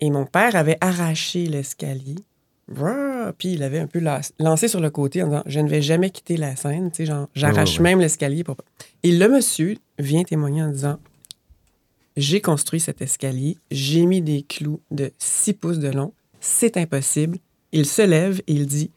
Et 0.00 0.10
mon 0.10 0.24
père 0.24 0.56
avait 0.56 0.78
arraché 0.80 1.46
l'escalier. 1.46 2.16
Puis 3.38 3.52
il 3.52 3.62
avait 3.62 3.78
un 3.80 3.86
peu 3.86 4.00
lancé 4.38 4.68
sur 4.68 4.80
le 4.80 4.90
côté 4.90 5.22
en 5.22 5.26
disant 5.28 5.42
Je 5.46 5.60
ne 5.60 5.68
vais 5.68 5.82
jamais 5.82 6.10
quitter 6.10 6.36
la 6.36 6.56
scène. 6.56 6.90
Tu 6.90 6.98
sais, 6.98 7.06
genre, 7.06 7.28
j'arrache 7.34 7.74
ouais, 7.74 7.78
ouais. 7.78 7.82
même 7.90 8.00
l'escalier. 8.00 8.44
Pour... 8.44 8.56
pas- 8.56 8.64
Et 9.02 9.12
le 9.12 9.28
monsieur 9.28 9.76
vient 9.98 10.22
témoigner 10.24 10.62
en 10.62 10.70
disant 10.70 10.98
J'ai 12.16 12.40
construit 12.40 12.80
cet 12.80 13.02
escalier, 13.02 13.58
j'ai 13.70 14.06
mis 14.06 14.22
des 14.22 14.42
clous 14.42 14.80
de 14.90 15.10
6 15.18 15.52
pouces 15.54 15.78
de 15.78 15.88
long, 15.88 16.12
c'est 16.40 16.76
impossible. 16.76 17.38
Il 17.72 17.86
se 17.86 18.02
lève 18.02 18.40
et 18.46 18.52
il 18.52 18.66
dit 18.66 18.90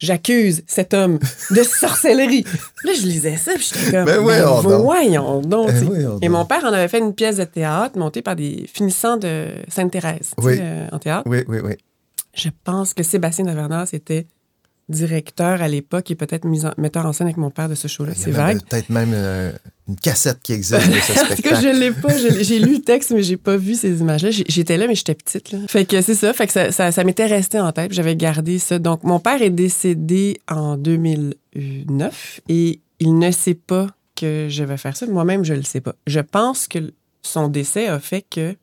J'accuse 0.00 0.62
cet 0.68 0.94
homme 0.94 1.18
de 1.50 1.62
sorcellerie. 1.64 2.44
là, 2.84 2.92
je 2.94 3.02
lisais 3.02 3.36
ça, 3.36 3.52
puis 3.54 3.68
j'étais 3.74 3.90
comme 3.90 4.04
Ben 4.04 4.18
voyons 4.20 4.62
donc. 4.62 4.82
voyons 4.82 5.40
donc. 5.40 5.70
Ben 5.72 6.18
Et 6.22 6.28
mon 6.28 6.44
père 6.44 6.62
en 6.64 6.72
avait 6.72 6.86
fait 6.86 7.00
une 7.00 7.14
pièce 7.14 7.38
de 7.38 7.44
théâtre 7.44 7.98
montée 7.98 8.22
par 8.22 8.36
des 8.36 8.64
finissants 8.72 9.16
de 9.16 9.48
Sainte-Thérèse 9.66 10.34
Oui. 10.40 10.56
euh, 10.60 10.86
en 10.92 11.00
théâtre. 11.00 11.24
Oui, 11.28 11.38
oui, 11.48 11.58
oui. 11.64 11.72
Je 12.38 12.48
pense 12.64 12.94
que 12.94 13.02
Sébastien 13.02 13.44
Navernas 13.44 13.90
était 13.92 14.26
directeur 14.88 15.60
à 15.60 15.68
l'époque 15.68 16.10
et 16.10 16.14
peut-être 16.14 16.46
metteur 16.78 17.04
en 17.04 17.12
scène 17.12 17.26
avec 17.26 17.36
mon 17.36 17.50
père 17.50 17.68
de 17.68 17.74
ce 17.74 17.88
show-là. 17.88 18.12
Il 18.14 18.18
y 18.20 18.22
C'est 18.22 18.30
vague. 18.30 18.62
peut-être 18.64 18.88
même 18.88 19.12
euh, 19.12 19.52
une 19.86 19.96
cassette 19.96 20.38
qui 20.42 20.54
existe 20.54 20.86
de 20.88 20.94
ce 20.94 21.12
En 21.12 21.14
tout 21.14 21.20
cas, 21.28 21.34
spectacle. 21.34 21.60
je 21.62 21.68
l'ai 21.78 21.90
pas. 21.92 22.16
J'ai 22.42 22.58
lu 22.58 22.76
le 22.76 22.80
texte, 22.82 23.10
mais 23.10 23.22
j'ai 23.22 23.36
pas 23.36 23.58
vu 23.58 23.74
ces 23.74 24.00
images-là. 24.00 24.30
J'étais 24.30 24.78
là, 24.78 24.86
mais 24.86 24.94
j'étais 24.94 25.14
petite. 25.14 25.52
Là. 25.52 25.58
Fait 25.68 25.84
que 25.84 26.00
c'est 26.00 26.14
ça. 26.14 26.32
Fait 26.32 26.46
que 26.46 26.52
ça, 26.54 26.72
ça, 26.72 26.90
ça 26.90 27.04
m'était 27.04 27.26
resté 27.26 27.60
en 27.60 27.70
tête. 27.72 27.92
J'avais 27.92 28.16
gardé 28.16 28.58
ça. 28.58 28.78
Donc, 28.78 29.04
mon 29.04 29.20
père 29.20 29.42
est 29.42 29.50
décédé 29.50 30.40
en 30.48 30.78
2009 30.78 32.40
et 32.48 32.80
il 33.00 33.18
ne 33.18 33.30
sait 33.30 33.54
pas 33.54 33.88
que 34.16 34.46
je 34.48 34.64
vais 34.64 34.78
faire 34.78 34.96
ça. 34.96 35.06
Moi-même, 35.06 35.44
je 35.44 35.52
le 35.54 35.62
sais 35.64 35.82
pas. 35.82 35.94
Je 36.06 36.20
pense 36.20 36.66
que 36.66 36.78
son 37.22 37.48
décès 37.48 37.88
a 37.88 38.00
fait 38.00 38.22
que 38.22 38.56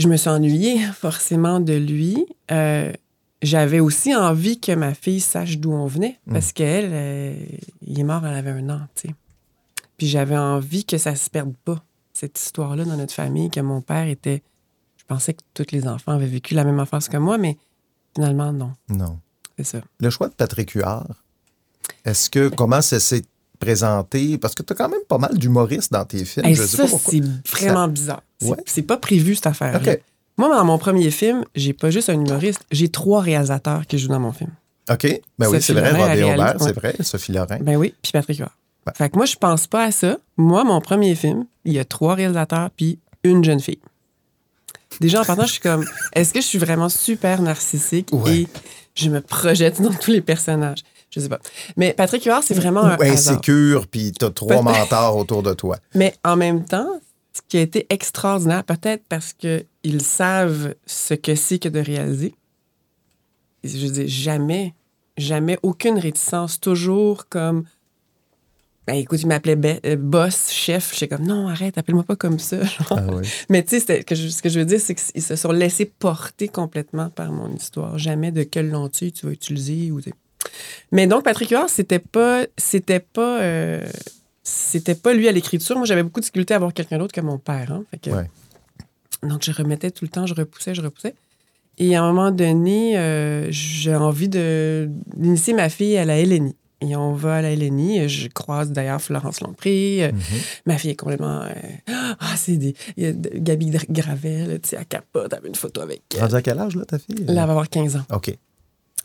je 0.00 0.08
me 0.08 0.16
suis 0.16 0.30
ennuyée 0.30 0.80
forcément 0.94 1.60
de 1.60 1.74
lui. 1.74 2.26
Euh, 2.50 2.92
j'avais 3.42 3.80
aussi 3.80 4.14
envie 4.14 4.58
que 4.58 4.72
ma 4.72 4.94
fille 4.94 5.20
sache 5.20 5.58
d'où 5.58 5.72
on 5.72 5.86
venait 5.86 6.18
parce 6.30 6.52
qu'elle, 6.52 6.90
euh, 6.92 7.34
il 7.82 8.00
est 8.00 8.04
mort, 8.04 8.26
elle 8.26 8.34
avait 8.34 8.50
un 8.50 8.70
an, 8.70 8.80
tu 8.94 9.08
sais. 9.08 9.14
Puis 9.98 10.06
j'avais 10.06 10.36
envie 10.36 10.86
que 10.86 10.96
ça 10.96 11.14
se 11.14 11.28
perde 11.28 11.54
pas, 11.64 11.84
cette 12.14 12.38
histoire-là 12.40 12.84
dans 12.84 12.96
notre 12.96 13.12
famille, 13.12 13.50
que 13.50 13.60
mon 13.60 13.82
père 13.82 14.06
était. 14.08 14.42
Je 14.96 15.04
pensais 15.04 15.34
que 15.34 15.42
tous 15.52 15.72
les 15.72 15.86
enfants 15.86 16.12
avaient 16.12 16.26
vécu 16.26 16.54
la 16.54 16.64
même 16.64 16.80
enfance 16.80 17.08
que 17.08 17.18
moi, 17.18 17.36
mais 17.36 17.58
finalement, 18.14 18.52
non. 18.52 18.72
Non. 18.88 19.18
C'est 19.58 19.64
ça. 19.64 19.80
Le 19.98 20.08
choix 20.08 20.28
de 20.28 20.34
Patrick 20.34 20.70
Huard, 20.70 21.22
est-ce 22.06 22.30
que, 22.30 22.48
comment 22.48 22.80
ça 22.80 23.00
s'est 23.00 23.24
présenté? 23.60 24.38
Parce 24.38 24.54
que 24.54 24.62
tu 24.64 24.72
as 24.72 24.76
quand 24.76 24.88
même 24.88 25.00
pas 25.08 25.18
mal 25.18 25.36
d'humoristes 25.38 25.92
dans 25.92 26.04
tes 26.04 26.24
films. 26.24 26.46
Hey, 26.46 26.54
je 26.56 26.62
ça, 26.64 26.86
c'est 26.88 27.22
vraiment 27.48 27.86
bizarre. 27.86 28.22
C'est 28.40 28.48
Ouais. 28.48 28.56
c'est 28.66 28.82
pas 28.82 28.96
prévu, 28.96 29.36
cette 29.36 29.46
affaire. 29.46 29.80
OK. 29.80 30.00
Moi, 30.36 30.48
dans 30.56 30.64
mon 30.64 30.78
premier 30.78 31.10
film, 31.10 31.44
j'ai 31.54 31.74
pas 31.74 31.90
juste 31.90 32.08
un 32.08 32.14
humoriste, 32.14 32.60
j'ai 32.72 32.88
trois 32.88 33.20
réalisateurs 33.20 33.86
qui 33.86 33.98
jouent 33.98 34.08
dans 34.08 34.18
mon 34.20 34.32
film. 34.32 34.50
OK. 34.90 35.20
Ben 35.38 35.48
oui, 35.48 35.60
c'est 35.62 35.74
vrai, 35.74 35.92
elle 35.94 36.24
Aubert, 36.24 36.56
c'est 36.58 36.72
vrai, 36.72 36.96
Sophie 37.00 37.32
Lorrain. 37.32 37.58
Ben 37.60 37.76
oui, 37.76 37.94
puis 38.02 38.10
Patrick 38.12 38.38
Huard. 38.38 38.56
Fait 38.96 39.10
que 39.10 39.16
moi, 39.16 39.26
je 39.26 39.36
pense 39.36 39.66
pas 39.66 39.84
à 39.84 39.90
ça. 39.92 40.16
Moi, 40.36 40.64
mon 40.64 40.80
premier 40.80 41.14
film, 41.14 41.44
il 41.64 41.74
y 41.74 41.78
a 41.78 41.84
trois 41.84 42.14
réalisateurs 42.14 42.70
puis 42.76 42.98
une 43.22 43.44
jeune 43.44 43.60
fille. 43.60 43.78
Déjà, 45.00 45.20
en 45.20 45.24
partant, 45.24 45.46
je 45.46 45.52
suis 45.52 45.60
comme, 45.60 45.84
est-ce 46.14 46.32
que 46.32 46.40
je 46.40 46.46
suis 46.46 46.58
vraiment 46.58 46.88
super 46.88 47.40
narcissique? 47.42 48.08
Ouais. 48.12 48.38
et 48.40 48.48
je 48.94 49.08
me 49.10 49.20
projette 49.20 49.80
dans 49.80 49.92
tous 49.92 50.10
les 50.10 50.20
personnages? 50.22 50.80
Je 51.10 51.20
sais 51.20 51.28
pas. 51.28 51.40
Mais 51.76 51.92
Patrick 51.92 52.24
Huard, 52.24 52.42
c'est 52.42 52.54
vraiment 52.54 52.84
un 52.84 52.96
Ou 52.96 53.02
insécure, 53.02 53.88
puis 53.88 54.12
tu 54.12 54.24
as 54.24 54.30
trois 54.30 54.62
mentors 54.62 55.16
autour 55.16 55.42
de 55.42 55.52
toi. 55.52 55.76
Mais 55.94 56.14
en 56.24 56.36
même 56.36 56.64
temps, 56.64 57.00
ce 57.32 57.40
qui 57.48 57.58
a 57.58 57.60
été 57.60 57.86
extraordinaire, 57.90 58.64
peut-être 58.64 59.02
parce 59.08 59.32
qu'ils 59.32 60.02
savent 60.02 60.74
ce 60.86 61.14
que 61.14 61.34
c'est 61.34 61.58
que 61.58 61.68
de 61.68 61.80
réaliser. 61.80 62.34
Je 63.64 63.86
dire, 63.88 64.08
jamais, 64.08 64.74
jamais, 65.18 65.58
aucune 65.62 65.98
réticence, 65.98 66.60
toujours 66.60 67.28
comme. 67.28 67.64
Ben, 68.86 68.94
écoute, 68.94 69.20
il 69.22 69.26
m'appelait 69.26 69.80
euh, 69.84 69.96
boss, 69.96 70.50
chef. 70.50 70.94
J'étais 70.94 71.14
comme, 71.14 71.26
non, 71.26 71.48
arrête, 71.48 71.76
appelle-moi 71.76 72.02
pas 72.04 72.16
comme 72.16 72.38
ça. 72.38 72.56
Ah 72.90 72.96
oui. 73.12 73.28
Mais 73.48 73.62
tu 73.62 73.78
sais, 73.78 74.04
ce 74.08 74.42
que 74.42 74.48
je 74.48 74.58
veux 74.58 74.64
dire, 74.64 74.80
c'est 74.80 74.94
qu'ils 74.94 75.22
se 75.22 75.36
sont 75.36 75.52
laissés 75.52 75.84
porter 75.84 76.48
complètement 76.48 77.10
par 77.10 77.30
mon 77.30 77.54
histoire. 77.54 77.98
Jamais 77.98 78.32
de 78.32 78.42
quel 78.42 78.70
lentilles 78.70 79.12
tu 79.12 79.26
vas 79.26 79.32
utiliser. 79.32 79.90
Ou 79.92 80.00
des- 80.00 80.14
Mais 80.92 81.06
donc, 81.06 81.24
Patrick 81.24 81.50
Huard, 81.50 81.68
c'était 81.68 81.98
pas. 81.98 82.42
C'était 82.56 83.00
pas. 83.00 83.40
euh, 83.40 83.86
c'était 84.42 84.94
pas 84.94 85.12
lui 85.14 85.28
à 85.28 85.32
l'écriture. 85.32 85.76
Moi, 85.76 85.84
j'avais 85.86 86.02
beaucoup 86.02 86.20
de 86.20 86.24
difficulté 86.24 86.54
à 86.54 86.56
avoir 86.56 86.72
quelqu'un 86.74 86.98
d'autre 86.98 87.12
que 87.14 87.20
mon 87.20 87.38
père. 87.38 87.72
hein. 87.72 87.84
Fait 87.90 87.98
que- 87.98 88.10
Ouais. 88.10 88.30
Donc, 89.22 89.42
je 89.44 89.52
remettais 89.52 89.90
tout 89.90 90.04
le 90.04 90.10
temps, 90.10 90.26
je 90.26 90.34
repoussais, 90.34 90.74
je 90.74 90.80
repoussais. 90.82 91.14
Et 91.78 91.94
à 91.96 92.02
un 92.02 92.08
moment 92.12 92.30
donné, 92.30 92.98
euh, 92.98 93.46
j'ai 93.50 93.94
envie 93.94 94.28
de- 94.28 94.88
d'initier 95.14 95.52
ma 95.54 95.68
fille 95.68 95.96
à 95.96 96.04
la 96.04 96.18
LNI. 96.18 96.56
Et 96.82 96.96
on 96.96 97.12
va 97.12 97.36
à 97.36 97.42
la 97.42 97.50
LNI. 97.52 98.08
Je 98.08 98.28
croise 98.28 98.72
d'ailleurs 98.72 99.02
Florence 99.02 99.42
Lompré. 99.42 100.04
Euh, 100.04 100.12
Ma 100.64 100.78
fille 100.78 100.90
est 100.92 100.96
complètement. 100.96 101.42
euh, 101.42 101.50
ah, 102.18 102.34
c'est 102.36 102.56
des. 102.56 102.74
Gabi 102.96 103.70
Gra- 103.70 103.84
Gravel, 103.90 104.58
tu 104.62 104.70
sais, 104.70 104.76
à 104.78 104.84
capote, 104.84 105.32
avait 105.34 105.48
une 105.48 105.54
photo 105.54 105.82
avec 105.82 106.02
elle. 106.14 106.20
Rendu 106.22 106.34
à 106.36 106.42
quel 106.42 106.58
âge, 106.58 106.76
là, 106.76 106.86
ta 106.86 106.98
fille? 106.98 107.16
Là, 107.16 107.24
elle 107.28 107.34
va 107.34 107.42
avoir 107.42 107.68
15 107.68 107.96
ans. 107.96 108.04
OK. 108.14 108.34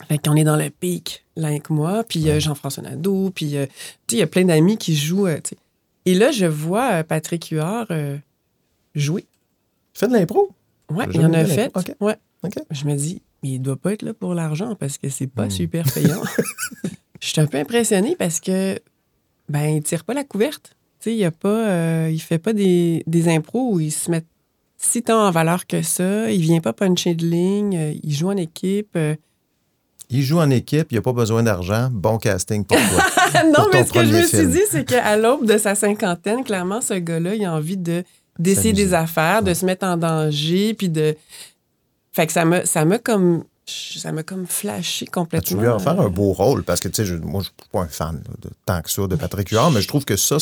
Fait 0.08 0.18
qu'on 0.18 0.36
est 0.36 0.44
dans 0.44 0.56
le 0.56 0.68
pic, 0.70 1.24
là, 1.36 1.48
avec 1.48 1.70
moi, 1.70 2.04
puis 2.04 2.28
euh, 2.28 2.38
Jean-François 2.38 2.82
Nadeau, 2.82 3.30
puis, 3.30 3.56
euh, 3.56 3.66
tu 3.66 3.72
sais, 3.72 4.16
il 4.16 4.18
y 4.18 4.22
a 4.22 4.26
plein 4.26 4.44
d'amis 4.44 4.76
qui 4.76 4.94
jouent, 4.94 5.26
euh. 5.26 5.40
Et 6.04 6.14
là, 6.14 6.30
je 6.30 6.46
vois 6.46 7.02
Patrick 7.02 7.48
Huard 7.50 7.88
jouer. 8.94 9.26
Fais 9.92 10.06
de 10.06 10.12
l'impro? 10.12 10.50
Ouais, 10.90 11.06
il 11.12 11.20
en 11.24 11.32
a 11.32 11.44
fait. 11.44 11.72
Ouais. 12.00 12.16
Je 12.70 12.84
me 12.84 12.94
dis, 12.94 13.22
mais 13.42 13.50
il 13.52 13.58
doit 13.58 13.76
pas 13.76 13.92
être 13.92 14.02
là 14.02 14.14
pour 14.14 14.34
l'argent 14.34 14.76
parce 14.76 14.98
que 14.98 15.08
c'est 15.08 15.26
pas 15.26 15.46
Hmm. 15.46 15.50
super 15.50 15.84
payant. 15.92 16.22
Je 17.20 17.28
suis 17.28 17.40
un 17.40 17.46
peu 17.46 17.58
impressionnée 17.58 18.14
parce 18.16 18.38
que, 18.40 18.78
ben, 19.48 19.64
il 19.76 19.82
tire 19.82 20.04
pas 20.04 20.14
la 20.14 20.22
couverte. 20.22 20.76
Tu 21.00 21.10
sais, 21.10 21.12
il 21.12 21.18
y 21.18 21.24
a 21.24 21.30
pas, 21.32 22.08
il 22.08 22.20
fait 22.20 22.38
pas 22.38 22.52
des, 22.52 23.02
des 23.08 23.28
impros 23.28 23.72
où 23.72 23.80
il 23.80 23.90
se 23.90 24.10
met 24.10 24.22
si 24.76 25.02
tant 25.02 25.26
en 25.26 25.30
valeur 25.32 25.66
que 25.66 25.82
ça. 25.82 26.30
Il 26.30 26.40
vient 26.42 26.60
pas 26.60 26.72
puncher 26.72 27.14
de 27.16 27.26
ligne. 27.26 27.98
il 28.02 28.14
joue 28.14 28.28
en 28.28 28.36
équipe. 28.36 28.96
Il 30.08 30.22
joue 30.22 30.38
en 30.38 30.50
équipe, 30.50 30.88
il 30.90 30.94
n'y 30.94 30.98
a 30.98 31.02
pas 31.02 31.12
besoin 31.12 31.42
d'argent. 31.42 31.88
Bon 31.90 32.18
casting 32.18 32.64
pour 32.64 32.76
toi. 32.76 33.42
non, 33.44 33.52
Pour 33.64 33.70
mais 33.72 33.84
ce 33.84 33.92
que 33.92 34.04
je 34.04 34.12
me 34.12 34.22
suis 34.22 34.46
dit, 34.46 34.62
c'est 34.70 34.84
qu'à 34.84 35.16
l'aube 35.16 35.44
de 35.46 35.58
sa 35.58 35.74
cinquantaine, 35.74 36.44
clairement, 36.44 36.80
ce 36.80 36.94
gars-là, 36.94 37.34
il 37.34 37.44
a 37.44 37.52
envie 37.52 37.76
de 37.76 38.04
d'essayer 38.38 38.72
des 38.74 38.92
affaires, 38.94 39.42
de 39.42 39.54
se 39.54 39.64
mettre 39.64 39.86
en 39.86 39.96
danger, 39.96 40.74
puis 40.74 40.88
de. 40.88 41.16
Fait 42.12 42.26
que 42.26 42.32
ça 42.32 42.44
m'a, 42.44 42.64
ça 42.66 42.84
m'a 42.84 42.98
comme. 42.98 43.44
Ça 43.68 44.12
m'a 44.12 44.22
comme 44.22 44.46
flashé 44.46 45.06
Tu 45.06 45.10
complètement. 45.10 45.56
voulais 45.56 45.70
en 45.70 45.80
faire 45.80 46.00
un 46.00 46.08
beau 46.08 46.32
rôle 46.32 46.62
parce 46.62 46.78
que, 46.78 46.86
tu 46.86 47.04
sais, 47.04 47.12
moi, 47.16 47.40
je 47.40 47.46
suis 47.46 47.70
pas 47.72 47.80
un 47.80 47.88
fan 47.88 48.22
de 48.40 48.50
tant 48.64 48.80
que 48.80 48.88
ça 48.88 49.08
de 49.08 49.16
Patrick 49.16 49.48
Huard, 49.48 49.72
mais 49.72 49.82
je 49.82 49.88
trouve 49.88 50.04
que 50.04 50.14
ça, 50.16 50.36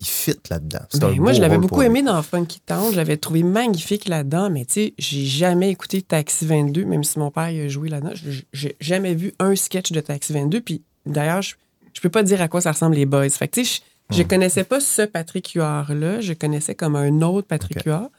il 0.00 0.06
fit 0.06 0.34
là-dedans. 0.50 0.80
Ben, 1.00 1.16
moi, 1.20 1.32
je 1.32 1.40
l'avais 1.40 1.58
beaucoup 1.58 1.80
aimé 1.82 2.02
dans 2.02 2.22
Funky 2.22 2.60
Town. 2.60 2.90
Je 2.92 2.96
l'avais 2.96 3.16
trouvé 3.16 3.42
magnifique 3.42 4.08
là-dedans, 4.08 4.50
mais 4.50 4.64
tu 4.66 4.72
sais, 4.74 4.94
j'ai 4.98 5.24
jamais 5.24 5.70
écouté 5.70 6.02
Taxi 6.02 6.44
22, 6.46 6.84
même 6.84 7.02
si 7.04 7.18
mon 7.18 7.30
père 7.30 7.50
il 7.50 7.62
a 7.62 7.68
joué 7.68 7.88
là-dedans. 7.88 8.12
Je- 8.14 8.42
J'ai 8.52 8.76
jamais 8.80 9.14
vu 9.14 9.32
un 9.38 9.56
sketch 9.56 9.92
de 9.92 10.00
Taxi 10.00 10.32
22. 10.34 10.60
Puis 10.60 10.82
d'ailleurs, 11.06 11.40
je, 11.42 11.54
je 11.94 12.00
peux 12.00 12.10
pas 12.10 12.22
dire 12.22 12.42
à 12.42 12.48
quoi 12.48 12.60
ça 12.60 12.72
ressemble 12.72 12.94
les 12.96 13.06
boys. 13.06 13.28
Fait 13.30 13.48
que 13.48 13.60
tu 13.60 13.64
sais, 13.64 13.80
je, 14.10 14.16
je 14.18 14.22
Hmm. 14.22 14.26
connaissais 14.28 14.64
pas 14.64 14.80
ce 14.80 15.02
Patrick 15.02 15.50
Huard-là. 15.54 16.20
Je 16.20 16.32
connaissais 16.34 16.74
comme 16.74 16.94
un 16.96 17.22
autre 17.22 17.48
Patrick 17.48 17.82
Huard. 17.84 18.10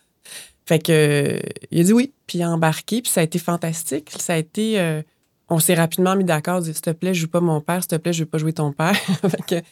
Fait 0.65 0.79
que 0.79 0.91
euh, 0.91 1.39
il 1.71 1.79
a 1.79 1.83
dit 1.83 1.93
oui, 1.93 2.11
puis 2.25 2.39
il 2.39 2.41
a 2.41 2.49
embarqué, 2.49 3.01
puis 3.01 3.09
ça 3.11 3.21
a 3.21 3.23
été 3.23 3.39
fantastique. 3.39 4.11
Ça 4.19 4.33
a 4.33 4.37
été. 4.37 4.79
euh, 4.79 5.01
on 5.49 5.59
s'est 5.59 5.75
rapidement 5.75 6.13
mis 6.17 6.25
d'accord, 6.25 6.59
dit 6.59 6.73
s'il 6.73 6.81
te 6.81 6.89
plaît, 6.89 7.13
je 7.13 7.21
joue 7.21 7.29
pas 7.29 7.39
mon 7.39 7.61
père, 7.61 7.81
s'il 7.81 7.87
te 7.87 7.95
plaît, 7.95 8.11
je 8.11 8.23
veux 8.23 8.29
pas 8.29 8.37
jouer 8.37 8.51
ton 8.51 8.73
père. 8.73 8.93
fait 9.29 9.45
que 9.61 9.65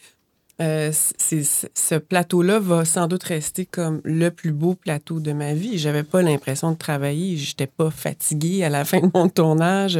euh, 0.62 0.92
ce 0.94 1.96
plateau-là 1.96 2.60
va 2.60 2.86
sans 2.86 3.08
doute 3.08 3.24
rester 3.24 3.66
comme 3.66 4.02
le 4.04 4.30
plus 4.30 4.52
beau 4.52 4.76
plateau 4.76 5.20
de 5.20 5.34
ma 5.34 5.54
vie. 5.54 5.78
J'avais 5.78 6.04
pas 6.04 6.22
l'impression 6.22 6.72
de 6.72 6.78
travailler. 6.78 7.38
J'étais 7.38 7.68
pas 7.68 7.90
fatiguée 7.90 8.64
à 8.64 8.70
la 8.70 8.86
fin 8.86 9.00
de 9.02 9.10
mon 9.14 9.28
tournage. 9.30 10.00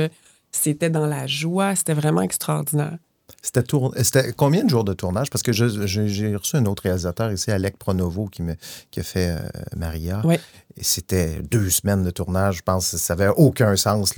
C'était 0.52 0.90
dans 0.90 1.06
la 1.06 1.28
joie. 1.28 1.76
C'était 1.76 1.94
vraiment 1.94 2.22
extraordinaire. 2.22 2.98
C'était 3.42 3.64
tour- 3.64 3.94
combien 4.38 4.64
de 4.64 4.70
jours 4.70 4.84
de 4.84 4.94
tournage? 4.94 5.30
Parce 5.30 5.44
que 5.44 5.52
j'ai 5.52 6.36
reçu 6.36 6.56
un 6.56 6.66
autre 6.66 6.84
réalisateur 6.84 7.32
ici, 7.32 7.52
Alec 7.52 7.78
Pronovo, 7.78 8.26
qui, 8.28 8.42
me, 8.42 8.56
qui 8.92 9.00
a 9.00 9.04
fait 9.04 9.32
euh, 9.32 9.40
Maria. 9.76 10.22
Et 10.78 10.84
c'était 10.84 11.42
deux 11.52 11.70
semaines 11.70 12.04
de 12.04 12.12
tournage, 12.12 12.58
je 12.58 12.62
pense. 12.64 12.96
Ça 12.96 13.16
n'avait 13.16 13.32
aucun 13.36 13.76
sens. 13.76 14.14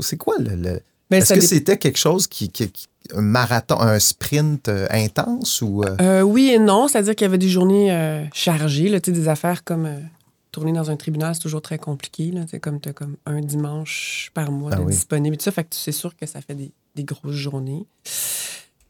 C'est 0.00 0.16
quoi 0.16 0.34
le. 0.38 0.54
le- 0.56 0.80
Est-ce 1.18 1.34
que 1.34 1.40
dé- 1.40 1.46
c'était 1.46 1.78
quelque 1.78 1.98
chose 1.98 2.26
qui, 2.26 2.48
qui- 2.50 2.70
qui- 2.70 2.86
Un 3.14 3.20
marathon, 3.22 3.80
un 3.80 3.98
sprint 3.98 4.68
euh, 4.68 4.86
intense 4.90 5.60
ou. 5.60 5.82
euh, 5.82 5.96
Euh, 6.00 6.22
oui 6.22 6.50
et 6.54 6.58
non, 6.58 6.86
c'est-à-dire 6.88 7.14
qu'il 7.16 7.24
y 7.24 7.28
avait 7.28 7.38
des 7.38 7.48
journées 7.48 7.92
euh, 7.92 8.24
chargées, 8.32 8.88
là, 8.88 9.00
des 9.00 9.28
affaires 9.28 9.64
comme 9.64 9.86
euh, 9.86 9.98
tourner 10.52 10.72
dans 10.72 10.90
un 10.90 10.96
tribunal, 10.96 11.34
c'est 11.34 11.40
toujours 11.40 11.62
très 11.62 11.78
compliqué. 11.78 12.30
Là, 12.30 12.42
comme 12.60 12.80
tu 12.80 12.88
as 12.88 12.92
comme 12.92 13.16
un 13.26 13.40
dimanche 13.40 14.30
par 14.34 14.52
mois 14.52 14.70
Ah 14.72 14.76
de 14.76 14.82
oui. 14.82 14.92
disponible. 14.92 15.36
tout 15.36 15.44
ça, 15.44 15.50
fait 15.50 15.64
que 15.64 15.74
c'est 15.74 15.92
sûr 15.92 16.14
que 16.16 16.26
ça 16.26 16.40
fait 16.40 16.54
des, 16.54 16.70
des 16.94 17.04
grosses 17.04 17.34
journées 17.34 17.84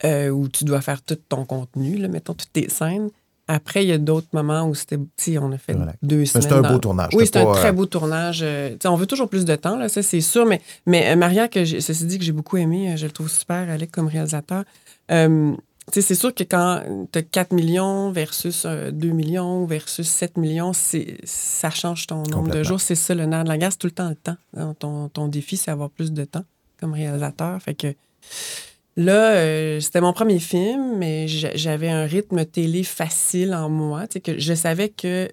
où 0.05 0.49
tu 0.49 0.65
dois 0.65 0.81
faire 0.81 1.01
tout 1.03 1.17
ton 1.29 1.45
contenu, 1.45 1.97
là, 1.97 2.09
mettons 2.09 2.35
toutes 2.35 2.53
tes 2.53 2.69
scènes. 2.69 3.09
Après, 3.55 3.85
il 3.85 3.89
y 3.89 3.93
a 3.93 3.99
d'autres 3.99 4.29
moments 4.33 4.67
où 4.67 4.75
c'était, 4.75 4.97
on 5.39 5.53
a 5.53 5.59
fait 5.59 5.75
Voilà. 5.75 5.93
deux 6.03 6.25
semaines. 6.25 6.43
c'était 6.43 6.55
un 6.55 6.63
dans- 6.63 6.73
beau 6.73 6.79
tournage, 6.79 7.11
Oui, 7.15 7.27
c'était 7.27 7.41
un 7.41 7.53
très 7.53 7.69
euh, 7.69 7.73
beau 7.73 7.85
tournage. 7.87 8.41
Euh, 8.43 8.77
on 8.87 8.95
veut 8.97 9.07
toujours 9.07 9.29
plus 9.29 9.45
de 9.45 9.55
temps, 9.57 9.77
là, 9.77 9.89
ça 9.91 10.03
c'est 10.03 10.23
sûr. 10.23 10.47
Mais, 10.47 10.63
mais 10.87 11.11
euh, 11.13 11.17
Maria, 11.17 11.49
que 11.49 11.65
ceci 11.65 12.07
dit 12.07 12.19
que 12.19 12.25
j'ai 12.25 12.33
beaucoup 12.33 12.57
aimé, 12.57 12.95
je 12.97 13.05
le 13.05 13.13
trouve 13.13 13.29
super, 13.29 13.69
Alec, 13.69 13.91
comme 13.91 14.07
réalisateur. 14.09 14.65
Euh, 15.11 15.53
c'est 15.93 16.15
sûr 16.15 16.33
que 16.35 16.45
quand 16.45 16.83
tu 17.13 17.19
as 17.19 17.23
4 17.23 17.53
millions 17.53 18.11
versus 18.13 18.63
euh, 18.65 18.91
2 18.93 19.09
millions 19.11 19.67
versus 19.67 20.09
7 20.09 20.39
millions, 20.39 20.73
ça 20.73 21.71
change 21.71 22.07
ton 22.07 22.23
nombre 22.23 22.51
de 22.51 22.63
jours. 22.63 22.81
C'est 22.81 22.95
ça 22.95 23.15
le 23.15 23.27
nerf 23.27 23.45
de 23.45 23.49
la 23.49 23.59
guerre, 23.59 23.73
c'est 23.73 23.79
tout 23.79 23.89
le 23.89 23.91
temps 23.93 24.09
le 24.09 24.15
temps. 24.15 24.37
Hein, 24.57 24.75
Ton, 24.79 25.09
ton 25.11 25.29
défi, 25.29 25.57
c'est 25.59 25.71
avoir 25.71 25.91
plus 25.91 26.13
de 26.13 26.25
temps 26.25 26.45
comme 26.81 26.93
réalisateur. 26.95 27.61
Fait 27.61 27.75
que 27.75 27.89
là, 28.97 29.33
euh, 29.35 29.81
c'était 29.81 30.01
mon 30.01 30.13
premier 30.13 30.39
film, 30.39 30.97
mais 30.99 31.29
j'a- 31.29 31.55
j'avais 31.57 31.89
un 31.91 32.05
rythme 32.05 32.45
télé 32.45 32.83
facile 32.85 33.55
en 33.55 33.69
moi. 33.69 34.07
Que 34.07 34.39
je 34.39 34.55
savais 34.55 34.89
que 34.89 35.29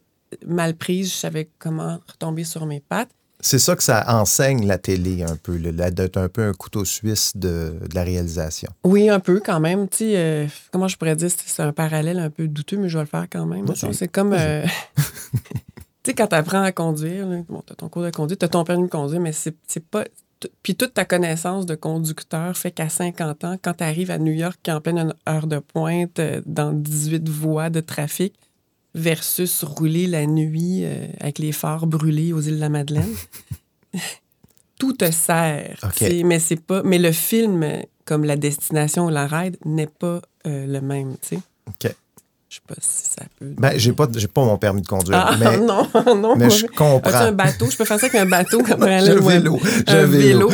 mal 0.46 0.76
prise, 0.76 1.12
je 1.12 1.16
savais 1.18 1.50
comment 1.60 2.00
retomber 2.08 2.44
sur 2.44 2.66
mes 2.66 2.80
pattes. 2.80 3.10
C'est 3.42 3.58
ça 3.60 3.78
que 3.78 3.84
ça 3.84 4.04
enseigne 4.20 4.68
la 4.68 4.78
télé 4.78 5.24
un 5.24 5.38
peu, 5.38 5.58
d'être 5.58 6.18
un 6.18 6.28
peu 6.28 6.42
un 6.44 6.52
couteau 6.52 6.84
suisse 6.84 7.32
de, 7.36 7.74
de 7.90 7.96
la 7.96 8.04
réalisation. 8.04 8.70
Oui, 8.84 9.08
un 9.10 9.22
peu 9.22 9.40
quand 9.40 9.62
même. 9.62 9.88
Euh, 10.02 10.46
comment 10.72 10.90
je 10.90 10.98
pourrais 10.98 11.16
dire, 11.16 11.30
c'est 11.32 11.64
un 11.64 11.72
parallèle 11.72 12.20
un 12.20 12.30
peu 12.30 12.50
douteux, 12.50 12.76
mais 12.78 12.90
je 12.90 12.98
vais 12.98 13.04
le 13.06 13.10
faire 13.10 13.28
quand 13.32 13.46
même. 13.46 13.66
C'est 13.94 14.10
comme. 14.10 14.34
euh, 14.34 14.66
tu 15.34 15.40
sais, 16.06 16.14
quand 16.14 16.28
tu 16.28 16.36
apprends 16.36 16.64
à 16.64 16.74
conduire, 16.74 17.28
là, 17.28 17.38
bon, 17.48 17.64
tu 17.66 17.72
as 17.72 17.76
ton 17.78 17.88
cours 17.88 18.04
de 18.04 18.10
conduite, 18.10 18.40
tu 18.40 18.46
as 18.46 18.50
ton 18.50 18.66
permis 18.66 18.84
de 18.84 18.90
conduire, 18.90 19.22
mais 19.22 19.32
c'est 19.32 19.56
pas. 19.90 20.04
Puis 20.64 20.76
toute 20.76 20.94
ta 20.94 21.06
connaissance 21.06 21.66
de 21.66 21.76
conducteur 21.76 22.56
fait 22.56 22.72
qu'à 22.72 22.90
50 22.90 23.44
ans, 23.44 23.58
quand 23.62 23.74
tu 23.74 23.84
arrives 23.84 24.12
à 24.12 24.18
New 24.18 24.32
York 24.32 24.60
en 24.70 24.80
pleine 24.80 25.14
heure 25.28 25.48
de 25.48 25.60
pointe, 25.60 26.20
euh, 26.20 26.42
dans 26.46 26.72
18 26.72 27.28
voies 27.28 27.70
de 27.70 27.82
trafic, 27.82 28.34
versus 28.96 29.64
rouler 29.64 30.08
la 30.08 30.26
nuit 30.26 30.84
euh, 30.84 31.08
avec 31.20 31.40
les 31.40 31.52
phares 31.52 31.88
brûlés 31.88 32.34
aux 32.34 32.42
îles 32.42 32.56
de 32.56 32.62
la 32.62 32.70
Madeleine, 32.70 33.16
tout 34.80 34.94
te 34.94 35.12
sert. 35.12 35.80
Mais 36.24 36.40
c'est 36.40 36.60
pas. 36.62 36.84
Mais 36.84 36.98
le 36.98 37.12
film, 37.12 37.66
comme 38.06 38.24
la 38.24 38.38
destination 38.38 39.06
ou 39.06 39.10
la 39.10 39.28
ride, 39.28 39.58
n'est 39.66 39.88
pas 39.88 40.22
euh, 40.48 40.66
le 40.66 40.82
même. 40.82 41.16
OK. 41.68 41.94
Je 42.50 42.56
sais 42.56 42.62
pas 42.68 42.76
si 42.82 43.10
ça 43.12 43.24
peut. 43.40 43.54
Ben, 43.60 43.74
j'ai 43.78 43.94
pas, 43.94 44.08
j'ai 44.16 44.28
pas 44.28 44.44
mon 44.44 44.58
permis 44.58 44.82
de 44.82 44.88
conduire, 44.88 45.18
Ah, 45.20 45.36
mais, 45.40 45.58
non, 45.66 45.88
non. 46.16 46.36
mais 46.36 46.50
je 46.50 46.66
comprends. 46.66 47.14
Un 47.14 47.32
bateau? 47.32 47.70
Je 47.70 47.78
peux 47.78 47.86
faire 47.86 48.00
ça 48.00 48.08
avec 48.08 48.20
un 48.20 48.26
bateau 48.26 48.64
comme 48.64 48.82
un 48.84 49.02
vélo. 49.20 49.60
J'ai 49.88 49.94
Un 49.94 50.06
vélo. 50.06 50.50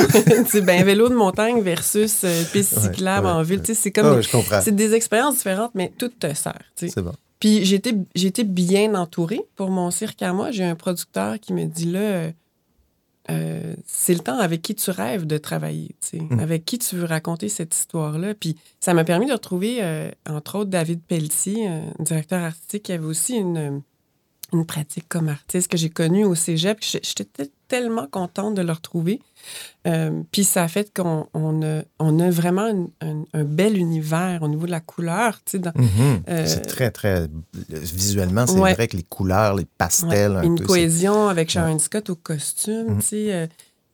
C'est 0.49 0.59
ben, 0.61 0.83
vélo 0.83 1.07
de 1.07 1.15
montagne 1.15 1.61
versus 1.61 2.23
euh, 2.25 2.43
piste 2.51 2.77
cyclable 2.79 3.27
ouais, 3.27 3.31
en 3.31 3.41
ville. 3.43 3.61
ouais. 3.65 3.73
C'est 3.73 3.91
comme. 3.91 4.07
Ah 4.07 4.13
ouais, 4.15 4.21
je 4.21 4.29
comprends. 4.29 4.59
c'est 4.61 4.75
des 4.75 4.93
expériences 4.93 5.35
différentes, 5.37 5.71
mais 5.73 5.91
tout 5.97 6.09
te 6.09 6.33
sert. 6.33 6.59
tu 6.75 6.87
sais. 6.87 6.93
C'est 6.95 7.01
bon. 7.01 7.13
Puis 7.39 7.63
j'étais 7.63 7.93
j'étais 8.13 8.43
bien 8.43 8.93
entourée 8.95 9.41
pour 9.55 9.69
mon 9.69 9.89
cirque 9.89 10.21
à 10.21 10.33
moi. 10.33 10.51
J'ai 10.51 10.63
un 10.65 10.75
producteur 10.75 11.39
qui 11.39 11.53
me 11.53 11.65
dit 11.65 11.85
là, 11.91 12.27
euh, 13.29 13.33
euh, 13.55 13.75
c'est 13.85 14.13
le 14.13 14.19
temps 14.19 14.37
avec 14.39 14.61
qui 14.61 14.75
tu 14.75 14.91
rêves 14.91 15.25
de 15.25 15.37
travailler, 15.37 15.95
tu 16.01 16.17
sais, 16.17 16.19
Mm. 16.21 16.39
avec 16.39 16.65
qui 16.65 16.77
tu 16.77 16.95
veux 16.95 17.05
raconter 17.05 17.49
cette 17.49 17.75
histoire-là. 17.75 18.33
Puis 18.35 18.55
ça 18.79 18.93
m'a 18.93 19.03
permis 19.03 19.25
de 19.27 19.33
retrouver, 19.33 19.79
euh, 19.81 20.11
entre 20.29 20.59
autres, 20.59 20.69
David 20.69 21.01
Pelletier, 21.01 21.67
un 21.67 21.91
directeur 21.99 22.43
artistique, 22.43 22.83
qui 22.83 22.91
avait 22.91 23.05
aussi 23.05 23.35
une, 23.35 23.81
une 24.53 24.65
pratique 24.65 25.07
comme 25.09 25.29
artiste 25.29 25.71
que 25.71 25.77
j'ai 25.77 25.89
connue 25.89 26.23
au 26.25 26.35
cégep. 26.35 26.79
J'étais 26.81 27.49
tellement 27.67 28.07
contente 28.07 28.55
de 28.55 28.61
le 28.61 28.71
retrouver. 28.71 29.21
Euh, 29.87 30.21
puis 30.31 30.43
ça 30.43 30.63
a 30.63 30.67
fait 30.67 30.91
qu'on 30.93 31.27
on 31.33 31.61
a, 31.63 31.81
on 31.99 32.19
a 32.19 32.29
vraiment 32.29 32.69
un, 33.01 33.43
bel 33.43 33.77
univers 33.77 34.41
au 34.41 34.47
niveau 34.47 34.65
de 34.65 34.71
la 34.71 34.79
couleur, 34.79 35.39
tu 35.45 35.59
sais, 35.59 35.63
Mhm. 35.75 36.23
Euh, 36.29 36.45
c'est 36.47 36.61
très, 36.65 36.91
très. 36.91 37.27
Visuellement, 37.69 38.47
c'est 38.47 38.59
ouais. 38.59 38.73
vrai 38.73 38.87
que 38.87 38.97
les 38.97 39.03
couleurs, 39.03 39.55
les 39.55 39.65
pastels, 39.77 40.31
Ouais, 40.31 40.37
un 40.37 40.43
une 40.43 40.55
peu, 40.57 40.65
cohésion 40.65 41.27
avec 41.29 41.49
Sharon 41.49 41.79
Scott 41.79 42.09
au 42.09 42.15
costume, 42.15 42.87
Mhm. 42.95 42.99
tu 42.99 43.05
sais. 43.05 43.33
euh, 43.33 43.47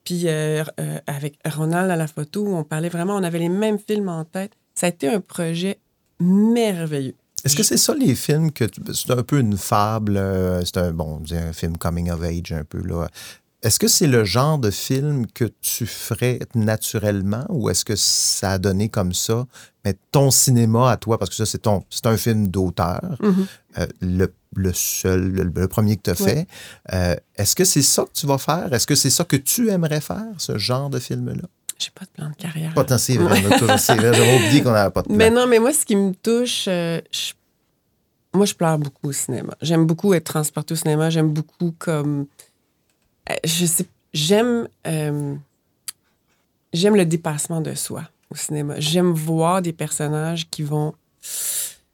puis 0.03 0.27
avec 1.07 1.37
Ronald 1.45 1.89
à 1.91 1.95
la 1.95 2.07
photo, 2.07 2.45
on 2.47 2.63
parlait 2.63 2.89
vraiment, 2.89 3.15
on 3.15 3.23
avait 3.23 3.39
les 3.39 3.49
mêmes 3.49 3.77
films 3.79 4.09
en 4.09 4.25
tête. 4.25 4.51
Ça 4.73 4.87
a 4.87 4.89
été 4.89 5.07
un 5.07 5.19
projet 5.21 5.79
merveilleux. 6.19 7.15
Est-ce 7.43 7.55
que 7.55 7.63
c'est 7.63 7.77
ça 7.77 7.95
les 7.95 8.13
films 8.13 8.51
que 8.51 8.65
tu- 8.65 8.81
c'est 8.93 9.09
un 9.11 9.23
peu 9.23 9.39
une 9.39 9.57
fable, 9.57 10.15
euh, 10.17 10.63
c'est 10.63 10.77
un 10.77 10.91
bon, 10.91 11.21
c'est 11.27 11.37
un 11.39 11.53
film 11.53 11.75
coming 11.77 12.11
of 12.11 12.21
age 12.21 12.51
un 12.51 12.63
peu 12.63 12.81
là. 12.85 13.09
Est-ce 13.63 13.77
que 13.79 13.87
c'est 13.87 14.07
le 14.07 14.23
genre 14.23 14.57
de 14.57 14.71
film 14.71 15.27
que 15.27 15.45
tu 15.61 15.85
ferais 15.85 16.39
naturellement 16.55 17.45
ou 17.49 17.69
est-ce 17.69 17.85
que 17.85 17.95
ça 17.95 18.53
a 18.53 18.57
donné 18.57 18.89
comme 18.89 19.13
ça 19.13 19.45
mais 19.85 19.95
ton 20.11 20.31
cinéma 20.31 20.91
à 20.91 20.97
toi 20.97 21.17
parce 21.19 21.29
que 21.29 21.35
ça 21.35 21.45
c'est 21.45 21.59
ton 21.59 21.83
c'est 21.89 22.05
un 22.07 22.17
film 22.17 22.47
d'auteur 22.47 23.17
Mhm. 23.19 23.45
euh, 23.77 23.87
le, 24.01 24.33
le 24.55 24.73
seul 24.73 25.21
le, 25.31 25.43
le 25.43 25.67
premier 25.67 25.97
que 25.97 26.01
tu 26.03 26.09
as 26.09 26.21
Ouais. 26.21 26.29
fait 26.35 26.47
euh, 26.93 27.15
est-ce 27.35 27.55
que 27.55 27.63
c'est 27.63 27.81
ça 27.83 28.03
que 28.03 28.11
tu 28.13 28.25
vas 28.25 28.37
faire? 28.39 28.73
Est-ce 28.73 28.87
que 28.87 28.95
c'est 28.95 29.09
ça 29.11 29.23
que 29.25 29.35
tu 29.37 29.69
aimerais 29.69 30.01
faire 30.01 30.25
ce 30.39 30.57
genre 30.57 30.89
de 30.89 30.99
film 30.99 31.27
là 31.29 31.47
J'ai 31.77 31.91
pas 31.93 32.05
de 32.05 32.11
plan 32.11 32.29
de 32.29 32.35
carrière. 32.35 32.73
pas 32.73 32.83
tant 32.83 32.97
c'est 32.97 33.17
vrai, 33.17 33.41
c'est 33.77 33.99
j'avais 33.99 34.35
oublié 34.37 34.61
qu'on 34.63 34.71
n'avait 34.71 34.91
pas 34.91 35.01
de 35.03 35.07
plan. 35.07 35.15
Mais 35.17 35.29
non, 35.29 35.45
mais 35.47 35.59
moi, 35.59 35.71
ce 35.73 35.85
qui 35.85 35.95
me 35.95 36.13
touche, 36.13 36.65
euh, 36.67 36.99
je- 37.11 37.33
moi, 38.33 38.45
je 38.45 38.53
pleure 38.53 38.77
beaucoup 38.77 39.09
au 39.09 39.11
cinéma. 39.11 39.53
J'aime 39.61 39.85
beaucoup 39.85 40.13
être 40.13 40.23
transportée 40.25 40.73
au 40.73 40.77
cinéma. 40.77 41.09
J'aime 41.09 41.29
beaucoup 41.33 41.73
comme. 41.77 42.27
Euh, 43.29 43.35
Je 43.43 43.65
sais. 43.65 43.85
J'aime. 44.13 44.67
euh, 44.87 45.35
J'aime 46.73 46.95
le 46.95 47.05
dépassement 47.05 47.59
de 47.61 47.73
soi 47.75 48.03
au 48.29 48.35
cinéma. 48.35 48.79
J'aime 48.79 49.11
voir 49.11 49.61
des 49.61 49.73
personnages 49.73 50.49
qui 50.49 50.63
vont 50.63 50.93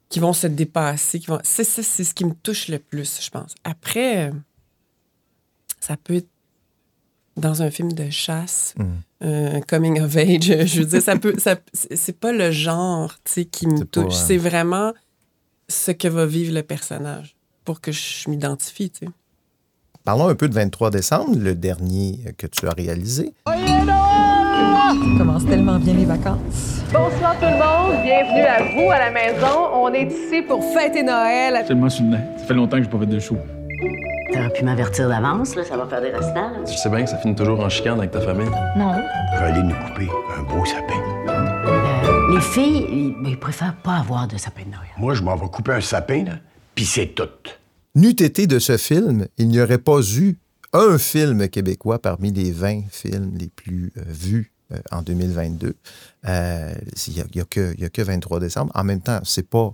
qui 0.10 0.20
vont 0.20 0.34
se 0.34 0.48
dépasser, 0.48 1.20
qui 1.20 1.28
vont. 1.28 1.40
C'est 1.44 1.63
ça, 1.63 1.82
c'est 1.84 2.04
ce 2.04 2.13
qui 2.13 2.24
me 2.26 2.34
touche 2.34 2.68
le 2.70 2.80
plus, 2.80 3.20
je 3.22 3.30
pense. 3.30 3.56
Après, 3.63 4.30
euh, 4.30 4.32
ça 5.80 5.98
peut 5.98 6.16
être 6.16 6.30
dans 7.36 7.62
un 7.62 7.70
film 7.70 7.92
de 7.92 8.10
chasse, 8.10 8.74
Mm. 8.78 8.86
un 9.22 9.62
coming 9.62 10.00
of 10.02 10.16
age. 10.16 10.66
Je 10.66 10.80
veux 10.82 10.86
dire, 10.86 11.02
ça 11.02 11.18
peut. 11.18 11.36
Ça, 11.40 11.58
c'est 11.74 11.96
c'est 11.96 12.18
pas 12.20 12.32
le 12.32 12.52
genre, 12.52 13.16
tu 13.24 13.32
sais, 13.34 13.46
qui 13.46 13.68
me 13.68 13.78
C'est 13.78 13.86
pas, 13.86 14.04
touche. 14.04 14.13
C'est 14.16 14.38
vraiment 14.38 14.94
ce 15.68 15.92
que 15.92 16.08
va 16.08 16.26
vivre 16.26 16.54
le 16.54 16.63
personnage 16.63 17.36
pour 17.66 17.82
que 17.82 17.92
je 17.92 18.30
m'identifie. 18.30 18.92
Parlons 20.08 20.30
un 20.30 20.36
peu 20.36 20.48
de 20.48 20.54
23 20.54 20.89
décembre, 20.89 21.38
le 21.38 21.54
dernier 21.54 22.20
que 22.38 22.48
tu 22.48 22.65
as 22.65 22.72
réalisé. 22.72 23.34
Ça 23.46 23.54
commence 25.17 25.46
tellement 25.46 25.80
bien 25.80 25.96
les 25.96 26.06
vacances. 26.06 26.80
Bonsoir 26.93 27.36
tout 27.38 27.46
le 27.46 27.58
monde, 27.58 28.02
bienvenue 28.04 28.39
à 28.39 28.63
vous 28.63 28.89
à 28.89 29.00
la 29.00 29.12
maison. 29.12 29.67
On 29.74 29.91
est 29.91 30.06
ici 30.06 30.43
pour 30.43 30.63
fêter 30.63 31.04
Noël. 31.04 31.62
Tellement 31.67 31.89
sur 31.89 32.06
le 32.06 32.12
nez. 32.12 32.20
Ça 32.38 32.46
fait 32.46 32.54
longtemps 32.54 32.78
que 32.78 32.84
j'ai 32.84 32.89
pas 32.89 33.00
fait 33.00 33.06
de 33.06 33.20
show. 33.20 33.38
T'aurais 34.32 34.50
pu 34.52 34.63
m'avertir 34.63 35.10
d'avance, 35.10 35.58
là, 35.58 35.65
ça 35.65 35.76
va 35.76 35.86
faire 35.88 36.00
des 36.00 36.12
restants. 36.12 36.52
là. 36.52 36.63
Tu 36.65 36.78
sais 36.78 36.89
bien 36.89 37.04
que 37.04 37.10
ça 37.10 37.17
finit 37.17 37.36
toujours 37.36 37.60
en 37.60 37.67
chicane 37.67 37.98
avec 37.98 38.12
ta 38.12 38.22
famille. 38.22 38.48
Non. 38.78 38.93
On 39.34 39.38
va 39.38 39.46
aller 39.48 39.62
nous 39.62 39.76
couper 39.76 40.08
un 40.39 40.43
beau 40.43 40.63
sapin. 40.63 41.02
Euh, 41.28 42.34
les 42.34 42.39
filles, 42.39 42.86
ils, 42.89 43.13
ben, 43.22 43.32
ils 43.32 43.39
préfèrent 43.39 43.76
pas 43.84 43.98
avoir 43.98 44.26
de 44.26 44.38
sapin 44.38 44.62
de 44.62 44.70
Noël. 44.70 44.88
Moi, 44.98 45.15
je 45.15 45.22
m'en 45.22 45.36
vais 45.36 45.48
couper 45.48 45.74
un 45.74 45.82
sapin, 45.82 46.24
là, 46.24 46.34
puis 46.76 46.86
c'est 46.86 47.08
tout. 47.08 47.28
N'eût 47.98 48.12
été 48.12 48.46
de 48.46 48.60
ce 48.60 48.78
film, 48.78 49.26
il 49.40 49.48
n'y 49.48 49.60
aurait 49.60 49.80
pas 49.80 50.02
eu 50.04 50.38
un 50.72 51.00
film 51.00 51.50
québécois 51.50 52.00
parmi 52.00 52.32
les 52.32 52.52
20 52.52 52.84
films 52.92 53.36
les 53.36 53.48
plus 53.48 53.92
euh, 53.98 54.04
vus 54.06 54.52
euh, 54.72 54.78
en 54.92 55.02
2022. 55.02 55.74
Euh, 56.28 56.74
Il 57.08 57.14
n'y 57.16 57.22
a, 57.22 57.26
y 57.34 57.40
a 57.40 57.46
que 57.46 57.74
il 57.76 57.82
y 57.82 57.86
a 57.86 57.90
que 57.90 58.04
23 58.04 58.40
décembre. 58.40 58.72
En 58.76 58.84
même 58.84 59.02
temps, 59.02 59.20
c'est 59.24 59.50
pas 59.50 59.74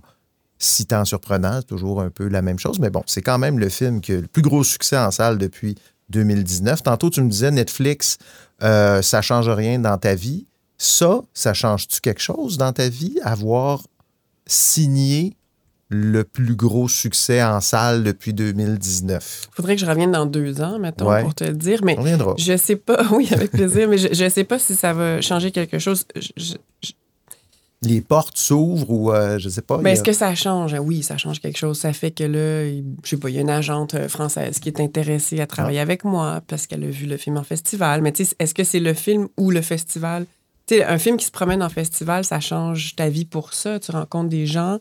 si 0.58 0.86
tant 0.86 1.04
surprenant, 1.04 1.56
c'est 1.56 1.66
toujours 1.66 2.00
un 2.00 2.08
peu 2.08 2.26
la 2.28 2.40
même 2.40 2.58
chose, 2.58 2.78
mais 2.78 2.88
bon, 2.88 3.02
c'est 3.04 3.20
quand 3.20 3.36
même 3.36 3.58
le 3.58 3.68
film 3.68 4.00
qui 4.00 4.12
a 4.12 4.22
le 4.22 4.26
plus 4.26 4.40
gros 4.40 4.64
succès 4.64 4.96
en 4.96 5.10
salle 5.10 5.36
depuis 5.36 5.74
2019. 6.08 6.82
Tantôt, 6.82 7.10
tu 7.10 7.20
me 7.20 7.28
disais 7.28 7.50
Netflix, 7.50 8.16
euh, 8.62 9.02
ça 9.02 9.20
change 9.20 9.50
rien 9.50 9.78
dans 9.78 9.98
ta 9.98 10.14
vie. 10.14 10.46
Ça, 10.78 11.20
ça 11.34 11.52
change-tu 11.52 12.00
quelque 12.00 12.22
chose 12.22 12.56
dans 12.56 12.72
ta 12.72 12.88
vie, 12.88 13.18
avoir 13.22 13.82
signé 14.46 15.36
le 15.90 16.24
plus 16.24 16.56
gros 16.56 16.88
succès 16.88 17.42
en 17.42 17.60
salle 17.60 18.02
depuis 18.04 18.32
2019? 18.32 19.48
Faudrait 19.52 19.76
que 19.76 19.80
je 19.80 19.86
revienne 19.86 20.12
dans 20.12 20.26
deux 20.26 20.60
ans, 20.60 20.78
mettons, 20.78 21.08
Ouais. 21.10 21.22
pour 21.22 21.34
te 21.34 21.44
le 21.44 21.52
dire. 21.54 21.80
Mais 21.84 21.94
On 21.98 22.02
reviendra. 22.02 22.34
je 22.38 22.56
sais 22.56 22.76
pas, 22.76 23.04
oui, 23.12 23.28
avec 23.32 23.50
plaisir, 23.52 23.88
mais 23.88 23.98
je, 23.98 24.08
je 24.12 24.28
sais 24.28 24.44
pas 24.44 24.58
si 24.58 24.74
ça 24.74 24.92
va 24.92 25.20
changer 25.20 25.50
quelque 25.50 25.78
chose. 25.78 26.04
Je- 26.16 26.54
je- 26.82 26.92
Les 27.82 28.00
portes 28.00 28.38
s'ouvrent 28.38 28.90
ou 28.90 29.12
euh, 29.12 29.38
je 29.38 29.50
sais 29.50 29.60
pas. 29.60 29.76
Il 29.78 29.86
a- 29.86 29.92
est-ce 29.92 30.02
que 30.02 30.14
ça 30.14 30.34
change? 30.34 30.74
Oui, 30.80 31.02
ça 31.02 31.18
change 31.18 31.38
quelque 31.40 31.58
chose. 31.58 31.78
Ça 31.78 31.92
fait 31.92 32.12
que 32.12 32.24
là, 32.24 32.64
il- 32.64 32.82
je 33.04 33.10
sais 33.10 33.16
pas, 33.18 33.28
il 33.28 33.34
y 33.34 33.38
a 33.38 33.42
une 33.42 33.50
agente 33.50 33.94
euh, 33.94 34.08
française 34.08 34.58
qui 34.58 34.70
est 34.70 34.80
intéressée 34.80 35.38
à 35.40 35.46
travailler 35.46 35.80
avec 35.80 36.02
moi 36.04 36.40
parce 36.46 36.66
qu'elle 36.66 36.82
a 36.82 36.88
vu 36.88 37.04
le 37.04 37.18
film 37.18 37.36
en 37.36 37.42
festival. 37.44 38.00
Mais 38.00 38.12
tu 38.12 38.24
sais, 38.24 38.34
est-ce 38.38 38.54
que 38.54 38.64
c'est 38.64 38.80
le 38.80 38.94
film 38.94 39.28
ou 39.36 39.50
le 39.50 39.60
festival? 39.60 40.24
Tu 40.66 40.76
sais, 40.76 40.84
un 40.84 40.96
film 40.96 41.18
qui 41.18 41.26
se 41.26 41.30
promène 41.30 41.62
en 41.62 41.68
festival, 41.68 42.24
ça 42.24 42.40
change 42.40 42.96
ta 42.96 43.10
vie 43.10 43.26
pour 43.26 43.52
ça. 43.52 43.78
Tu 43.78 43.90
rencontres 43.90 44.30
des 44.30 44.46
gens. 44.46 44.78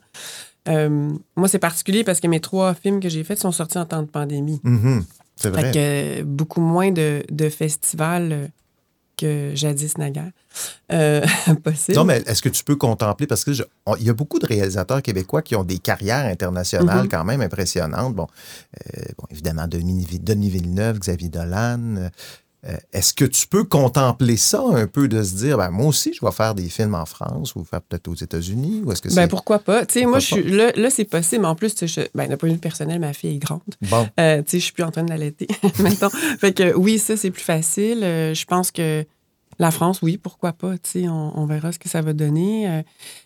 Euh, 0.70 1.12
moi, 1.36 1.48
c'est 1.48 1.60
particulier 1.60 2.04
parce 2.04 2.20
que 2.20 2.28
mes 2.28 2.40
trois 2.40 2.74
films 2.74 3.00
que 3.00 3.10
j'ai 3.10 3.24
faits 3.24 3.40
sont 3.40 3.52
sortis 3.52 3.78
en 3.78 3.86
temps 3.86 4.02
de 4.02 4.08
pandémie. 4.08 4.60
Mhm, 4.64 5.04
c'est 5.36 5.50
vrai. 5.50 5.72
Fait 5.74 6.20
que 6.20 6.24
beaucoup 6.24 6.62
moins 6.62 6.92
de, 6.92 7.24
de 7.30 7.50
festivals 7.50 8.50
que 9.16 9.52
jadis 9.54 9.98
naguère. 10.00 10.32
Euh, 10.92 11.22
possible. 11.64 11.98
Non, 11.98 12.04
mais 12.04 12.24
est-ce 12.26 12.42
que 12.42 12.50
tu 12.50 12.64
peux 12.64 12.76
contempler, 12.76 13.28
parce 13.28 13.44
que 13.44 13.54
je- 13.54 13.64
on- 13.86 13.96
il 13.96 14.04
y 14.04 14.10
a 14.10 14.14
beaucoup 14.14 14.40
de 14.40 14.46
réalisateurs 14.48 15.02
québécois 15.04 15.42
qui 15.44 15.56
ont 15.56 15.64
des 15.64 15.78
carrières 15.78 16.26
internationales 16.26 17.04
Mhm. 17.04 17.10
quand 17.10 17.24
même 17.24 17.42
impressionnantes. 17.42 18.16
Bon, 18.16 18.28
euh, 18.98 19.02
bon, 19.18 19.26
évidemment, 19.30 19.68
Denis, 19.68 20.08
Denis 20.22 20.50
Villeneuve, 20.50 20.98
Xavier 21.00 21.30
Dolan. 21.30 22.10
Euh, 22.66 22.78
est-ce 22.94 23.14
que 23.14 23.26
tu 23.26 23.46
peux 23.48 23.64
contempler 23.66 24.38
ça 24.38 24.64
un 24.74 24.88
peu, 24.88 25.08
de 25.08 25.22
se 25.22 25.36
dire, 25.36 25.58
ben, 25.58 25.70
moi 25.70 25.88
aussi, 25.88 26.14
je 26.14 26.26
vais 26.26 26.32
faire 26.32 26.56
des 26.56 26.70
films 26.70 26.96
en 26.96 27.06
France 27.06 27.56
ou 27.56 27.64
faire 27.64 27.82
peut-être 27.82 28.08
aux 28.08 28.16
États-Unis? 28.16 28.82
Ou 28.86 28.92
est-ce 28.92 29.02
que 29.02 29.10
c'est... 29.10 29.16
Ben 29.16 29.28
pourquoi 29.28 29.60
pas? 29.60 29.86
Tu 29.86 30.00
sais, 30.00 30.06
moi, 30.06 30.20
je 30.20 30.26
suis 30.28 30.44
là, 30.44 30.72
là 30.76 30.90
c'est 30.90 31.04
possible. 31.06 31.46
En 31.46 31.56
plus, 31.56 31.76
tu 31.76 31.88
sais, 31.88 32.02
je- 32.04 32.08
ben, 32.18 32.28
d'un 32.30 32.38
point 32.38 32.50
de 32.50 32.54
vue 32.54 32.60
personnel, 32.60 33.00
ma 33.00 33.14
fille 33.14 33.36
est 33.36 33.40
grande. 33.40 33.62
Bon. 33.82 34.08
Euh, 34.20 34.42
tu 34.44 34.52
sais, 34.52 34.60
je 34.60 34.64
suis 34.66 34.74
plus 34.74 34.84
en 34.84 34.92
train 34.92 35.04
de 35.04 35.10
l'allaiter, 35.10 35.48
mettons. 35.80 36.10
Fait 36.10 36.54
que 36.54 36.74
oui, 36.76 37.00
ça, 37.00 37.18
c'est 37.18 37.32
plus 37.32 37.44
facile. 37.44 38.04
Euh, 38.04 38.34
je 38.34 38.46
pense 38.46 38.72
que 38.72 39.06
la 39.60 39.72
France, 39.72 40.02
oui, 40.02 40.18
pourquoi 40.18 40.54
pas? 40.54 40.78
Tu 40.78 41.08
on, 41.08 41.38
on 41.38 41.46
verra 41.46 41.72
ce 41.72 41.80
que 41.80 41.90
ça 41.90 42.02
va 42.02 42.14
donner. 42.14 42.70
Euh, 42.70 42.82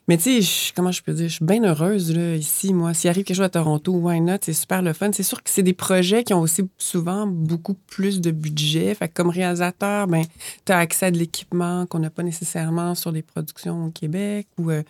mais 0.07 0.17
tu 0.17 0.41
sais, 0.41 0.73
comment 0.75 0.91
je 0.91 1.01
peux 1.01 1.13
dire? 1.13 1.27
Je 1.27 1.35
suis 1.35 1.45
bien 1.45 1.63
heureuse, 1.63 2.15
là, 2.15 2.35
ici, 2.35 2.73
moi. 2.73 2.93
S'il 2.93 3.09
arrive 3.09 3.23
quelque 3.23 3.37
chose 3.37 3.45
à 3.45 3.49
Toronto, 3.49 3.93
why 3.93 4.21
not? 4.21 4.37
C'est 4.41 4.53
super 4.53 4.81
le 4.81 4.93
fun. 4.93 5.11
C'est 5.13 5.23
sûr 5.23 5.41
que 5.43 5.49
c'est 5.49 5.63
des 5.63 5.73
projets 5.73 6.23
qui 6.23 6.33
ont 6.33 6.41
aussi 6.41 6.63
souvent 6.77 7.27
beaucoup 7.27 7.73
plus 7.73 8.21
de 8.21 8.31
budget. 8.31 8.93
Fait 8.95 9.07
que 9.07 9.13
comme 9.13 9.29
réalisateur, 9.29 10.07
ben, 10.07 10.23
tu 10.65 10.71
as 10.71 10.77
accès 10.77 11.07
à 11.07 11.11
de 11.11 11.17
l'équipement 11.17 11.85
qu'on 11.85 11.99
n'a 11.99 12.09
pas 12.09 12.23
nécessairement 12.23 12.95
sur 12.95 13.11
les 13.11 13.21
productions 13.21 13.85
au 13.85 13.91
Québec. 13.91 14.47
Euh, 14.59 14.83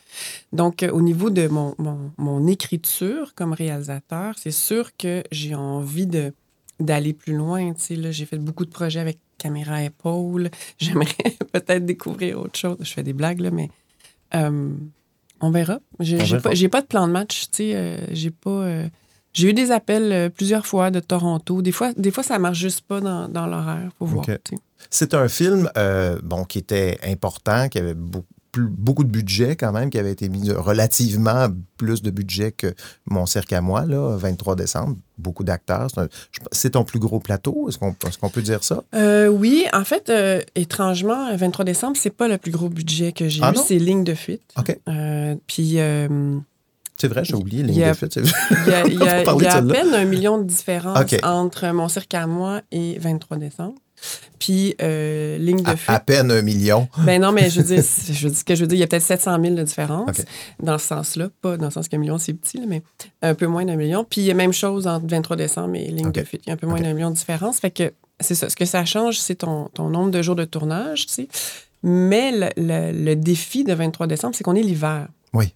donc, 0.54 0.84
euh, 0.84 0.92
au 0.92 1.02
niveau 1.02 1.30
de 1.30 1.48
mon, 1.48 2.48
écriture 2.48 3.34
comme 3.36 3.54
réalisateur, 3.54 4.36
c'est 4.38 4.52
sûr 4.52 4.96
que 4.96 5.24
j'ai 5.32 5.56
envie 5.56 6.08
d'aller 6.80 7.14
plus 7.14 7.36
loin. 7.36 7.74
J'ai 7.78 8.26
fait 8.26 8.38
beaucoup 8.38 8.66
de 8.66 8.70
projets 8.70 9.00
avec 9.00 9.20
caméra 9.38 9.84
épaule. 9.84 10.50
J'aimerais 10.80 11.08
peut-être 11.54 11.86
découvrir 11.86 12.40
autre 12.40 12.58
chose. 12.58 12.78
Je 12.82 12.92
fais 12.94 13.04
des 13.04 13.14
blagues, 13.14 13.40
là, 13.40 13.52
mais 13.52 13.70
euh, 14.36 14.70
on 15.42 15.52
verra. 15.52 15.80
J'ai 16.00 16.18
pas, 16.40 16.54
j'ai 16.54 16.70
pas 16.70 16.82
de 16.82 16.88
plan 16.88 17.08
de 17.08 17.12
match. 17.14 17.42
Tu 17.52 17.58
sais, 17.58 17.76
euh, 17.76 17.98
j'ai 18.12 18.32
pas... 18.32 18.50
euh, 18.50 18.88
j'ai 19.34 19.50
eu 19.50 19.54
des 19.54 19.72
appels 19.72 20.32
plusieurs 20.32 20.66
fois 20.66 20.90
de 20.90 21.00
Toronto. 21.00 21.62
Des 21.62 21.72
fois, 21.72 21.94
des 21.96 22.10
fois 22.10 22.24
ça 22.24 22.40
marche 22.40 22.58
juste 22.58 22.82
pas 22.82 23.00
dans, 23.02 23.28
dans 23.28 23.46
l'horaire. 23.46 23.90
Faut 24.00 24.06
voir. 24.06 24.26
C'est 24.90 25.14
un 25.14 25.28
film 25.28 25.70
bon, 26.24 26.44
qui 26.46 26.58
était 26.58 26.98
important, 27.04 27.70
qui 27.70 27.78
avait 27.78 27.94
beau- 27.94 28.26
plus- 28.60 28.68
beaucoup 28.70 29.04
de 29.04 29.10
budget 29.10 29.56
quand 29.56 29.72
même, 29.72 29.90
qui 29.90 29.98
avait 30.00 30.12
été 30.12 30.30
mis 30.30 30.42
de- 30.42 30.54
relativement 30.54 31.48
plus 31.78 32.02
de 32.02 32.10
budget 32.12 32.52
que 32.52 32.74
Mon 33.06 33.26
Cirque 33.26 33.54
à 33.54 33.62
moi, 33.62 33.86
là, 33.86 34.16
23 34.18 34.56
décembre. 34.56 34.98
Beaucoup 35.18 35.44
d'acteurs. 35.44 35.88
C'est 36.52 36.72
ton 36.72 36.84
plus 36.84 37.00
gros 37.00 37.20
plateau, 37.20 37.68
est-ce 37.70 37.78
qu'on 37.78 37.94
qu'on 38.22 38.30
peut 38.30 38.42
dire 38.42 38.64
ça? 38.64 38.84
Euh, 38.96 39.28
oui, 39.28 39.66
en 39.74 39.84
fait, 39.84 40.10
euh, 40.10 40.42
étrangement, 40.56 41.36
23 41.36 41.66
décembre, 41.66 41.98
c'est 42.00 42.10
pas 42.16 42.28
le 42.28 42.38
plus 42.38 42.52
gros 42.52 42.70
budget 42.70 43.12
que 43.14 43.28
j'ai 43.28 43.42
Ah 43.44 43.52
eu, 43.54 43.58
c'est 43.66 43.80
Ligne 43.80 44.04
de 44.04 44.14
fuite. 44.14 44.42
OK. 44.58 44.78
Euh, 44.88 45.36
puis, 45.48 45.80
euh, 45.80 46.38
C'est 46.98 47.08
vrai, 47.08 47.24
j'ai 47.24 47.36
oublié, 47.36 47.64
ligne 47.64 47.88
de 47.90 47.94
fuite. 47.94 48.14
c'est- 48.14 48.22
il 48.22 48.72
y 48.72 48.74
a, 48.74 48.86
il 48.88 48.94
y 49.00 49.08
a- 49.08 49.24
y 49.24 49.46
à 49.48 49.62
peine 49.62 49.94
un 49.94 50.06
million 50.06 50.38
de 50.40 50.44
différence 50.44 51.00
OK. 51.00 51.20
entre 51.24 51.68
Mon 51.72 51.88
cirque 51.88 52.14
à 52.14 52.26
moi 52.28 52.62
et 52.72 52.98
23 53.00 53.38
décembre. 53.38 53.76
Puis, 54.40 54.76
euh, 54.82 55.38
Ligne 55.40 55.62
de 55.64 55.70
fuite. 55.76 55.90
à 55.90 56.00
peine 56.00 56.32
un 56.32 56.42
million. 56.42 56.88
Ben 57.00 57.22
non, 57.22 57.32
mais 57.32 57.50
je 57.50 57.62
veux 57.62 57.68
dire, 57.76 57.84
je 58.12 58.24
veux 58.24 58.30
dire, 58.30 58.38
ce 58.40 58.44
que 58.44 58.56
je 58.56 58.62
veux 58.62 58.68
dire, 58.68 58.78
il 58.78 58.82
y 58.82 58.84
a 58.84 58.88
peut-être 58.88 59.02
700 59.04 59.42
000 59.42 59.56
de 59.56 59.64
différence 59.64 60.22
dans 60.62 60.78
ce 60.78 60.88
sens-là. 60.88 61.30
Pas 61.42 61.58
dans 61.58 61.66
le 61.66 61.72
sens 61.72 61.88
qu'un 61.88 61.98
million, 61.98 62.18
c'est 62.18 62.34
petit, 62.34 62.58
là, 62.58 62.64
mais 62.68 62.84
un 63.22 63.34
peu 63.34 63.48
moins 63.48 63.66
d'un 63.66 63.76
million. 63.76 64.04
Puis 64.08 64.22
il 64.22 64.26
y 64.26 64.32
a 64.32 64.34
même 64.36 64.54
chose 64.54 64.86
entre 64.88 65.08
23 65.08 65.36
décembre 65.36 65.76
et 65.76 65.88
Ligne 65.88 66.12
de 66.12 66.24
fuite. 66.24 66.44
Il 66.46 66.50
y 66.50 66.52
a 66.52 66.54
un 66.54 66.58
peu 66.58 66.68
moins 66.68 66.80
d'un 66.82 66.94
million 66.94 67.10
de 67.10 67.16
différence. 67.16 67.60
Fait 67.60 67.72
que 67.72 67.92
c'est 68.20 68.36
ça. 68.36 68.50
Ce 68.50 68.56
que 68.56 68.66
ça 68.66 68.86
change, 68.86 69.20
c'est 69.20 69.36
ton, 69.36 69.70
ton 69.74 69.90
nombre 69.90 70.12
de 70.12 70.22
jours 70.22 70.36
de 70.36 70.46
tournage, 70.46 71.08
tu 71.08 71.14
sais. 71.14 71.28
Mais 71.84 72.32
le, 72.32 72.50
le- 72.58 72.92
le 73.06 73.16
défi 73.16 73.64
de 73.64 73.74
23 73.74 74.08
décembre, 74.08 74.36
c'est 74.36 74.44
qu'on 74.44 74.56
est 74.56 74.62
l'hiver. 74.64 75.08
Oui. 75.34 75.54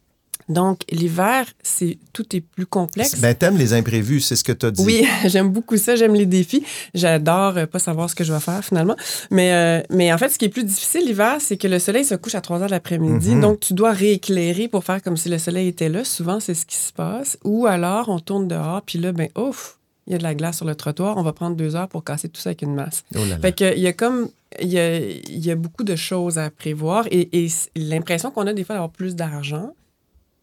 Donc, 0.49 0.79
l'hiver, 0.89 1.45
c'est 1.63 1.97
tout 2.13 2.35
est 2.35 2.41
plus 2.41 2.65
complexe. 2.65 3.19
Ben, 3.19 3.33
t'aimes 3.35 3.57
les 3.57 3.73
imprévus, 3.73 4.21
c'est 4.21 4.35
ce 4.35 4.43
que 4.43 4.51
tu 4.51 4.65
as 4.65 4.71
dit. 4.71 4.83
Oui, 4.83 5.07
j'aime 5.25 5.49
beaucoup 5.49 5.77
ça. 5.77 5.95
J'aime 5.95 6.13
les 6.13 6.25
défis. 6.25 6.63
J'adore 6.93 7.57
euh, 7.57 7.65
pas 7.65 7.79
savoir 7.79 8.09
ce 8.09 8.15
que 8.15 8.23
je 8.23 8.33
vais 8.33 8.39
faire 8.39 8.63
finalement. 8.63 8.95
Mais, 9.29 9.53
euh, 9.53 9.81
mais 9.89 10.11
en 10.13 10.17
fait, 10.17 10.29
ce 10.29 10.37
qui 10.37 10.45
est 10.45 10.49
plus 10.49 10.63
difficile 10.63 11.05
l'hiver, 11.05 11.37
c'est 11.39 11.57
que 11.57 11.67
le 11.67 11.79
soleil 11.79 12.05
se 12.05 12.15
couche 12.15 12.35
à 12.35 12.41
3 12.41 12.59
heures 12.59 12.65
de 12.67 12.71
l'après-midi. 12.71 13.35
Mhm. 13.35 13.41
Donc, 13.41 13.59
tu 13.59 13.73
dois 13.73 13.91
rééclairer 13.91 14.67
pour 14.67 14.83
faire 14.83 15.01
comme 15.01 15.17
si 15.17 15.29
le 15.29 15.37
soleil 15.37 15.67
était 15.67 15.89
là. 15.89 16.03
Souvent, 16.03 16.39
c'est 16.39 16.53
ce 16.53 16.65
qui 16.65 16.77
se 16.77 16.91
passe. 16.91 17.37
Ou 17.43 17.65
alors, 17.65 18.09
on 18.09 18.19
tourne 18.19 18.47
dehors, 18.47 18.81
puis 18.81 18.99
là, 18.99 19.11
ben, 19.11 19.29
ouf, 19.37 19.77
il 20.07 20.13
y 20.13 20.15
a 20.15 20.17
de 20.17 20.23
la 20.23 20.35
glace 20.35 20.57
sur 20.57 20.65
le 20.65 20.75
trottoir. 20.75 21.17
On 21.17 21.23
va 21.23 21.33
prendre 21.33 21.55
deux 21.55 21.75
heures 21.75 21.87
pour 21.87 22.03
casser 22.03 22.27
tout 22.27 22.41
ça 22.41 22.49
avec 22.49 22.63
une 22.63 22.73
masse. 22.73 23.03
Oh 23.15 23.19
là 23.19 23.25
là. 23.25 23.39
Fait 23.39 23.53
que, 23.53 23.75
il 23.75 23.81
y 23.81 23.87
a 23.87 23.93
comme. 23.93 24.29
Il 24.61 24.67
y 24.67 24.79
a, 24.79 24.97
il 24.99 25.45
y 25.45 25.49
a 25.49 25.55
beaucoup 25.55 25.85
de 25.85 25.95
choses 25.95 26.37
à 26.37 26.49
prévoir. 26.49 27.05
Et, 27.09 27.47
l'impression 27.77 28.31
qu'on 28.31 28.47
a 28.47 28.53
des 28.53 28.65
fois 28.65 28.75
d'avoir 28.75 28.91
plus 28.91 29.15
d'argent, 29.15 29.73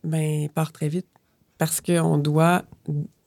ben, 0.05 0.49
part 0.49 0.73
très 0.73 0.89
vite. 0.89 1.07
Parce 1.59 1.81
qu'on 1.81 2.19
doit 2.19 2.63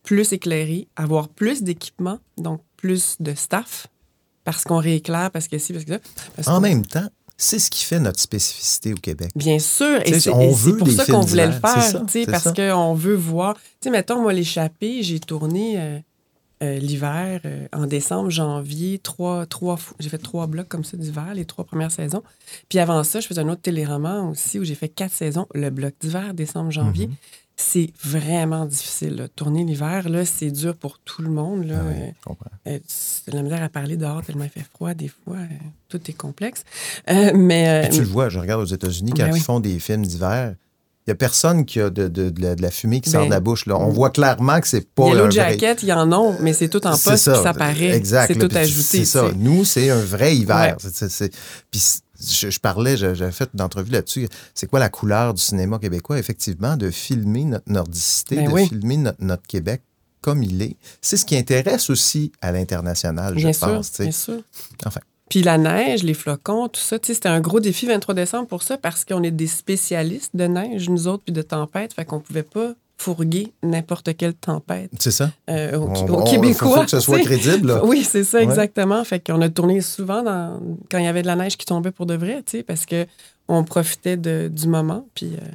plus 0.03 0.33
éclairer, 0.33 0.87
avoir 0.95 1.29
plus 1.29 1.63
d'équipement, 1.63 2.19
donc 2.37 2.61
plus 2.77 3.17
de 3.19 3.33
staff, 3.33 3.87
parce 4.43 4.63
qu'on 4.63 4.77
rééclaire, 4.77 5.31
parce 5.31 5.47
que 5.47 5.57
si, 5.57 5.73
parce 5.73 5.85
que 5.85 5.93
ça. 5.93 5.99
parce 6.35 6.47
En 6.47 6.61
même 6.61 6.85
temps, 6.85 7.07
c'est 7.37 7.59
ce 7.59 7.69
qui 7.69 7.83
fait 7.85 7.99
notre 7.99 8.19
spécificité 8.19 8.93
au 8.93 8.97
Québec. 8.97 9.31
Bien 9.35 9.59
sûr, 9.59 9.99
et 10.05 10.19
c'est 10.19 10.31
pour 10.31 10.89
ça 10.89 11.05
qu'on 11.05 11.21
voulait 11.21 11.47
le 11.47 11.53
ça, 11.53 11.59
faire, 11.59 12.25
parce 12.27 12.53
qu'on 12.53 12.93
veut 12.93 13.15
voir. 13.15 13.55
Tu 13.55 13.61
sais, 13.83 13.89
mettons, 13.89 14.21
moi, 14.21 14.33
l'échappée, 14.33 15.03
j'ai 15.03 15.19
tourné 15.19 15.79
euh, 15.79 15.99
euh, 16.61 16.77
l'hiver, 16.77 17.41
euh, 17.45 17.67
en 17.73 17.87
décembre, 17.87 18.29
janvier, 18.29 18.99
trois, 18.99 19.45
trois, 19.45 19.79
j'ai 19.99 20.09
fait 20.09 20.17
trois 20.19 20.47
blocs 20.47 20.67
comme 20.67 20.83
ça 20.83 20.95
d'hiver, 20.97 21.33
les 21.33 21.45
trois 21.45 21.65
premières 21.65 21.91
saisons. 21.91 22.23
Puis 22.69 22.79
avant 22.79 23.03
ça, 23.03 23.19
je 23.19 23.27
faisais 23.27 23.41
un 23.41 23.49
autre 23.49 23.61
téléroman 23.61 24.29
aussi 24.29 24.59
où 24.59 24.63
j'ai 24.63 24.75
fait 24.75 24.89
quatre 24.89 25.13
saisons, 25.13 25.47
le 25.55 25.69
bloc 25.69 25.93
d'hiver, 25.99 26.33
décembre, 26.33 26.71
janvier. 26.71 27.07
Mhm. 27.07 27.15
C'est 27.57 27.91
vraiment 28.03 28.65
difficile. 28.65 29.15
là. 29.17 29.27
Tourner 29.27 29.63
l'hiver, 29.63 30.09
là, 30.09 30.25
c'est 30.25 30.49
dur 30.49 30.75
pour 30.75 30.97
tout 30.99 31.21
le 31.21 31.29
monde. 31.29 31.65
Là. 31.65 31.75
Ah 31.79 31.85
oui, 31.87 31.95
je 32.19 32.23
comprends. 32.23 32.49
euh, 32.67 32.79
c'est 32.87 33.29
de 33.31 33.35
la 33.37 33.43
misère 33.43 33.61
à 33.61 33.69
parler 33.69 33.97
dehors 33.97 34.23
tellement 34.23 34.45
il 34.45 34.49
fait 34.49 34.65
froid 34.73 34.93
des 34.95 35.09
fois. 35.09 35.37
tout 35.89 35.99
est 36.09 36.13
complexe. 36.13 36.63
Mais, 37.07 37.87
tu 37.89 37.99
le 37.99 38.05
vois, 38.07 38.29
je 38.29 38.39
regarde 38.39 38.61
aux 38.61 38.65
États-Unis, 38.65 39.11
quand 39.11 39.23
Ben 39.23 39.29
ils 39.29 39.33
oui. 39.33 39.39
font 39.41 39.59
des 39.59 39.77
films 39.79 40.03
d'hiver, 40.05 40.55
n'y 41.07 41.11
a 41.13 41.15
personne 41.15 41.65
qui 41.65 41.79
a 41.79 41.89
de, 41.89 42.07
de- 42.07 42.29
de 42.29 42.41
la, 42.41 42.55
de 42.55 42.61
la 42.61 42.69
fumée 42.71 43.01
qui 43.01 43.09
Ben, 43.09 43.19
sort 43.19 43.25
de 43.25 43.31
la 43.31 43.39
bouche. 43.39 43.65
Là. 43.65 43.77
On 43.77 43.89
voit 43.89 44.09
clairement 44.11 44.59
que 44.61 44.67
c'est 44.67 44.87
pas 44.93 45.07
Yellow 45.07 45.25
un 45.25 45.29
Jacket, 45.29 45.81
il 45.83 45.89
y 45.89 45.93
en 45.93 46.11
a, 46.11 46.33
mais 46.39 46.53
c'est 46.53 46.69
tout 46.69 46.85
en 46.85 46.91
poste, 46.91 47.31
puis 47.31 47.41
ça 47.43 47.53
paraît. 47.53 47.89
Exact. 47.95 48.27
C'est 48.33 48.39
tout 48.39 48.55
ajouté. 48.55 48.83
C'est 48.83 49.05
ça. 49.05 49.29
Nous, 49.35 49.65
c'est 49.65 49.89
un 49.89 49.99
vrai 49.99 50.35
hiver. 50.35 50.77
Ouais. 50.83 51.29
Puis 51.71 51.81
je, 52.23 52.49
je 52.51 52.59
parlais, 52.59 52.97
j'avais 52.97 53.31
fait 53.31 53.49
une 53.53 53.61
entrevue 53.61 53.91
là-dessus. 53.91 54.27
C'est 54.53 54.67
quoi 54.67 54.79
la 54.79 54.89
couleur 54.89 55.33
du 55.33 55.41
cinéma 55.41 55.79
québécois? 55.79 56.19
Effectivement, 56.19 56.77
de 56.77 56.91
filmer 56.91 57.45
notre 57.45 57.71
nordicité, 57.71 58.35
Ben 58.35 58.47
de 58.47 58.51
oui. 58.53 58.67
filmer 58.67 58.97
notre, 58.97 59.23
notre 59.23 59.47
Québec 59.47 59.81
comme 60.21 60.43
il 60.43 60.61
est. 60.61 60.75
C'est 61.01 61.17
ce 61.17 61.25
qui 61.25 61.35
intéresse 61.35 61.89
aussi 61.89 62.31
à 62.41 62.51
l'international, 62.51 63.39
je 63.39 63.51
sûr, 63.51 63.67
pense. 63.67 63.91
bien 63.99 64.11
sûr. 64.11 64.39
Enfin, 64.85 64.99
Puis 65.31 65.41
la 65.41 65.57
neige, 65.57 66.03
les 66.03 66.13
flocons, 66.13 66.67
tout 66.67 66.79
ça, 66.79 66.99
tu 66.99 67.07
sais, 67.07 67.13
c'était 67.15 67.29
un 67.29 67.41
gros 67.41 67.59
défi 67.59 67.87
23 67.87 68.13
décembre 68.13 68.47
pour 68.47 68.61
ça 68.61 68.77
parce 68.77 69.03
qu'on 69.05 69.23
est 69.23 69.31
des 69.31 69.47
spécialistes 69.47 70.35
de 70.35 70.45
neige, 70.45 70.89
nous 70.89 71.07
autres, 71.07 71.23
puis 71.23 71.33
de 71.33 71.41
tempête. 71.41 71.93
Fait 71.93 72.05
qu'on 72.05 72.19
pouvait 72.19 72.43
pas 72.43 72.73
fourguer 72.97 73.51
n'importe 73.63 74.15
quelle 74.15 74.35
tempête 74.35 74.91
c'est 74.99 75.09
ça. 75.09 75.31
euh, 75.49 75.75
au, 75.75 75.87
On- 75.87 76.09
au 76.09 76.21
on- 76.21 76.23
Québécois. 76.23 76.77
faut 76.77 76.83
que 76.83 76.89
ce 76.91 76.99
soit 76.99 77.17
crédible, 77.19 77.69
là. 77.69 77.81
Oui, 77.85 78.03
c'est 78.03 78.23
ça, 78.23 78.37
Ouais. 78.37 78.43
exactement. 78.43 79.03
Fait 79.03 79.19
qu'on 79.25 79.41
a 79.41 79.49
tourné 79.49 79.81
souvent 79.81 80.21
dans, 80.21 80.59
quand 80.91 80.99
il 80.99 81.05
y 81.05 81.07
avait 81.07 81.23
de 81.23 81.27
la 81.27 81.35
neige 81.35 81.57
qui 81.57 81.65
tombait 81.65 81.89
pour 81.89 82.05
de 82.05 82.13
vrai, 82.13 82.43
tu 82.45 82.57
sais, 82.57 82.63
parce 82.63 82.85
que 82.85 83.07
on 83.47 83.63
profitait 83.63 84.17
de- 84.17 84.49
du 84.53 84.67
moment. 84.67 85.07
Puis 85.15 85.31
euh, 85.33 85.45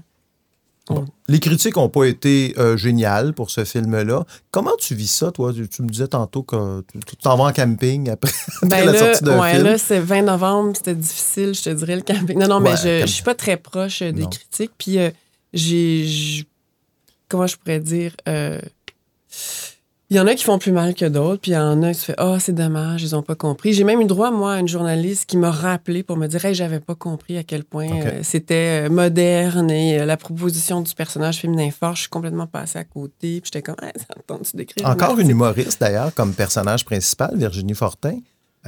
Les 1.29 1.40
critiques 1.40 1.75
n'ont 1.77 1.88
pas 1.88 2.05
été 2.05 2.55
euh, 2.59 2.77
géniales 2.77 3.33
pour 3.35 3.51
ce 3.51 3.64
film-là. 3.64 4.25
Comment 4.53 4.77
tu 4.79 4.94
vis 4.94 5.11
ça, 5.11 5.33
toi? 5.33 5.53
Tu, 5.53 5.68
tu 5.68 5.83
me 5.83 5.88
disais 5.88 6.07
tantôt 6.07 6.42
que 6.44 6.85
tu 7.07 7.16
t'en 7.16 7.37
vas 7.37 7.44
en 7.44 7.53
camping 7.53 8.09
après, 8.11 8.31
après 8.62 8.68
Ben 8.68 8.87
la 8.87 8.92
là, 8.92 8.99
sortie 8.99 9.25
d'un 9.25 9.40
ouais, 9.40 9.53
film. 9.55 9.64
là, 9.64 9.79
c'est 9.79 9.99
20 9.99 10.22
novembre, 10.22 10.77
c'était 10.77 10.94
difficile, 10.94 11.55
je 11.55 11.62
te 11.64 11.70
dirais, 11.70 11.96
le 11.96 12.03
camping. 12.03 12.38
Non, 12.38 12.46
non, 12.46 12.61
mais 12.61 12.77
je, 12.77 13.01
je 13.01 13.07
suis 13.12 13.25
pas 13.25 13.35
très 13.35 13.57
proche 13.57 14.03
euh, 14.03 14.12
des 14.12 14.22
Non. 14.22 14.29
critiques. 14.29 14.72
Puis 14.79 14.99
euh, 14.99 15.11
j'ai. 15.53 16.44
Comment 17.29 17.46
je 17.49 17.57
pourrais 17.57 17.81
dire? 17.81 18.14
euh, 18.29 18.61
Il 20.09 20.16
y 20.16 20.21
en 20.21 20.27
a 20.29 20.37
qui 20.37 20.45
font 20.45 20.59
plus 20.61 20.71
mal 20.71 20.95
que 20.95 21.05
d'autres, 21.05 21.40
puis 21.40 21.51
il 21.51 21.55
y 21.55 21.59
en 21.59 21.83
a 21.83 21.88
qui 21.92 21.99
se 21.99 22.05
fait 22.05 22.14
Ah, 22.16 22.37
c'est 22.38 22.53
dommage, 22.55 23.03
ils 23.03 23.16
ont 23.16 23.23
pas 23.23 23.35
compris. 23.35 23.73
J'ai 23.73 23.83
même 23.83 24.01
eu 24.01 24.05
droit, 24.05 24.31
moi, 24.31 24.53
à 24.55 24.61
une 24.61 24.69
journaliste 24.69 25.27
qui 25.27 25.37
m'a 25.37 25.51
rappelé 25.51 26.05
pour 26.05 26.16
me 26.16 26.29
dire 26.29 26.45
Hey, 26.45 26.55
j'avais 26.55 26.79
pas 26.79 26.95
compris 26.95 27.37
à 27.38 27.42
quel 27.42 27.64
point 27.64 27.88
euh, 27.90 28.21
c'était 28.23 28.87
euh, 28.87 28.88
moderne 28.88 29.69
et 29.69 29.99
euh, 29.99 30.05
la 30.07 30.16
proposition 30.16 30.81
du 30.81 30.95
personnage 30.95 31.38
féminin 31.38 31.71
fort, 31.73 31.97
je 31.97 32.03
suis 32.03 32.09
complètement 32.09 32.47
passée 32.47 32.79
à 32.79 32.85
côté. 32.85 33.40
Puis 33.40 33.51
j'étais 33.53 33.62
comme 33.62 33.75
Hey, 33.83 33.90
tente-tu 34.29 34.57
d'écrire 34.57 34.87
Encore 34.88 35.19
une 35.19 35.29
humoriste, 35.31 35.81
d'ailleurs, 35.81 36.14
comme 36.14 36.35
personnage 36.35 36.85
principal, 36.85 37.33
Virginie 37.37 37.75
Fortin. 37.75 38.19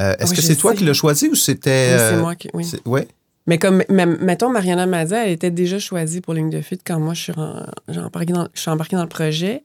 Euh, 0.00 0.14
Est-ce 0.18 0.30
Oui, 0.30 0.36
que 0.36 0.42
c'est 0.42 0.56
toi 0.56 0.74
qui 0.74 0.84
l'as 0.84 0.92
choisi 0.92 1.28
ou 1.28 1.36
c'était. 1.36 1.90
Oui, 1.92 1.98
c'est 2.10 2.16
moi 2.16 2.34
qui- 2.34 2.50
oui. 2.54 2.68
ouais? 2.84 3.06
Mais 3.46 3.58
comme, 3.58 3.82
mettons, 3.88 4.50
Mariana 4.50 4.86
Mazza, 4.86 5.24
elle 5.24 5.32
était 5.32 5.50
déjà 5.52 5.78
choisie 5.78 6.20
pour 6.20 6.34
Ligne 6.34 6.50
de 6.50 6.60
fuite 6.60 6.82
quand 6.84 6.98
moi, 7.00 7.14
je 7.14 7.22
suis, 7.22 7.32
en- 7.36 7.64
j'ai 7.88 8.00
embarquée 8.00 8.32
dans, 8.32 8.48
je 8.52 8.60
suis 8.60 8.70
embarquée 8.70 8.96
dans 8.96 9.02
le 9.02 9.08
projet. 9.08 9.62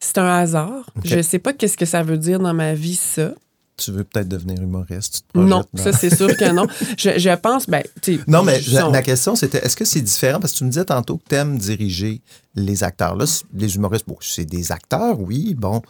C'est 0.00 0.18
un 0.18 0.28
hasard. 0.28 0.86
Ok. 0.96 1.02
Je 1.06 1.22
sais 1.22 1.38
pas 1.38 1.52
qu'est-ce 1.52 1.76
que 1.76 1.86
ça 1.86 2.02
veut 2.02 2.18
dire 2.18 2.38
dans 2.38 2.54
ma 2.54 2.74
vie, 2.74 2.94
ça. 2.96 3.32
Tu 3.76 3.92
veux 3.92 4.02
peut-être 4.02 4.28
devenir 4.28 4.60
humoriste? 4.60 5.14
tu 5.14 5.20
te 5.22 5.32
projettes 5.32 5.48
Non, 5.50 5.64
dans- 5.72 5.82
ça, 5.84 5.92
c'est 5.92 6.14
sûr 6.14 6.36
que 6.36 6.52
non. 6.52 6.66
Je, 6.98 7.16
je 7.16 7.36
pense, 7.36 7.66
ben, 7.68 7.82
Non, 8.26 8.42
mais 8.42 8.60
je- 8.60 8.74
la, 8.76 9.02
question, 9.02 9.36
c'était 9.36 9.58
est-ce 9.58 9.76
que 9.76 9.84
c'est 9.84 10.00
différent? 10.00 10.40
Parce 10.40 10.52
que 10.52 10.58
tu 10.58 10.64
me 10.64 10.70
disais 10.70 10.84
tantôt 10.84 11.16
que 11.18 11.22
tu 11.28 11.36
aimes 11.36 11.56
diriger 11.58 12.20
les 12.56 12.82
acteurs. 12.82 13.14
Là, 13.14 13.24
les 13.54 13.76
humoristes, 13.76 14.04
bon, 14.08 14.16
c'est 14.20 14.44
des 14.44 14.72
acteurs, 14.72 15.20
oui, 15.20 15.54
bon, 15.54 15.80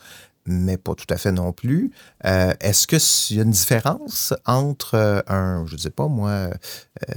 mais 0.48 0.76
pas 0.76 0.94
tout 0.94 1.06
à 1.10 1.16
fait 1.16 1.32
non 1.32 1.52
plus. 1.52 1.92
Euh, 2.24 2.52
est-ce 2.60 2.86
qu'il 2.86 3.36
y 3.36 3.40
a 3.40 3.42
une 3.44 3.50
différence 3.50 4.34
entre 4.46 4.94
euh, 4.94 5.20
un, 5.28 5.64
je 5.66 5.74
ne 5.74 5.78
sais 5.78 5.90
pas 5.90 6.08
moi, 6.08 6.30
euh, 6.30 6.50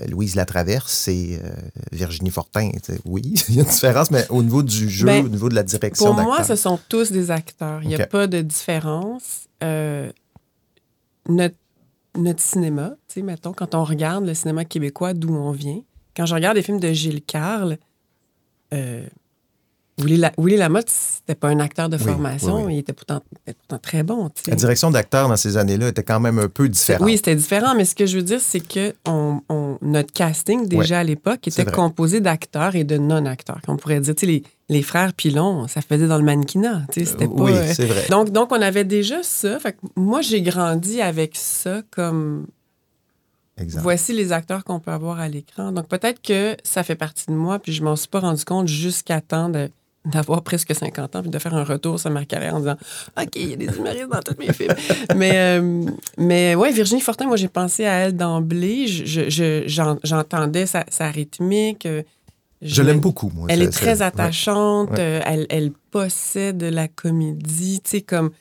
Louise 0.08 0.36
Latraverse 0.36 1.08
et 1.08 1.40
euh, 1.44 1.50
Virginie 1.92 2.30
Fortin? 2.30 2.72
Oui, 3.06 3.22
il 3.50 3.56
y 3.56 3.60
a 3.60 3.64
une 3.64 3.70
différence, 3.70 4.12
mais 4.12 4.26
au 4.30 4.44
niveau 4.44 4.64
du 4.64 4.90
jeu, 4.90 5.06
Ben, 5.06 5.26
au 5.26 5.30
niveau 5.30 5.50
de 5.50 5.56
la 5.56 5.64
direction 5.64 6.14
Pour 6.14 6.24
moi, 6.24 6.44
ce 6.44 6.56
sont 6.56 6.80
tous 6.90 7.12
des 7.12 7.32
acteurs. 7.32 7.82
Il 7.84 7.88
n'y 7.88 7.96
a 7.96 8.06
pas 8.06 8.28
de 8.28 8.42
différence. 8.42 9.48
Notre, 11.30 11.56
notre 12.18 12.42
cinéma, 12.42 12.96
tu 13.08 13.14
sais, 13.14 13.22
mettons, 13.22 13.54
quand 13.54 13.76
on 13.76 13.84
regarde 13.84 14.26
le 14.26 14.34
cinéma 14.34 14.66
québécois 14.66 15.14
d'où 15.14 15.36
on 15.36 15.52
vient, 15.52 15.82
quand 16.18 16.26
je 16.26 16.34
regarde 16.34 16.58
les 16.58 16.64
films 16.64 16.80
de 16.80 16.92
Gilles 16.92 17.22
Carle, 17.22 17.78
Willy, 20.04 20.18
La- 20.18 20.32
Willy 20.38 20.58
Lamotte, 20.58 20.90
c'était 20.90 21.36
pas 21.36 21.50
un 21.50 21.60
acteur 21.60 21.90
de 21.90 21.98
Oui, 21.98 22.04
formation, 22.04 22.58
oui, 22.58 22.64
oui. 22.68 22.76
il 22.76 22.80
était 22.80 22.94
pourtant, 22.94 23.22
il 23.32 23.38
était 23.52 23.58
pourtant 23.60 23.78
très 23.80 24.04
bon. 24.04 24.30
La 24.48 24.56
direction 24.56 24.92
d'acteurs 24.92 25.28
dans 25.30 25.38
ces 25.38 25.58
années-là 25.58 25.90
était 25.90 26.04
quand 26.04 26.20
même 26.20 26.40
un 26.40 26.48
peu 26.50 26.68
différente. 26.70 27.04
Oui, 27.06 27.18
c'était 27.18 27.36
différent, 27.36 27.76
mais 27.76 27.86
ce 27.86 27.96
que 27.96 28.06
je 28.06 28.18
veux 28.18 28.24
dire, 28.24 28.40
c'est 28.42 28.60
que 28.60 28.94
on, 29.08 29.42
on- 29.50 29.78
notre 29.82 30.12
casting, 30.14 30.68
déjà 30.68 31.00
à 31.00 31.04
l'époque, 31.04 31.48
était 31.48 31.66
composé 31.66 32.20
d'acteurs 32.22 32.76
et 32.76 32.84
de 32.84 32.98
non-acteurs. 32.98 33.60
On 33.68 33.78
pourrait 33.78 34.00
dire, 34.00 34.16
tu 34.16 34.22
sais, 34.22 34.26
les, 34.32 34.44
les 34.70 34.82
frères 34.84 35.14
Pilon, 35.14 35.68
ça 35.68 35.82
faisait 35.82 36.08
dans 36.08 36.18
le 36.18 36.24
mannequinat. 36.24 36.84
C'était 36.94 37.26
Euh, 37.26 37.28
pas, 37.28 37.44
oui, 37.44 37.52
euh, 37.54 37.74
c'est 37.74 37.86
vrai. 37.86 38.06
Donc, 38.10 38.30
donc, 38.32 38.52
on 38.52 38.62
avait 38.62 38.84
déjà 38.86 39.24
ça. 39.24 39.60
Fait 39.60 39.74
que 39.74 39.78
moi, 39.96 40.22
j'ai 40.22 40.42
grandi 40.42 41.02
avec 41.02 41.36
ça 41.36 41.82
comme 41.92 42.48
Exact. 43.58 43.82
voici 43.82 44.14
les 44.14 44.32
acteurs 44.32 44.64
qu'on 44.64 44.80
peut 44.80 44.92
avoir 44.92 45.20
à 45.20 45.28
l'écran. 45.28 45.72
Donc, 45.72 45.88
peut-être 45.88 46.22
que 46.22 46.56
ça 46.64 46.84
fait 46.84 46.96
partie 46.96 47.26
de 47.28 47.34
moi, 47.34 47.60
puis 47.60 47.74
je 47.74 47.84
m'en 47.84 47.96
suis 47.96 48.08
pas 48.08 48.20
rendu 48.22 48.44
compte 48.46 48.68
jusqu'à 48.68 49.22
temps 49.22 49.50
de- 49.50 49.70
d'avoir 50.06 50.42
presque 50.42 50.74
50 50.74 51.16
ans, 51.16 51.22
puis 51.22 51.30
de 51.30 51.38
faire 51.40 51.54
un 51.54 51.64
retour 51.64 52.00
sur 52.00 52.10
ma 52.10 52.26
carrière 52.26 52.56
en 52.56 52.60
disant 52.60 52.78
OK, 53.22 53.36
il 53.36 53.50
y 53.50 53.54
a 53.54 53.56
des 53.56 53.66
humoristes 53.68 54.10
dans 54.10 54.22
tous 54.22 54.36
mes 54.40 54.52
films. 54.52 54.74
mais, 55.16 55.32
euh, 55.36 55.84
mais 56.18 56.56
ouais, 56.56 56.72
Virginie 56.72 57.02
Fortin, 57.02 57.28
moi, 57.28 57.38
j'ai 57.38 57.48
pensé 57.50 57.86
à 57.86 57.94
elle 58.00 58.16
d'emblée. 58.18 58.88
Je- 58.88 59.30
je- 59.30 59.98
J'entendais 60.04 60.66
sa, 60.66 60.86
sa 60.90 61.12
rythmique. 61.12 61.86
euh, 61.86 62.02
Je 62.64 62.82
l'aime 62.82 63.00
beaucoup, 63.00 63.32
moi. 63.34 63.48
Elle 63.50 63.62
est 63.62 63.70
très 63.70 64.02
attachante. 64.02 64.90
Ouais. 64.92 65.00
euh, 65.00 65.20
elle, 65.26 65.46
elle 65.50 65.72
possède 65.92 66.62
la 66.64 66.88
comédie. 66.88 67.82
Tu 67.84 67.90
sais, 67.90 68.02
comme. 68.02 68.32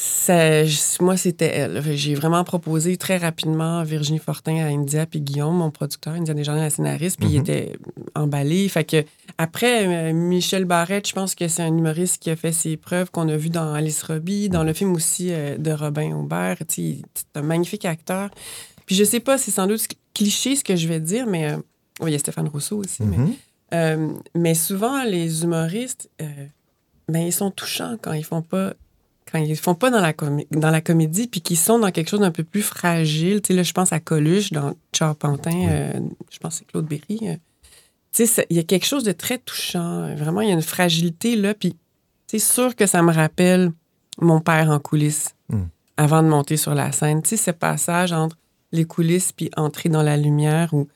Ça, 0.00 0.62
moi, 1.00 1.16
c'était 1.16 1.46
elle. 1.52 1.82
J'ai 1.96 2.14
vraiment 2.14 2.44
proposé 2.44 2.96
très 2.96 3.16
rapidement 3.16 3.82
Virginie 3.82 4.20
Fortin 4.20 4.56
à 4.58 4.68
India 4.68 5.06
puis 5.06 5.20
Guillaume, 5.20 5.56
mon 5.56 5.72
producteur, 5.72 6.14
India 6.14 6.34
Desjardins, 6.34 6.60
la 6.62 6.70
scénariste, 6.70 7.18
puis 7.18 7.28
il 7.30 7.34
Mhm. 7.38 7.40
était 7.40 7.72
emballé. 8.14 8.68
Fait 8.68 8.84
que 8.84 9.04
après, 9.38 9.88
euh, 9.88 10.12
Michel 10.12 10.66
Barrette, 10.66 11.08
je 11.08 11.12
pense 11.14 11.34
que 11.34 11.48
c'est 11.48 11.62
un 11.62 11.76
humoriste 11.76 12.22
qui 12.22 12.30
a 12.30 12.36
fait 12.36 12.52
ses 12.52 12.76
preuves 12.76 13.10
qu'on 13.10 13.28
a 13.28 13.36
vu 13.36 13.50
dans 13.50 13.74
Alice 13.74 14.00
Robbie, 14.04 14.48
dans 14.48 14.62
le 14.62 14.72
film 14.72 14.92
aussi 14.92 15.32
euh, 15.32 15.58
de 15.58 15.72
Robin 15.72 16.12
Aubert. 16.14 16.58
C'est 16.68 17.02
un 17.34 17.42
magnifique 17.42 17.84
acteur. 17.84 18.30
Puis 18.86 18.94
je 18.94 19.02
sais 19.02 19.18
pas, 19.20 19.36
c'est 19.36 19.50
sans 19.50 19.66
doute 19.66 19.84
cliché 20.14 20.54
ce 20.54 20.62
que 20.62 20.76
je 20.76 20.86
vais 20.86 21.00
dire, 21.00 21.26
mais 21.26 21.50
euh, 21.50 21.56
oui, 22.00 22.10
il 22.10 22.12
y 22.12 22.14
a 22.14 22.20
Stéphane 22.20 22.46
Rousseau 22.46 22.76
aussi. 22.84 23.02
mais- 23.02 23.16
Mhm. 23.18 23.34
euh, 23.74 24.12
mais 24.36 24.54
souvent, 24.54 25.02
les 25.02 25.42
humoristes, 25.42 26.08
ben, 27.08 27.20
ils 27.26 27.32
sont 27.32 27.50
touchants 27.50 27.96
quand 28.00 28.12
ils 28.12 28.24
font 28.24 28.42
pas 28.42 28.74
quand 29.30 29.38
ils 29.38 29.56
font 29.56 29.74
pas 29.74 29.90
dans 29.90 30.00
la, 30.00 30.12
comé- 30.12 30.46
dans 30.50 30.70
la 30.70 30.80
comédie, 30.80 31.26
puis 31.26 31.40
qu'ils 31.40 31.58
sont 31.58 31.78
dans 31.78 31.90
quelque 31.90 32.08
chose 32.08 32.20
d'un 32.20 32.30
peu 32.30 32.44
plus 32.44 32.62
fragile. 32.62 33.42
Tu 33.42 33.48
sais, 33.48 33.54
là, 33.54 33.62
je 33.62 33.72
pense 33.72 33.92
à 33.92 34.00
Coluche 34.00 34.52
dans 34.52 34.74
Charpentin, 34.92 35.68
euh, 35.68 35.92
je 36.30 36.38
pense 36.38 36.54
que 36.54 36.58
c'est 36.60 36.64
Claude 36.66 36.86
Berry. 36.86 37.20
euh. 37.28 37.36
Tu 38.12 38.26
sais, 38.26 38.46
il 38.50 38.56
y 38.56 38.60
a 38.60 38.62
quelque 38.62 38.86
chose 38.86 39.04
de 39.04 39.12
très 39.12 39.38
touchant. 39.38 40.02
euh, 40.04 40.14
Vraiment, 40.14 40.40
il 40.40 40.48
y 40.48 40.50
a 40.50 40.54
une 40.54 40.62
fragilité, 40.62 41.36
là. 41.36 41.54
Puis, 41.54 41.76
c'est 42.26 42.38
sûr 42.38 42.74
que 42.74 42.86
ça 42.86 43.02
me 43.02 43.12
rappelle 43.12 43.70
mon 44.20 44.40
père 44.40 44.70
en 44.70 44.78
coulisses 44.80 45.34
Mm. 45.50 45.62
avant 45.96 46.22
de 46.22 46.28
monter 46.28 46.56
sur 46.58 46.74
la 46.74 46.92
scène. 46.92 47.22
Tu 47.22 47.30
sais, 47.30 47.36
ce 47.36 47.50
passage 47.50 48.12
entre 48.12 48.36
les 48.72 48.84
coulisses 48.84 49.32
puis 49.32 49.50
entrer 49.56 49.88
dans 49.88 50.02
la 50.02 50.16
lumière 50.18 50.74
où 50.74 50.88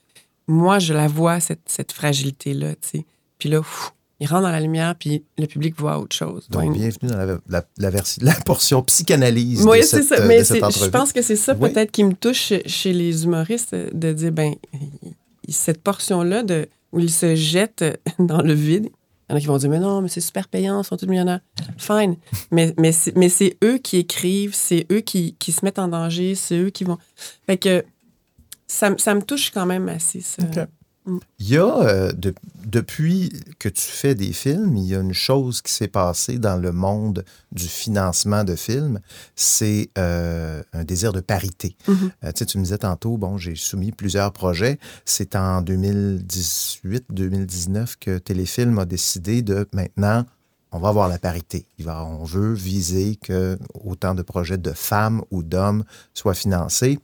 moi, 0.47 0.79
je 0.79 0.93
la 0.93 1.07
vois, 1.09 1.41
cette, 1.41 1.63
cette 1.67 1.93
fragilité-là, 1.93 2.75
tu 2.75 2.89
sais. 2.99 3.07
Puis 3.39 3.49
là, 3.49 3.61
pff, 3.61 3.93
il 4.23 4.29
rentre 4.29 4.43
dans 4.43 4.53
la 4.53 4.61
lumière, 4.61 4.95
puis 4.95 5.25
le 5.37 5.47
public 5.47 5.75
voit 5.77 5.99
autre 5.99 6.15
chose. 6.15 6.47
Donc, 6.49 6.73
bienvenue 6.75 7.11
dans 7.11 7.41
la, 7.49 7.65
la- 7.79 7.91
la 8.21 8.35
portion 8.47 8.81
psychanalyse 8.85 9.67
Oui, 9.67 9.79
de 9.81 9.83
c'est 9.83 10.03
cette, 10.03 10.19
ça. 10.19 10.23
euh, 10.25 10.29
Mais 10.29 10.45
je 10.45 10.89
pense 10.91 11.13
que 11.13 11.23
c'est 11.23 11.35
ça 11.37 11.57
Oui. 11.59 11.71
peut-être 11.73 11.91
qui 11.91 12.05
me 12.05 12.13
touche 12.15 12.53
chez, 12.67 12.93
les 12.93 13.25
humoristes, 13.25 13.75
de 13.75 14.13
dire, 14.13 14.31
ben, 14.31 14.55
cette 15.49 15.83
portion-là 15.83 16.45
de, 16.45 16.69
où 16.93 17.01
ils 17.01 17.11
se 17.11 17.35
jettent 17.35 17.85
dans 18.21 18.43
le 18.43 18.53
vide. 18.55 18.91
Il 19.29 19.33
y 19.33 19.35
en 19.35 19.37
a 19.39 19.41
qui 19.41 19.47
vont 19.47 19.57
dire, 19.59 19.71
mais 19.71 19.81
non, 19.81 20.03
mais 20.03 20.09
c'est 20.09 20.21
super 20.21 20.47
payant, 20.47 20.81
ils 20.83 20.85
sont 20.87 20.97
tous 20.97 21.07
millionnaires. 21.07 21.41
Fine. 21.79 22.17
mais 22.53 22.75
mais 22.79 22.93
c'est 22.93 23.17
mais 23.17 23.29
c'est 23.29 23.57
eux 23.65 23.79
qui 23.79 23.97
écrivent, 23.97 24.55
c'est 24.55 24.87
eux 24.93 25.01
qui, 25.01 25.35
qui 25.41 25.51
se 25.53 25.65
mettent 25.65 25.79
en 25.81 25.89
danger, 25.89 26.35
c'est 26.37 26.59
eux 26.59 26.71
qui 26.71 26.85
vont. 26.85 26.99
Fait 27.47 27.57
que 27.57 27.85
ça, 28.69 28.91
me- 28.91 28.99
ça 28.99 29.15
me 29.15 29.23
touche 29.23 29.51
quand 29.51 29.67
même 29.67 29.89
assez, 29.89 30.21
ça. 30.21 30.43
Il 31.07 31.49
y 31.49 31.57
a, 31.57 31.79
euh, 31.81 32.13
de- 32.13 32.33
depuis 32.65 33.33
que 33.59 33.69
tu 33.69 33.83
fais 33.83 34.15
des 34.15 34.33
films, 34.33 34.77
il 34.77 34.85
y 34.87 34.95
a 34.95 35.01
une 35.01 35.13
chose 35.13 35.61
qui 35.61 35.73
s'est 35.73 35.89
passée 35.89 36.39
dans 36.39 36.57
le 36.57 36.71
monde 36.71 37.25
du 37.51 37.67
financement 37.67 38.45
de 38.45 38.55
films, 38.55 39.01
c'est 39.35 39.91
euh, 39.99 40.63
un 40.73 40.85
désir 40.85 41.13
de 41.13 41.19
parité. 41.21 41.77
Mhm. 41.89 42.11
Euh, 42.23 42.31
tu 42.33 42.39
sais, 42.39 42.47
tu 42.47 42.59
me 42.59 42.63
disais 42.63 42.79
tantôt, 42.79 43.17
bon, 43.17 43.37
j'ai 43.37 43.57
soumis 43.57 43.91
plusieurs 43.91 44.33
projets. 44.33 44.79
C'est 45.05 45.35
en 45.35 45.61
2018-2019 45.63 47.97
que 47.99 48.19
Téléfilm 48.19 48.79
a 48.79 48.85
décidé 48.85 49.43
de 49.43 49.67
maintenant, 49.73 50.25
on 50.71 50.79
va 50.79 50.89
avoir 50.89 51.09
la 51.09 51.19
parité. 51.19 51.67
Il 51.79 51.85
va, 51.85 52.05
on 52.05 52.25
veut 52.25 52.55
viser 52.55 53.17
que 53.17 53.59
autant 53.85 54.15
de 54.15 54.23
projets 54.23 54.59
de 54.59 54.73
femmes 54.73 55.23
ou 55.31 55.43
d'hommes 55.43 55.85
soient 56.15 56.35
financés. 56.35 56.99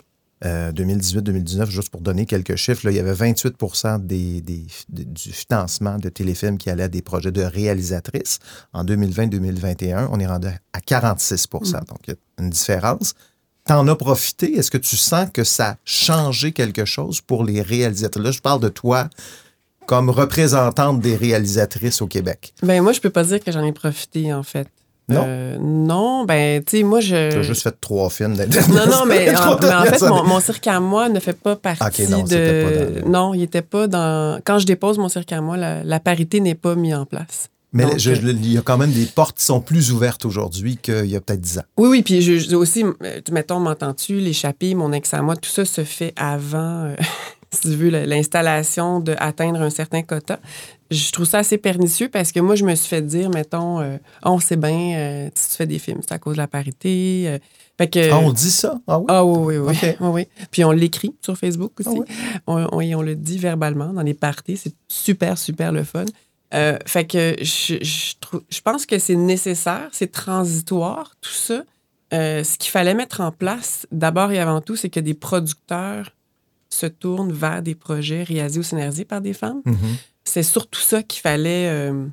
Euh, 0.45 0.71
2018-2019, 0.73 1.69
juste 1.71 1.91
pour 1.91 2.01
donner 2.01 2.25
quelques 2.27 2.57
chiffres, 2.57 2.83
là, 2.85 2.91
il 2.93 2.97
y 2.97 3.01
avait 3.01 3.13
28 3.13 3.57
des, 4.01 4.41
des- 4.41 4.67
de- 4.89 5.03
du 5.05 5.33
financement 5.33 5.99
de 5.99 6.09
téléfilms 6.09 6.59
qui 6.59 6.71
allait 6.71 6.85
à 6.85 6.89
des 6.89 7.03
projets 7.03 7.33
de 7.33 7.43
réalisatrices. 7.43 8.39
En 8.73 8.85
2020-2021, 8.85 10.09
on 10.13 10.21
est 10.21 10.27
rendu 10.27 10.49
à 10.73 10.81
46 10.81 11.47
Mm. 11.53 11.59
Donc, 11.89 11.99
il 12.07 12.11
y 12.11 12.13
a 12.13 12.43
une 12.45 12.51
différence. 12.51 13.15
T'en 13.65 13.87
as 13.89 13.97
profité? 13.97 14.57
Est-ce 14.57 14.71
que 14.71 14.79
tu 14.79 14.97
sens 14.97 15.29
que 15.33 15.45
ça 15.45 15.71
a 15.71 15.77
changé 15.85 16.53
quelque 16.53 16.85
chose 16.85 17.21
pour 17.21 17.45
les 17.45 17.61
réalisatrices? 17.61 18.25
Là, 18.25 18.31
je 18.31 18.41
parle 18.41 18.61
de 18.61 18.69
toi 18.69 19.11
comme 19.87 20.11
représentante 20.11 21.01
des 21.01 21.17
réalisatrices 21.17 22.01
au 22.03 22.07
Québec. 22.07 22.53
Ben 22.63 22.83
moi, 22.83 22.93
je 22.93 23.01
peux 23.01 23.11
pas 23.11 23.25
dire 23.25 23.41
que 23.43 23.51
j'en 23.53 23.65
ai 23.65 23.73
profité, 23.73 24.33
en 24.33 24.43
fait. 24.43 24.69
Non? 25.09 25.25
Euh, 25.27 25.57
non, 25.59 26.25
ben, 26.27 26.63
tu 26.63 26.79
sais, 26.79 26.83
moi, 26.83 27.01
je. 27.01 27.31
Tu 27.31 27.39
as 27.39 27.43
juste 27.43 27.63
fait 27.63 27.75
trois 27.81 28.11
films. 28.11 28.35
Non, 28.35 28.87
non, 28.87 29.07
mais, 29.07 29.35
en, 29.35 29.57
mais 29.59 29.75
en 29.75 29.85
fait, 29.85 30.03
mon, 30.07 30.41
cirque 30.41 30.67
à 30.67 30.81
moi 30.81 31.09
ne 31.09 31.19
fait 31.19 31.33
pas 31.39 31.57
partie 31.57 32.03
Ok, 32.03 32.09
non, 32.11 32.23
de. 32.25 32.63
pas 32.95 33.03
dans 33.05 33.11
Non, 33.11 33.35
il 33.35 33.41
n'était 33.41 33.63
pas 33.63 33.87
dans. 33.87 34.41
Quand 34.45 34.59
je 34.59 34.67
dépose 34.67 34.99
mon 34.99 35.09
cirque 35.09 35.33
à 35.33 35.41
moi, 35.41 35.57
la, 35.57 35.83
la 35.83 35.99
parité 36.01 36.41
n'est 36.41 36.55
pas 36.55 36.75
mise 36.75 36.95
en 36.95 37.07
place. 37.07 37.49
Mais 37.73 37.85
Donc, 37.85 37.99
je- 37.99 38.11
euh, 38.11 38.15
je- 38.15 38.29
il 38.29 38.53
y 38.53 38.59
a 38.59 38.63
quand 38.63 38.79
même 38.79 38.93
des 38.93 39.05
portes 39.07 39.39
qui 39.39 39.45
sont 39.45 39.61
plus 39.61 39.93
ouvertes 39.93 40.25
aujourd'hui 40.25 40.77
qu'il 40.79 41.07
y 41.07 41.17
a 41.17 41.21
peut-être 41.21 41.41
10 41.41 41.59
ans. 41.59 41.65
Oui, 41.77 41.89
oui, 41.89 42.03
puis 42.03 42.21
je, 42.23 42.39
je- 42.39 42.57
aussi, 42.57 42.83
euh, 42.85 43.21
mettons, 43.31 43.61
m'entends-tu, 43.61 44.15
l'échappée, 44.21 44.75
mon 44.75 44.93
ex 44.93 45.13
à 45.15 45.21
moi, 45.23 45.37
tout 45.37 45.51
ça 45.51 45.65
se 45.67 45.85
fait 45.85 46.13
avant, 46.17 46.85
euh, 46.85 46.95
si 47.51 47.61
tu 47.63 47.69
veux, 47.77 47.89
l'installation 47.91 49.01
d'atteindre 49.01 49.61
un 49.63 49.71
certain 49.71 50.03
quota. 50.03 50.39
Je 50.91 51.13
trouve 51.13 51.27
ça 51.27 51.39
assez 51.39 51.59
pernicieux 51.59 52.09
parce 52.09 52.33
que 52.33 52.41
moi, 52.41 52.55
je 52.55 52.65
me 52.65 52.75
suis 52.75 52.89
fait 52.89 53.03
dire, 53.03 53.29
mettons, 53.31 53.81
euh, 53.81 53.99
Ah, 54.23 54.31
on 54.33 54.41
sait 54.41 54.57
bien, 54.57 54.97
euh, 54.97 55.31
si 55.35 55.51
tu 55.51 55.57
fais 55.57 55.67
des 55.67 55.79
films, 55.79 56.01
c'est 56.01 56.13
à 56.15 56.19
cause 56.19 56.35
de 56.35 56.39
la 56.39 56.47
parité. 56.49 57.25
euh, 57.27 57.39
fait 57.77 57.89
que, 57.89 58.11
Ah, 58.11 58.19
on 58.19 58.33
dit 58.33 58.51
ça? 58.51 58.81
Ah 58.87 58.99
oui? 58.99 59.05
Ah 59.09 59.25
oui, 59.25 59.57
oui, 59.57 59.57
oui. 59.59 59.71
OK. 59.77 59.97
oui, 60.01 60.09
oui. 60.13 60.29
Puis 60.51 60.65
on 60.65 60.71
l'écrit 60.73 61.15
sur 61.21 61.37
Facebook 61.37 61.73
aussi. 61.79 61.91
Ah 61.91 61.93
oui? 62.01 62.07
on, 62.47 62.67
on- 62.73 62.81
et 62.81 62.95
on 62.95 63.03
le 63.03 63.15
dit 63.17 63.39
verbalement 63.39 63.93
dans 63.93 64.03
les 64.03 64.15
parties. 64.15 64.57
C'est 64.57 64.75
super, 64.89 65.37
super 65.39 65.73
le 65.73 65.85
fun. 65.85 66.05
Fait 66.87 67.05
que 67.07 67.37
je, 67.41 67.75
je, 67.83 68.15
trou- 68.21 68.41
je 68.49 68.61
pense 68.63 68.87
que 68.87 68.99
c'est 68.99 69.15
nécessaire, 69.15 69.89
c'est 69.93 70.11
transitoire, 70.11 71.15
tout 71.21 71.31
ça. 71.31 71.63
Ce 72.11 72.57
qu'il 72.57 72.71
fallait 72.71 72.95
mettre 72.95 73.21
en 73.21 73.31
place, 73.31 73.87
d'abord 73.93 74.33
et 74.33 74.39
avant 74.39 74.63
tout, 74.63 74.75
c'est 74.75 74.89
que 74.89 75.01
des 75.01 75.13
producteurs 75.15 76.13
se 76.71 76.87
tournent 76.87 77.33
vers 77.33 77.63
des 77.63 77.75
projets 77.75 78.23
réalisés 78.23 78.61
ou 78.61 78.63
scénarisés 78.63 79.05
par 79.05 79.21
des 79.21 79.35
femmes. 79.35 79.61
Mhm. 79.67 79.77
C'est 80.29 80.43
surtout 80.43 80.81
ça 80.81 81.03
qu'il 81.03 81.21
fallait 81.23 81.69
euh, 81.69 82.07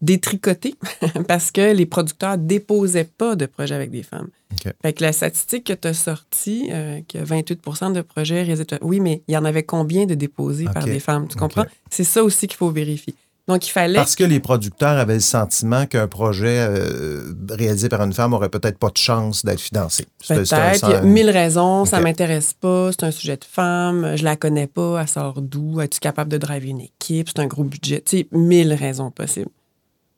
détricoter 0.00 0.74
parce 1.28 1.50
que 1.50 1.72
les 1.72 1.86
producteurs 1.86 2.38
déposaient 2.38 3.04
pas 3.04 3.36
de 3.36 3.46
projets 3.46 3.74
avec 3.74 3.90
des 3.90 4.02
femmes. 4.02 4.28
OK. 4.52 4.72
Fait 4.82 4.92
que 4.92 5.02
la 5.02 5.12
statistique 5.12 5.64
que 5.64 5.72
tu 5.72 5.88
as 5.88 5.94
sortie, 5.94 6.70
euh, 6.72 7.00
que 7.08 7.18
28% 7.18 7.92
de 7.92 8.00
projets 8.00 8.42
réalisés, 8.42 8.66
oui, 8.82 9.00
mais 9.00 9.22
il 9.28 9.34
y 9.34 9.36
en 9.36 9.44
avait 9.44 9.62
combien 9.62 10.06
de 10.06 10.14
déposés 10.14 10.64
par 10.64 10.84
des 10.84 11.00
femmes? 11.00 11.28
Tu 11.28 11.36
comprends? 11.36 11.66
C'est 11.90 12.04
ça 12.04 12.24
aussi 12.24 12.46
qu'il 12.46 12.56
faut 12.56 12.70
vérifier. 12.70 13.14
Donc, 13.50 13.66
il 13.66 13.70
fallait. 13.70 13.96
Parce 13.96 14.14
que 14.14 14.24
les 14.24 14.38
producteurs 14.38 14.96
avaient 14.96 15.14
le 15.14 15.20
sentiment 15.20 15.86
qu'un 15.86 16.06
projet 16.06 16.58
euh, 16.60 17.34
réalisé 17.50 17.88
par 17.88 18.02
une 18.02 18.12
femme 18.12 18.32
aurait 18.32 18.48
peut-être 18.48 18.78
pas 18.78 18.90
de 18.90 18.96
chance 18.96 19.44
d'être 19.44 19.60
financé. 19.60 20.06
Peut-être. 20.28 20.88
Il 20.88 20.90
y 20.90 20.94
a 20.94 21.00
mille 21.02 21.30
raisons. 21.30 21.84
Ça 21.84 21.98
OK. 21.98 22.04
m'intéresse 22.04 22.54
pas. 22.54 22.90
C'est 22.92 23.04
un 23.04 23.10
sujet 23.10 23.36
de 23.36 23.44
femme. 23.44 24.16
Je 24.16 24.24
la 24.24 24.36
connais 24.36 24.66
pas. 24.68 25.00
Elle 25.00 25.08
sort 25.08 25.40
d'où? 25.42 25.80
Es-tu 25.80 25.98
capable 25.98 26.30
de 26.30 26.38
driver 26.38 26.70
une 26.70 26.80
équipe? 26.80 27.28
C'est 27.28 27.40
un 27.40 27.46
gros 27.46 27.64
budget. 27.64 28.02
Tu 28.06 28.18
sais, 28.18 28.26
mille 28.30 28.72
raisons 28.72 29.10
possibles. 29.10 29.50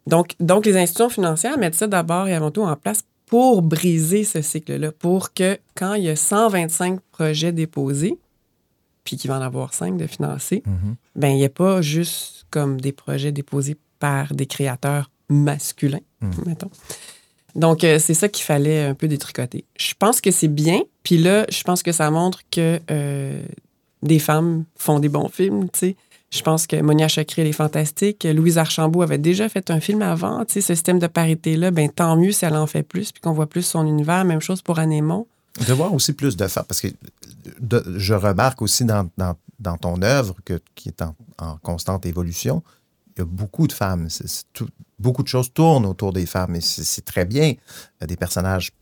Donc, 0.06 0.34
donc, 0.40 0.66
les 0.66 0.76
institutions 0.76 1.08
financières 1.08 1.58
mettent 1.58 1.74
ça 1.74 1.86
d'abord 1.86 2.28
et 2.28 2.34
avant 2.34 2.50
tout 2.50 2.62
en 2.62 2.76
place 2.76 3.04
pour 3.26 3.62
briser 3.62 4.24
ce 4.24 4.42
cycle-là, 4.42 4.92
pour 4.92 5.32
que 5.32 5.58
quand 5.74 5.94
il 5.94 6.04
y 6.04 6.10
a 6.10 6.16
125 6.16 7.00
projets 7.12 7.52
déposés, 7.52 8.18
puis 9.04 9.16
qu'il 9.16 9.28
va 9.30 9.38
en 9.38 9.42
avoir 9.42 9.74
5 9.74 9.96
de 9.96 10.06
financés, 10.06 10.62
Mhm. 10.66 10.94
ben 11.16 11.28
il 11.28 11.36
n'y 11.36 11.44
a 11.44 11.48
pas 11.48 11.82
juste 11.82 12.46
comme 12.50 12.80
des 12.80 12.92
projets 12.92 13.32
déposés 13.32 13.76
par 13.98 14.34
des 14.34 14.46
créateurs 14.46 15.10
masculins, 15.28 16.00
Mhm. 16.20 16.30
mettons. 16.46 16.70
Donc, 17.54 17.84
euh, 17.84 17.98
c'est 17.98 18.14
ça 18.14 18.28
qu'il 18.28 18.44
fallait 18.44 18.84
un 18.84 18.94
peu 18.94 19.08
détricoter. 19.08 19.64
Je 19.78 19.92
pense 19.98 20.20
que 20.20 20.30
c'est 20.30 20.48
bien. 20.48 20.80
Puis 21.02 21.18
là, 21.18 21.44
je 21.50 21.62
pense 21.64 21.82
que 21.82 21.92
ça 21.92 22.10
montre 22.10 22.40
que 22.50 22.80
euh, 22.90 23.42
des 24.02 24.18
femmes 24.18 24.64
font 24.76 24.98
des 24.98 25.08
bons 25.10 25.28
films, 25.28 25.64
tu 25.70 25.78
sais. 25.78 25.96
Je 26.30 26.40
pense 26.40 26.66
que 26.66 26.80
Monia 26.80 27.08
Chakri, 27.08 27.42
elle 27.42 27.48
est 27.48 27.52
fantastique. 27.52 28.24
Louise 28.24 28.56
Archambault 28.56 29.02
avait 29.02 29.18
déjà 29.18 29.50
fait 29.50 29.70
un 29.70 29.80
film 29.80 30.00
avant. 30.00 30.42
Tu 30.46 30.54
sais, 30.54 30.60
ce 30.62 30.74
système 30.74 30.98
de 30.98 31.06
parité-là, 31.06 31.70
ben 31.70 31.90
tant 31.90 32.16
mieux 32.16 32.32
si 32.32 32.46
elle 32.46 32.56
en 32.56 32.66
fait 32.66 32.82
plus, 32.82 33.12
puis 33.12 33.20
qu'on 33.20 33.32
voit 33.32 33.46
plus 33.46 33.60
son 33.66 33.86
univers. 33.86 34.24
Même 34.24 34.40
chose 34.40 34.62
pour 34.62 34.78
Anémon. 34.78 35.26
De 35.66 35.72
voir 35.72 35.92
aussi 35.92 36.12
plus 36.12 36.36
de 36.36 36.46
femmes. 36.46 36.64
Parce 36.66 36.80
que 36.80 36.88
de- 37.60 37.84
je 37.96 38.14
remarque 38.14 38.62
aussi 38.62 38.84
dans, 38.84 39.08
dans, 39.16 39.34
dans 39.58 39.76
ton 39.76 40.00
œuvre, 40.02 40.34
que, 40.44 40.60
qui 40.74 40.88
est 40.88 41.02
en, 41.02 41.14
en 41.38 41.56
constante 41.58 42.06
évolution, 42.06 42.62
il 43.16 43.20
y 43.20 43.22
a 43.22 43.26
beaucoup 43.26 43.66
de 43.66 43.72
femmes. 43.72 44.08
Tout- 44.54 44.68
beaucoup 44.98 45.22
de 45.22 45.28
choses 45.28 45.52
tournent 45.52 45.84
autour 45.84 46.12
des 46.12 46.26
femmes 46.26 46.54
et 46.54 46.60
c'est 46.60 47.04
très 47.04 47.24
bien. 47.26 47.54
Euh, 48.02 48.06
Des 48.06 48.16
personnages 48.16 48.72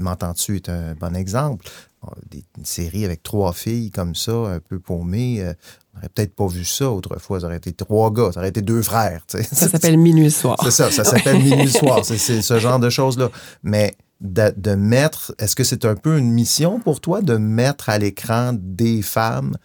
M'entends-tu 0.00 0.56
est 0.56 0.68
un 0.68 0.94
bon 0.94 1.14
exemple. 1.16 1.66
Des, 2.30 2.44
une 2.56 2.64
série 2.64 3.04
avec 3.04 3.22
trois 3.22 3.52
filles 3.52 3.90
comme 3.90 4.14
ça, 4.14 4.32
un 4.32 4.60
peu 4.60 4.78
paumées. 4.78 5.42
euh, 5.42 5.52
on 5.94 5.96
n'aurait 5.98 6.08
peut-être 6.10 6.34
pas 6.36 6.46
vu 6.46 6.64
ça 6.64 6.90
autrefois. 6.90 7.40
Ça 7.40 7.46
aurait 7.46 7.56
été 7.56 7.72
trois 7.72 8.12
gars, 8.12 8.30
ça 8.32 8.38
aurait 8.40 8.50
été 8.50 8.62
deux 8.62 8.82
frères. 8.82 9.22
Ça 9.26 9.42
s'appelle 9.42 9.96
Minuit 9.98 10.30
soir. 10.30 10.56
C'est 10.62 10.70
ça, 10.70 10.90
ça 10.92 11.02
s'appelle 11.04 11.38
Minuit 11.42 11.70
soir. 11.70 12.04
C'est 12.04 12.18
ce 12.42 12.58
genre 12.58 12.78
de 12.78 12.90
choses-là. 12.90 13.30
Mais 13.62 13.96
de, 14.20 14.52
de 14.56 14.74
mettre, 14.74 15.34
est-ce 15.38 15.54
que 15.54 15.64
c'est 15.64 15.84
un 15.84 15.94
peu 15.94 16.18
une 16.18 16.30
mission 16.30 16.80
pour 16.80 17.00
toi 17.00 17.20
de 17.22 17.36
mettre 17.36 17.88
à 17.88 17.98
l'écran 17.98 18.52
des 18.54 19.02
femmes 19.02 19.56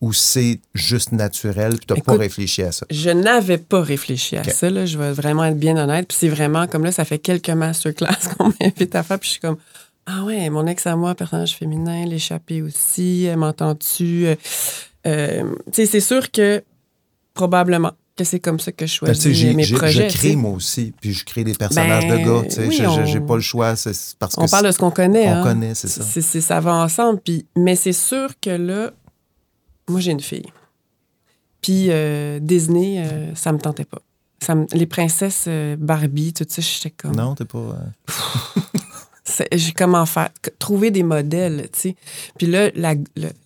ou 0.00 0.12
c'est 0.12 0.60
juste 0.74 1.12
naturel 1.12 1.78
tu 1.78 1.92
n'as 1.92 2.00
pas 2.00 2.16
réfléchi 2.16 2.62
à 2.62 2.72
ça? 2.72 2.86
Je 2.90 3.10
n'avais 3.10 3.58
pas 3.58 3.82
réfléchi 3.82 4.36
à 4.36 4.44
ça. 4.44 4.70
Là. 4.70 4.86
Je 4.86 4.98
vais 4.98 5.12
vraiment 5.12 5.44
être 5.44 5.58
bien 5.58 5.76
honnête. 5.76 6.08
Puis 6.08 6.16
c'est 6.18 6.28
vraiment 6.28 6.66
comme 6.66 6.84
là, 6.84 6.92
ça 6.92 7.04
fait 7.04 7.18
quelques 7.18 7.50
masterclass 7.50 8.16
qu'on 8.38 8.52
m'invite 8.60 8.94
à 8.94 9.02
faire. 9.02 9.18
Puis 9.18 9.28
je 9.28 9.32
suis 9.32 9.40
comme, 9.40 9.58
ah 10.06 10.24
ouais, 10.24 10.48
mon 10.50 10.66
ex 10.66 10.86
à 10.86 10.96
moi, 10.96 11.14
personnage 11.14 11.54
féminin, 11.56 12.06
l'échappée 12.06 12.62
aussi, 12.62 13.28
m'entends-tu? 13.36 14.26
Euh, 14.26 14.34
euh, 15.06 15.54
tu 15.66 15.72
sais, 15.72 15.86
c'est 15.86 16.00
sûr 16.00 16.30
que 16.30 16.62
probablement 17.34 17.92
que 18.24 18.30
c'est 18.30 18.40
comme 18.40 18.60
ça 18.60 18.72
que 18.72 18.86
je 18.86 19.00
Ben, 19.00 19.06
choisis 19.14 19.36
j'ai- 19.36 19.54
mes 19.54 19.62
j'ai- 19.64 19.76
projets. 19.76 20.08
je 20.10 20.16
crée 20.16 20.36
moi 20.36 20.52
aussi, 20.52 20.92
puis 21.00 21.12
je 21.12 21.24
crée 21.24 21.44
des 21.44 21.54
personnages 21.54 22.06
Ben, 22.06 22.20
de 22.20 22.24
gars. 22.24 22.48
tu 22.48 22.54
sais. 22.54 22.66
oui, 22.66 22.76
Je- 22.76 23.06
j'ai 23.06 23.18
on- 23.18 23.26
pas 23.26 23.34
le 23.36 23.40
choix. 23.40 23.76
c'est 23.76 23.92
parce 24.18 24.34
que 24.36 24.40
On 24.40 24.46
parle 24.48 24.66
de 24.66 24.72
ce 24.72 24.78
qu'on 24.78 24.90
connaît. 24.90 25.28
On 25.28 25.36
hein. 25.36 25.42
connaît, 25.42 25.74
c'est 25.74 25.88
ça. 25.88 26.02
C'est, 26.02 26.20
c'est- 26.22 26.40
ça 26.40 26.60
va 26.60 26.74
ensemble. 26.74 27.20
Puis, 27.24 27.46
mais 27.56 27.76
c'est 27.76 27.92
sûr 27.92 28.28
que 28.40 28.50
là, 28.50 28.90
moi, 29.88 30.00
j'ai 30.00 30.12
une 30.12 30.20
fille. 30.20 30.46
Puis 31.62 31.86
euh, 31.90 32.38
Disney, 32.40 33.02
euh, 33.04 33.34
ça 33.34 33.52
me 33.52 33.58
tentait 33.58 33.84
pas. 33.84 34.00
Ça 34.42 34.54
me- 34.54 34.66
les 34.72 34.86
princesses 34.86 35.44
euh, 35.48 35.76
Barbie, 35.78 36.32
tout 36.32 36.46
ça, 36.48 36.62
j'étais 36.62 36.90
comme. 36.90 37.14
Non, 37.14 37.34
t'es 37.34 37.44
pas. 37.44 37.76
J'ai 39.52 39.72
comment 39.72 40.06
faire? 40.06 40.30
Trouver 40.58 40.90
des 40.90 41.02
modèles, 41.02 41.68
tu 41.72 41.80
sais. 41.80 41.96
Puis 42.38 42.46
là, 42.46 42.70
la, 42.74 42.94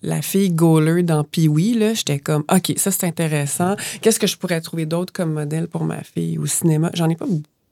la 0.01 0.21
fille 0.21 0.49
Goaler 0.51 1.03
dans 1.03 1.23
Pee-Wee, 1.23 1.73
là, 1.75 1.93
j'étais 1.93 2.19
comme, 2.19 2.43
OK, 2.51 2.73
ça, 2.77 2.91
c'est 2.91 3.05
intéressant. 3.05 3.75
Qu'est-ce 4.01 4.19
que 4.19 4.27
je 4.27 4.37
pourrais 4.37 4.61
trouver 4.61 4.85
d'autre 4.85 5.11
comme 5.13 5.33
modèle 5.33 5.67
pour 5.67 5.83
ma 5.83 6.01
fille 6.03 6.37
au 6.37 6.45
cinéma? 6.45 6.89
J'en 6.93 7.09
ai 7.09 7.15
pas 7.15 7.25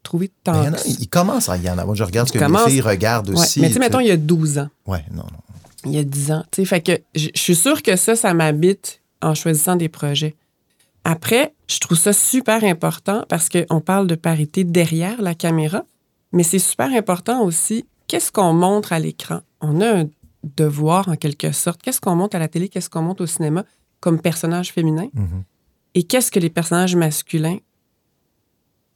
trouvé 0.03 0.29
tant 0.43 0.61
il 0.61 0.65
y 0.65 0.69
en 0.69 0.73
a- 0.73 0.87
il 0.99 1.07
commence 1.07 1.47
à 1.49 1.57
y 1.57 1.69
en 1.69 1.77
avoir. 1.77 1.95
Je 1.95 2.03
regarde 2.03 2.27
ce 2.27 2.33
que 2.33 2.43
mes 2.43 2.69
filles 2.69 2.81
regardent 2.81 3.29
Ouais, 3.29 3.39
aussi. 3.39 3.61
Mais 3.61 3.67
tu 3.67 3.73
sais, 3.75 3.79
mettons, 3.79 4.01
il 4.01 4.07
y 4.07 4.11
a 4.11 4.17
12 4.17 4.57
ans. 4.57 4.67
Ouais, 4.85 5.05
non, 5.11 5.23
non. 5.23 5.39
il 5.85 5.91
y 5.93 5.97
a 5.97 6.03
10 6.03 6.31
ans. 6.31 6.43
Tu 6.51 6.61
sais, 6.61 6.65
fait 6.65 6.81
que 6.81 6.91
je 7.15 7.29
je 7.33 7.39
suis 7.41 7.55
sûre 7.55 7.81
que 7.81 7.95
ça, 7.95 8.15
ça 8.15 8.33
m'habite 8.33 8.99
en 9.21 9.33
choisissant 9.33 9.75
des 9.77 9.87
projets. 9.89 10.35
Après, 11.05 11.53
je 11.67 11.79
trouve 11.79 11.97
ça 11.97 12.13
super 12.13 12.63
important 12.63 13.25
parce 13.27 13.49
qu'on 13.49 13.81
parle 13.81 14.07
de 14.07 14.15
parité 14.15 14.63
derrière 14.63 15.21
la 15.21 15.35
caméra, 15.35 15.83
mais 16.31 16.43
c'est 16.43 16.59
super 16.59 16.87
important 16.93 17.43
aussi, 17.43 17.85
qu'est-ce 18.13 18.31
qu'on 18.31 18.53
montre 18.53 18.93
à 18.93 18.99
l'écran? 18.99 19.41
On 19.59 19.81
a 19.81 20.01
un 20.01 20.09
devoir, 20.43 21.09
en 21.09 21.15
quelque 21.15 21.51
sorte. 21.51 21.81
Qu'est-ce 21.81 21.99
qu'on 21.99 22.15
montre 22.15 22.35
à 22.35 22.39
la 22.39 22.47
télé, 22.47 22.69
qu'est-ce 22.69 22.87
qu'on 22.87 23.01
montre 23.01 23.23
au 23.23 23.25
cinéma 23.25 23.65
comme 24.01 24.21
personnage 24.21 24.71
féminin? 24.71 25.07
Mhm. 25.13 25.43
Et 25.95 26.03
qu'est-ce 26.03 26.29
que 26.29 26.39
les 26.39 26.51
personnages 26.51 26.95
masculins 26.95 27.57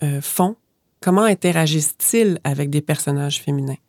euh, 0.04 0.22
font? 0.22 0.56
Comment 1.02 1.24
interagissent-ils 1.24 2.40
avec 2.44 2.70
des 2.70 2.82
personnages 2.82 3.42
féminins? 3.42 3.82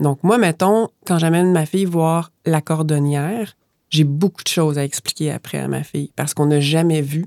Donc, 0.00 0.22
moi, 0.22 0.38
mettons, 0.38 0.88
quand 1.04 1.18
j'amène 1.18 1.52
ma 1.52 1.66
fille 1.66 1.84
voir 1.84 2.32
la 2.46 2.62
cordonnière, 2.62 3.58
j'ai 3.90 4.04
beaucoup 4.04 4.44
de 4.44 4.48
choses 4.48 4.78
à 4.78 4.84
expliquer 4.84 5.30
après 5.30 5.58
à 5.58 5.68
ma 5.68 5.84
fille 5.84 6.10
parce 6.16 6.32
qu'on 6.32 6.46
n'a 6.46 6.60
jamais 6.60 7.02
vu 7.02 7.26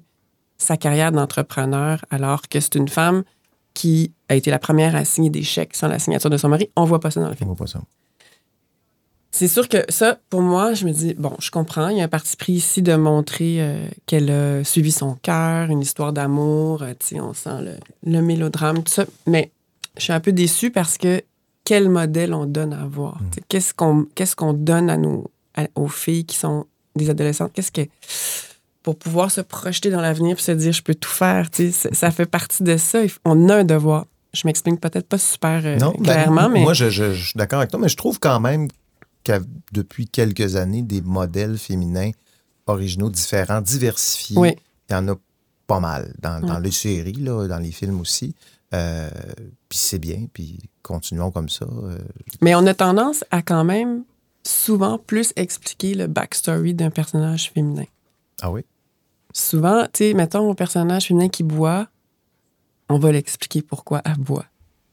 sa 0.58 0.76
carrière 0.76 1.12
d'entrepreneur 1.12 2.04
alors 2.10 2.48
que 2.50 2.60
c'est 2.60 2.74
une 2.74 2.90
femme 2.90 3.24
qui 3.78 4.12
a 4.28 4.34
été 4.34 4.50
la 4.50 4.58
première 4.58 4.96
à 4.96 5.06
signer 5.06 5.30
des 5.30 5.44
chèques 5.44 5.76
sans 5.76 5.88
la 5.88 6.00
signature 6.00 6.32
de 6.32 6.38
son 6.38 6.50
mari. 6.50 6.70
On 6.76 6.86
voit 6.86 7.00
pas 7.00 7.12
ça 7.12 7.22
dans 7.22 7.30
le 7.30 7.36
film. 7.36 7.50
On 7.52 7.54
voit 7.54 7.66
pas 7.66 7.72
ça. 7.72 7.80
C'est 9.30 9.48
sûr 9.48 9.70
que 9.70 9.78
ça, 9.90 10.18
pour 10.32 10.42
moi, 10.42 10.74
je 10.74 10.86
me 10.86 10.92
dis, 10.92 11.14
bon, 11.14 11.34
je 11.40 11.52
comprends, 11.52 11.90
il 11.90 11.98
y 11.98 12.02
a 12.02 12.06
un 12.06 12.08
parti 12.08 12.36
pris 12.36 12.54
ici 12.54 12.82
de 12.82 12.96
montrer 12.96 13.58
euh, 13.62 13.88
qu'elle 14.08 14.32
a 14.32 14.64
suivi 14.64 14.92
son 14.92 15.14
cœur, 15.22 15.70
une 15.70 15.82
histoire 15.82 16.12
d'amour, 16.12 16.82
euh, 16.82 16.94
tu 17.00 17.06
sais, 17.08 17.20
on 17.20 17.34
sent 17.36 17.62
le, 17.62 17.74
le 18.12 18.22
mélodrame, 18.22 18.82
tout 18.84 18.92
ça. 18.92 19.06
Mais 19.28 19.52
je 19.98 20.04
suis 20.04 20.14
un 20.14 20.20
peu 20.22 20.32
déçue 20.32 20.72
parce 20.72 20.98
que 20.98 21.22
quel 21.66 21.88
modèle 21.90 22.34
on 22.34 22.46
donne 22.46 22.74
à 22.74 22.86
voir? 22.88 23.20
Sais, 23.36 23.42
Qu'est-ce 23.48 23.74
qu'on 23.76 24.08
qu'est-ce 24.16 24.36
qu'on 24.36 24.54
donne 24.54 24.90
à 24.90 24.98
nos, 24.98 25.30
à- 25.56 25.68
aux 25.76 25.90
filles 25.90 26.26
qui 26.26 26.38
sont 26.38 26.66
des 26.96 27.10
adolescentes, 27.12 27.52
qu'est-ce 27.54 27.72
que. 27.72 27.82
Pour 28.88 28.98
pouvoir 28.98 29.30
se 29.32 29.42
projeter 29.42 29.90
dans 29.90 30.00
l'avenir 30.00 30.36
puis 30.38 30.46
se 30.46 30.54
dire, 30.54 30.72
je 30.72 30.82
peux 30.82 30.96
tout 30.96 31.10
faire, 31.10 31.52
tu 31.52 31.74
sais, 31.74 31.90
ça- 31.94 32.10
fait 32.10 32.26
partie 32.26 32.64
de 32.64 32.78
ça. 32.78 33.00
On 33.26 33.50
a 33.50 33.56
un 33.58 33.64
devoir. 33.66 34.06
Je 34.34 34.44
m'explique 34.48 34.80
peut-être 34.80 35.10
pas 35.10 35.18
super 35.18 35.62
euh, 35.66 35.76
Non, 35.78 35.92
ben, 35.98 36.04
clairement, 36.04 36.48
mais. 36.48 36.62
Moi, 36.62 36.74
je, 36.74 36.90
je- 36.90 37.12
je 37.12 37.22
suis 37.32 37.38
d'accord 37.38 37.60
avec 37.60 37.70
toi, 37.70 37.82
mais 37.82 37.90
je 37.90 37.98
trouve 37.98 38.18
quand 38.18 38.40
même 38.40 38.70
que 39.26 39.34
depuis 39.74 40.08
quelques 40.08 40.56
années, 40.56 40.84
des 40.84 41.02
modèles 41.02 41.58
féminins 41.58 42.12
originaux, 42.66 43.10
différents, 43.10 43.60
diversifiés, 43.60 44.38
Oui. 44.38 44.56
il 44.90 44.94
y 44.94 44.96
en 44.96 45.06
a 45.10 45.16
pas 45.68 45.82
mal 45.82 46.14
dans, 46.20 46.40
dans 46.40 46.56
Ouais. 46.56 46.62
les 46.62 46.72
séries, 46.72 47.12
là, 47.20 47.46
dans 47.48 47.60
les 47.60 47.72
films 47.74 48.00
aussi. 48.00 48.34
Euh, 48.74 49.10
puis 49.68 49.78
c'est 49.80 50.00
bien, 50.00 50.28
puis 50.32 50.60
continuons 50.82 51.32
comme 51.32 51.50
ça. 51.50 51.66
euh. 51.66 51.98
Mais 52.42 52.56
on 52.56 52.66
a 52.68 52.74
tendance 52.74 53.26
à 53.32 53.42
quand 53.42 53.66
même 53.66 54.06
souvent 54.44 54.98
plus 54.98 55.34
expliquer 55.36 55.94
le 55.94 56.08
backstory 56.08 56.74
d'un 56.74 56.90
personnage 56.90 57.52
féminin. 57.54 57.84
Ah 58.42 58.50
oui? 58.52 58.62
Souvent, 59.34 59.84
tu 59.94 60.06
sais, 60.10 60.14
mettons 60.14 60.52
un 60.52 60.56
personnage 60.56 61.08
féminin 61.08 61.30
qui 61.30 61.44
boit, 61.44 61.88
on 62.90 63.00
va 63.00 63.12
l'expliquer 63.12 63.62
pourquoi 63.62 64.02
elle 64.06 64.18
boit. 64.18 64.46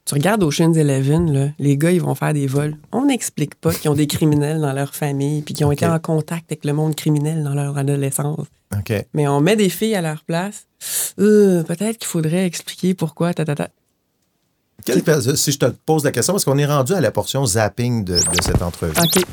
Tu 0.05 0.15
regardes 0.15 0.43
Ocean's 0.43 0.77
Eleven, 0.77 1.33
là, 1.33 1.49
les 1.59 1.79
gars, 1.79 1.91
ils 1.91 2.03
vont 2.03 2.15
faire 2.15 2.35
des 2.35 2.47
vols. 2.47 2.77
On 2.93 3.07
n'explique 3.07 3.55
pas 3.55 3.73
qu'ils 3.73 3.91
ont 3.91 3.95
des 3.95 4.07
criminels 4.07 4.61
dans 4.61 4.75
leur 4.75 4.95
famille 4.95 5.41
puis 5.41 5.55
qu'ils 5.55 5.65
ont 5.65 5.73
été 5.73 5.87
en 5.87 5.99
contact 5.99 6.53
avec 6.53 6.67
le 6.67 6.75
monde 6.75 6.95
criminel 6.95 7.43
dans 7.43 7.55
leur 7.55 7.79
adolescence. 7.79 8.47
OK. 8.77 8.93
Mais 9.15 9.27
on 9.29 9.41
met 9.41 9.57
des 9.57 9.71
filles 9.71 9.95
à 9.95 10.03
leur 10.03 10.23
place. 10.25 10.67
Euh, 11.19 11.63
Peut-être 11.63 11.97
qu'il 11.97 12.07
faudrait 12.07 12.45
expliquer 12.45 12.93
pourquoi. 12.93 13.33
Ta, 13.33 13.47
ta, 13.47 13.55
ta. 13.55 13.69
Si 15.37 15.53
je 15.53 15.59
te 15.59 15.67
pose 15.87 16.05
la 16.05 16.13
question, 16.13 16.35
parce 16.35 16.45
qu'on 16.45 16.59
est 16.59 16.67
rendu 16.67 16.93
à 16.93 17.01
la 17.01 17.11
portion 17.11 17.47
zapping 17.47 18.05
de, 18.05 18.17
de 18.17 18.43
cette 18.43 18.61
entrevue. 18.61 18.93
OK. 19.03 19.25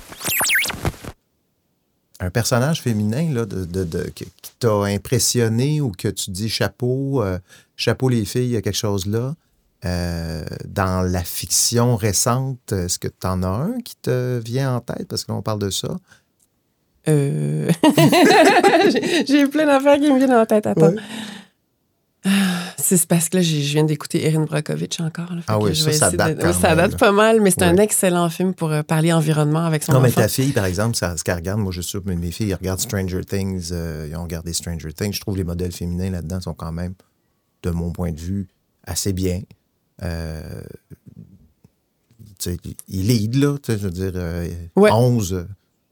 Un 2.24 2.30
personnage 2.30 2.82
féminin 2.82 3.34
là, 3.34 3.45
de, 3.45 3.65
de- 3.65 3.84
de- 3.84 4.09
qui 4.15 4.26
t'a 4.59 4.72
impressionné 4.84 5.82
ou 5.82 5.91
que 5.91 6.07
tu 6.07 6.30
dis 6.32 6.49
chapeau, 6.49 7.22
euh, 7.24 7.39
chapeau 7.76 8.09
les 8.09 8.26
filles, 8.26 8.43
il 8.45 8.51
y 8.51 8.57
a 8.57 8.61
quelque 8.61 8.76
chose 8.78 9.07
là. 9.07 9.34
Euh, 9.84 10.43
dans 10.67 11.01
la 11.01 11.24
fiction 11.24 11.95
récente, 11.95 12.72
est-ce 12.72 12.99
que 12.99 13.07
tu 13.07 13.26
en 13.26 13.41
as 13.41 13.47
un 13.47 13.82
qui 13.84 13.95
te 13.99 14.38
vient 14.38 14.76
en 14.76 14.80
tête? 14.80 15.07
Parce 15.07 15.26
que 15.26 15.32
là, 15.32 15.38
on 15.39 15.41
parle 15.41 15.57
de 15.59 15.72
ça. 15.72 15.97
Euh... 17.07 17.72
J'ai- 19.28 19.47
plein 19.47 19.65
d'affaires 19.65 19.97
qui 19.99 20.11
me 20.11 20.17
viennent 20.19 20.34
en 20.34 20.45
tête. 20.45 20.67
Attends. 20.67 20.93
Ah, 20.95 21.01
C'est 22.78 23.05
parce 23.07 23.30
que 23.30 23.38
là, 23.38 23.43
je 23.43 23.55
viens 23.55 23.84
d'écouter 23.84 24.26
Erin 24.28 24.43
Brockovich 24.45 24.99
encore. 24.99 25.34
là, 25.34 25.41
Ah 25.47 25.57
oui, 25.59 25.76
ça, 25.76 26.11
date 26.11 26.38
de- 26.38 26.51
Ça 26.51 26.76
pas 26.97 27.11
mal, 27.11 27.41
mais 27.41 27.51
c'est 27.51 27.63
un 27.63 27.78
excellent 27.78 28.30
film 28.30 28.53
pour 28.53 28.72
euh, 28.72 28.84
parler 28.84 29.11
environnement 29.11 29.65
avec 29.65 29.84
son 29.84 29.93
non, 29.93 30.01
mais 30.01 30.09
enfant. 30.09 30.22
ta 30.22 30.28
fille, 30.28 30.51
par 30.51 30.65
exemple, 30.65 30.95
ça, 30.95 31.17
ce 31.17 31.24
qu'elle 31.24 31.36
regarde, 31.36 31.59
moi, 31.59 31.72
je 31.72 31.82
suis 31.82 31.89
sûr 31.91 32.03
que 32.03 32.09
mes 32.11 32.32
filles, 32.32 32.51
elles 32.51 32.57
regardent 32.57 32.80
Stranger 32.80 33.24
Things, 33.24 33.69
euh, 33.72 34.07
ils 34.09 34.15
ont 34.15 34.24
regardé 34.24 34.53
Stranger 34.53 34.93
Things. 34.93 35.13
Je 35.13 35.19
trouve 35.22 35.38
les 35.38 35.43
modèles 35.43 35.72
féminins 35.72 36.11
là-dedans 36.11 36.41
sont 36.41 36.53
quand 36.53 36.72
même, 36.72 36.93
de 37.63 37.69
mon 37.72 37.91
point 37.91 38.11
de 38.11 38.19
vue, 38.19 38.47
assez 38.86 39.13
bien. 39.13 39.41
Euh, 40.03 40.61
ils 42.88 43.07
lead, 43.07 43.36
là, 43.36 43.55
je 43.67 43.74
veux 43.74 43.91
dire, 43.91 44.11
euh, 44.15 44.47
Ouais. 44.76 44.91
11, 44.91 45.34
euh, 45.34 45.43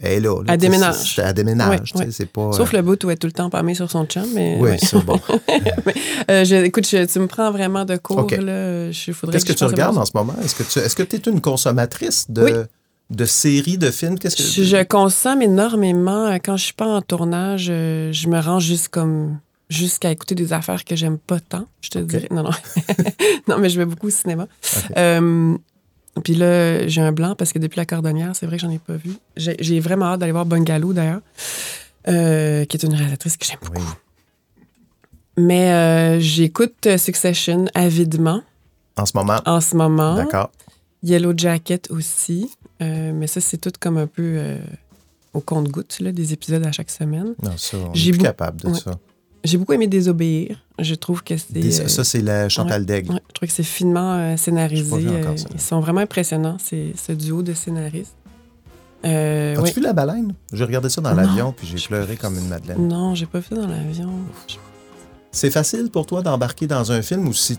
elle 0.02 0.12
est 0.14 0.20
là. 0.22 0.36
là, 0.36 0.54
Elle 0.54 0.60
tu 0.60 0.66
sais, 0.66 1.34
déménage. 1.34 1.93
Elle 2.00 2.14
c'est 2.14 2.26
pas... 2.26 2.52
Sauf 2.54 2.74
euh, 2.74 2.78
le 2.78 2.84
bout 2.84 3.04
où 3.04 3.10
elle 3.10 3.14
est 3.14 3.18
tout 3.18 3.28
le 3.28 3.34
temps 3.34 3.50
palmée 3.50 3.76
sur 3.76 3.91
son 3.91 4.06
chum. 4.06 4.24
Mais, 4.34 4.56
Oui, 4.60 4.70
ouais. 4.72 4.78
c'est 4.82 5.04
bon. 5.04 5.20
Mais, 5.86 5.93
euh, 6.32 6.45
je- 6.45 6.56
écoute, 6.64 6.88
je- 6.88 7.06
tu 7.06 7.20
me 7.20 7.28
prends 7.28 7.52
vraiment 7.52 7.84
de 7.86 7.97
cours. 7.97 8.20
OK. 8.20 8.32
là. 8.32 8.91
Je, 8.91 9.12
faudrait 9.12 9.34
Qu'est-ce 9.34 9.45
que, 9.45 9.52
tu 9.58 9.66
regardes 9.66 9.97
en 9.97 10.06
ce 10.06 10.12
moment? 10.16 10.36
Est-ce 10.43 10.56
que 10.56 10.64
tu 10.64 10.80
est-ce 10.80 10.95
que 10.95 11.04
es 11.04 11.30
une 11.30 11.41
consommatrice 11.41 12.26
de, 12.30 12.43
Oui. 12.43 12.52
de 13.10 13.26
séries, 13.26 13.78
de 13.78 13.91
films? 13.91 14.18
Qu'est-ce 14.18 14.38
que 14.38 14.43
Je, 14.43 14.64
je 14.64 14.84
consomme 14.84 15.41
énormément. 15.41 16.28
Euh, 16.28 16.38
Quand 16.43 16.56
je 16.58 16.64
suis 16.66 16.74
pas 16.74 16.88
en 16.88 17.02
tournage, 17.02 17.68
euh, 17.70 18.12
je 18.14 18.28
me 18.30 18.39
rends 18.39 18.60
juste 18.60 18.88
comme 18.89 19.38
jusqu'à 19.70 20.10
écouter 20.12 20.34
des 20.34 20.52
affaires 20.54 20.84
que 20.84 20.95
j'aime 20.95 21.18
pas 21.20 21.39
tant, 21.39 21.66
je 21.82 21.89
te 21.89 22.00
dirais. 22.00 22.28
Non, 22.32 22.41
non. 22.43 22.50
non, 23.47 23.58
mais 23.60 23.70
je 23.70 23.78
vais 23.78 23.86
beaucoup 23.86 24.08
au 24.08 24.12
cinéma. 24.12 24.47
Euh, 24.97 25.56
puis 26.24 26.36
là, 26.36 26.88
j'ai 26.88 27.01
un 27.01 27.12
blanc 27.12 27.36
parce 27.36 27.53
que 27.53 27.60
depuis 27.60 27.78
La 27.78 27.86
Cordonnière, 27.86 28.36
c'est 28.36 28.45
vrai 28.45 28.57
que 28.57 28.62
j'en 28.64 28.72
ai 28.72 28.80
pas 28.80 28.95
vu. 28.95 29.12
J'ai 29.38 29.80
vraiment 29.80 30.05
hâte 30.07 30.20
d'aller 30.20 30.32
voir 30.32 30.45
Bungalow, 30.45 30.91
d'ailleurs, 30.93 31.22
euh, 32.07 32.66
qui 32.66 32.78
est 32.78 32.84
une 32.84 32.93
réalisatrice 32.95 33.38
que 33.38 33.45
j'aime 33.45 33.60
beaucoup. 33.64 33.84
Mais 35.38 35.72
euh, 35.72 36.20
j'écoute 36.20 36.97
Succession 36.97 37.66
avidement 37.74 38.41
en 38.97 39.05
ce 39.05 39.12
moment? 39.16 39.39
en 39.45 39.62
ce 39.62 39.76
moment. 39.76 40.16
D'accord. 40.16 40.51
Yellow 41.03 41.34
Jacket 41.38 41.89
aussi. 41.91 42.51
Euh, 42.82 43.12
mais 43.14 43.28
ça, 43.28 43.39
c'est 43.39 43.57
tout 43.57 43.72
comme 43.80 43.97
un 43.97 44.07
peu 44.07 44.57
au 45.34 45.39
compte-gouttes, 45.39 45.99
là, 46.01 46.12
des 46.12 46.34
épisodes 46.34 46.66
à 46.66 46.72
chaque 46.72 46.89
semaine. 46.89 47.36
Non, 47.41 47.55
ça, 47.55 47.78
on 47.78 47.93
est 47.93 48.12
plus 48.12 48.18
capable 48.18 48.62
de 48.62 48.68
Ouais. 48.70 48.80
ça. 48.80 48.91
J'ai 49.43 49.57
beaucoup 49.57 49.73
aimé 49.73 49.87
Désobéir. 49.87 50.57
Je 50.79 50.95
trouve 50.95 51.23
que 51.23 51.37
c'est. 51.37 51.51
Des- 51.53 51.81
euh, 51.81 51.87
ça, 51.87 52.03
c'est 52.03 52.21
la 52.21 52.49
Chantal 52.49 52.85
Daigle. 52.85 53.11
ouais, 53.13 53.21
je 53.29 53.33
trouve 53.33 53.47
que 53.47 53.53
c'est 53.55 53.63
finement 53.63 54.13
euh, 54.15 54.37
scénarisé. 54.37 54.93
Encore 55.07 55.31
euh, 55.31 55.37
ça. 55.37 55.47
ils 55.53 55.61
sont 55.61 55.79
vraiment 55.79 56.01
impressionnants, 56.01 56.57
ce 56.59 57.11
duo 57.13 57.41
de 57.41 57.53
scénaristes. 57.53 58.15
Euh, 59.05 59.53
As-tu 59.53 59.61
oui. 59.63 59.71
vu 59.77 59.81
La 59.81 59.93
Baleine? 59.93 60.33
J'ai 60.51 60.65
regardé 60.65 60.89
ça 60.89 60.99
dans 60.99 61.11
Non. 61.11 61.15
l'avion, 61.15 61.53
puis 61.55 61.65
j'ai 61.67 61.77
pleuré 61.87 62.17
comme 62.17 62.37
une 62.37 62.49
madeleine. 62.49 62.85
Non, 62.85 63.15
j'ai 63.15 63.25
pas 63.27 63.39
vu 63.39 63.45
ça 63.49 63.55
dans 63.55 63.67
l'avion. 63.67 64.09
C'est 65.32 65.51
facile 65.51 65.89
pour 65.91 66.05
toi 66.07 66.21
d'embarquer 66.23 66.65
dans 66.65 66.91
un 66.91 67.01
film 67.01 67.27
ou 67.27 67.34
si 67.34 67.57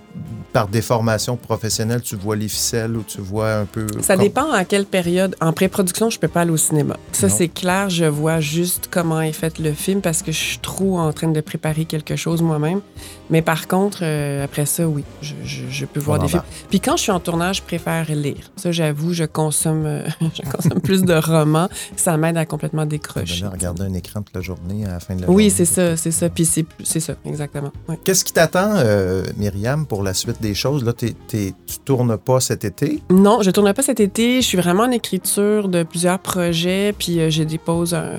par 0.52 0.66
déformation 0.66 1.36
professionnelle, 1.36 2.02
tu 2.02 2.16
vois 2.16 2.34
les 2.34 2.48
ficelles 2.48 2.96
ou 2.96 3.04
tu 3.04 3.20
vois 3.20 3.54
un 3.54 3.64
peu... 3.64 3.86
Ça 4.00 4.16
dépend 4.16 4.50
à 4.50 4.64
quelle 4.64 4.84
période. 4.84 5.36
En 5.40 5.52
pré-production, 5.52 6.10
je 6.10 6.18
peux 6.18 6.26
pas 6.26 6.40
aller 6.40 6.50
au 6.50 6.56
cinéma. 6.56 6.96
Ça, 7.12 7.28
c'est 7.28 7.46
clair. 7.46 7.88
Je 7.88 8.06
vois 8.06 8.40
juste 8.40 8.88
comment 8.90 9.20
est 9.20 9.32
fait 9.32 9.60
le 9.60 9.72
film 9.72 10.00
parce 10.00 10.22
que 10.22 10.32
je 10.32 10.38
suis 10.38 10.58
trop 10.58 10.98
en 10.98 11.12
train 11.12 11.28
de 11.28 11.40
préparer 11.40 11.84
quelque 11.84 12.16
chose 12.16 12.42
moi-même. 12.42 12.80
Mais 13.30 13.42
par 13.42 13.68
contre, 13.68 13.98
euh, 14.02 14.44
après 14.44 14.66
ça, 14.66 14.86
oui, 14.88 15.04
je, 15.22 15.34
je- 15.44 15.68
je 15.70 15.84
peux 15.86 16.00
voir 16.00 16.18
des 16.18 16.28
films. 16.28 16.42
Puis 16.68 16.80
quand 16.80 16.96
je 16.96 17.02
suis 17.02 17.12
en 17.12 17.20
tournage, 17.20 17.58
je 17.58 17.62
préfère 17.62 18.10
lire. 18.12 18.50
Ça, 18.56 18.72
j'avoue, 18.72 19.12
je 19.12 19.24
consomme, 19.24 19.84
euh, 19.86 20.02
je 20.20 20.42
consomme 20.50 20.80
plus 20.80 21.02
de 21.02 21.14
romans. 21.14 21.68
Ça 21.96 22.16
m'aide 22.16 22.36
à 22.36 22.44
complètement 22.46 22.86
décrocher. 22.86 23.46
Regarder 23.46 23.82
un 23.82 23.94
écran 23.94 24.22
toute 24.22 24.34
la 24.34 24.40
journée 24.42 24.84
à 24.84 24.92
la 24.92 25.00
fin 25.00 25.14
de 25.14 25.22
la 25.22 25.30
Oui, 25.30 25.50
c'est 25.50 25.64
ça, 25.64 25.96
c'est 25.96 26.10
ça. 26.10 26.28
Puis 26.28 26.44
c'est 26.44 27.00
ça, 27.00 27.14
exactement. 27.24 27.70
Qu'est-ce 28.04 28.24
qui 28.24 28.32
t'attend, 28.32 28.72
euh, 28.76 29.24
Myriam, 29.36 29.86
pour 29.86 30.02
la 30.02 30.14
suite 30.14 30.40
des 30.42 30.54
choses? 30.54 30.84
Là, 30.84 30.92
t'es- 30.92 31.14
t'es- 31.28 31.54
tu 31.66 31.78
tournes 31.84 32.16
pas 32.18 32.40
cet 32.40 32.64
été? 32.64 33.00
Non, 33.10 33.42
je 33.42 33.50
tourne 33.50 33.72
pas 33.72 33.82
cet 33.82 34.00
été. 34.00 34.40
Je 34.42 34.46
suis 34.46 34.58
vraiment 34.58 34.84
en 34.84 34.90
écriture 34.90 35.68
de 35.68 35.82
plusieurs 35.82 36.18
projets, 36.18 36.94
puis 36.98 37.30
je 37.30 37.42
dépose 37.42 37.94
un 37.94 38.10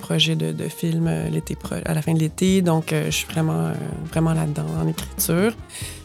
projet 0.00 0.36
de, 0.36 0.52
de 0.52 0.68
film 0.68 1.10
l'été 1.30 1.56
à 1.84 1.94
la 1.94 2.02
fin 2.02 2.14
de 2.14 2.18
l'été. 2.20 2.62
Donc, 2.62 2.92
je 2.92 3.10
suis 3.10 3.26
vraiment, 3.26 3.70
vraiment 4.10 4.32
là-dedans, 4.34 4.59
en 4.82 4.86
écriture. 4.88 5.52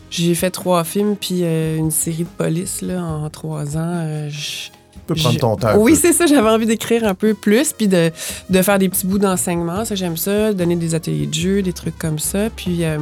J'ai 0.10 0.36
fait 0.36 0.52
trois 0.52 0.84
films, 0.84 1.16
puis 1.16 1.40
euh, 1.44 1.78
une 1.78 1.92
série 1.92 2.24
de 2.24 2.30
police 2.38 2.82
là, 2.82 3.04
en 3.04 3.30
trois 3.30 3.76
ans. 3.78 3.80
euh, 4.04 4.30
je- 4.30 4.70
peux 5.08 5.14
prendre 5.14 5.38
ton 5.40 5.56
temps. 5.56 5.78
Oui, 5.78 5.96
c'est 5.96 6.14
ça. 6.14 6.26
J'avais 6.26 6.50
envie 6.50 6.66
d'écrire 6.66 7.04
un 7.04 7.14
peu 7.14 7.36
plus, 7.36 7.74
puis 7.74 7.88
de, 7.88 8.12
de 8.50 8.62
faire 8.64 8.80
des 8.80 8.90
petits 8.90 9.06
bouts 9.06 9.20
d'enseignement. 9.20 9.86
Ça, 9.86 9.94
j'aime 9.94 10.18
ça. 10.18 10.52
Donner 10.52 10.76
des 10.76 10.96
ateliers 10.96 11.28
de 11.28 11.34
jeu, 11.34 11.62
des 11.62 11.74
trucs 11.74 11.96
comme 12.00 12.18
ça. 12.18 12.50
Puis, 12.50 12.84
euh, 12.84 12.98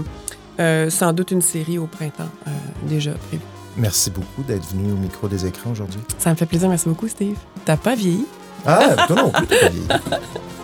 euh, 0.60 0.90
sans 0.90 1.14
doute 1.14 1.32
une 1.32 1.42
série 1.42 1.78
au 1.78 1.86
printemps, 1.88 2.28
euh, 2.48 2.52
déjà 2.90 3.12
prévue. 3.12 3.44
Merci 3.78 4.10
beaucoup 4.12 4.44
d'être 4.46 4.66
venu 4.76 4.92
au 4.92 4.98
micro 4.98 5.30
des 5.30 5.46
écrans 5.46 5.72
aujourd'hui. 5.72 6.02
Ça 6.18 6.32
me 6.32 6.36
fait 6.36 6.46
plaisir. 6.46 6.68
Merci 6.68 6.90
beaucoup, 6.90 7.08
Steve. 7.08 7.38
T'as 7.64 7.78
pas 7.78 7.96
vieilli? 7.96 8.26
Ah, 8.66 8.96
toi 9.08 9.16
non 9.16 9.30
plus, 9.30 9.48
t'as 9.48 9.60
pas 9.60 9.70
vieilli. 9.70 9.88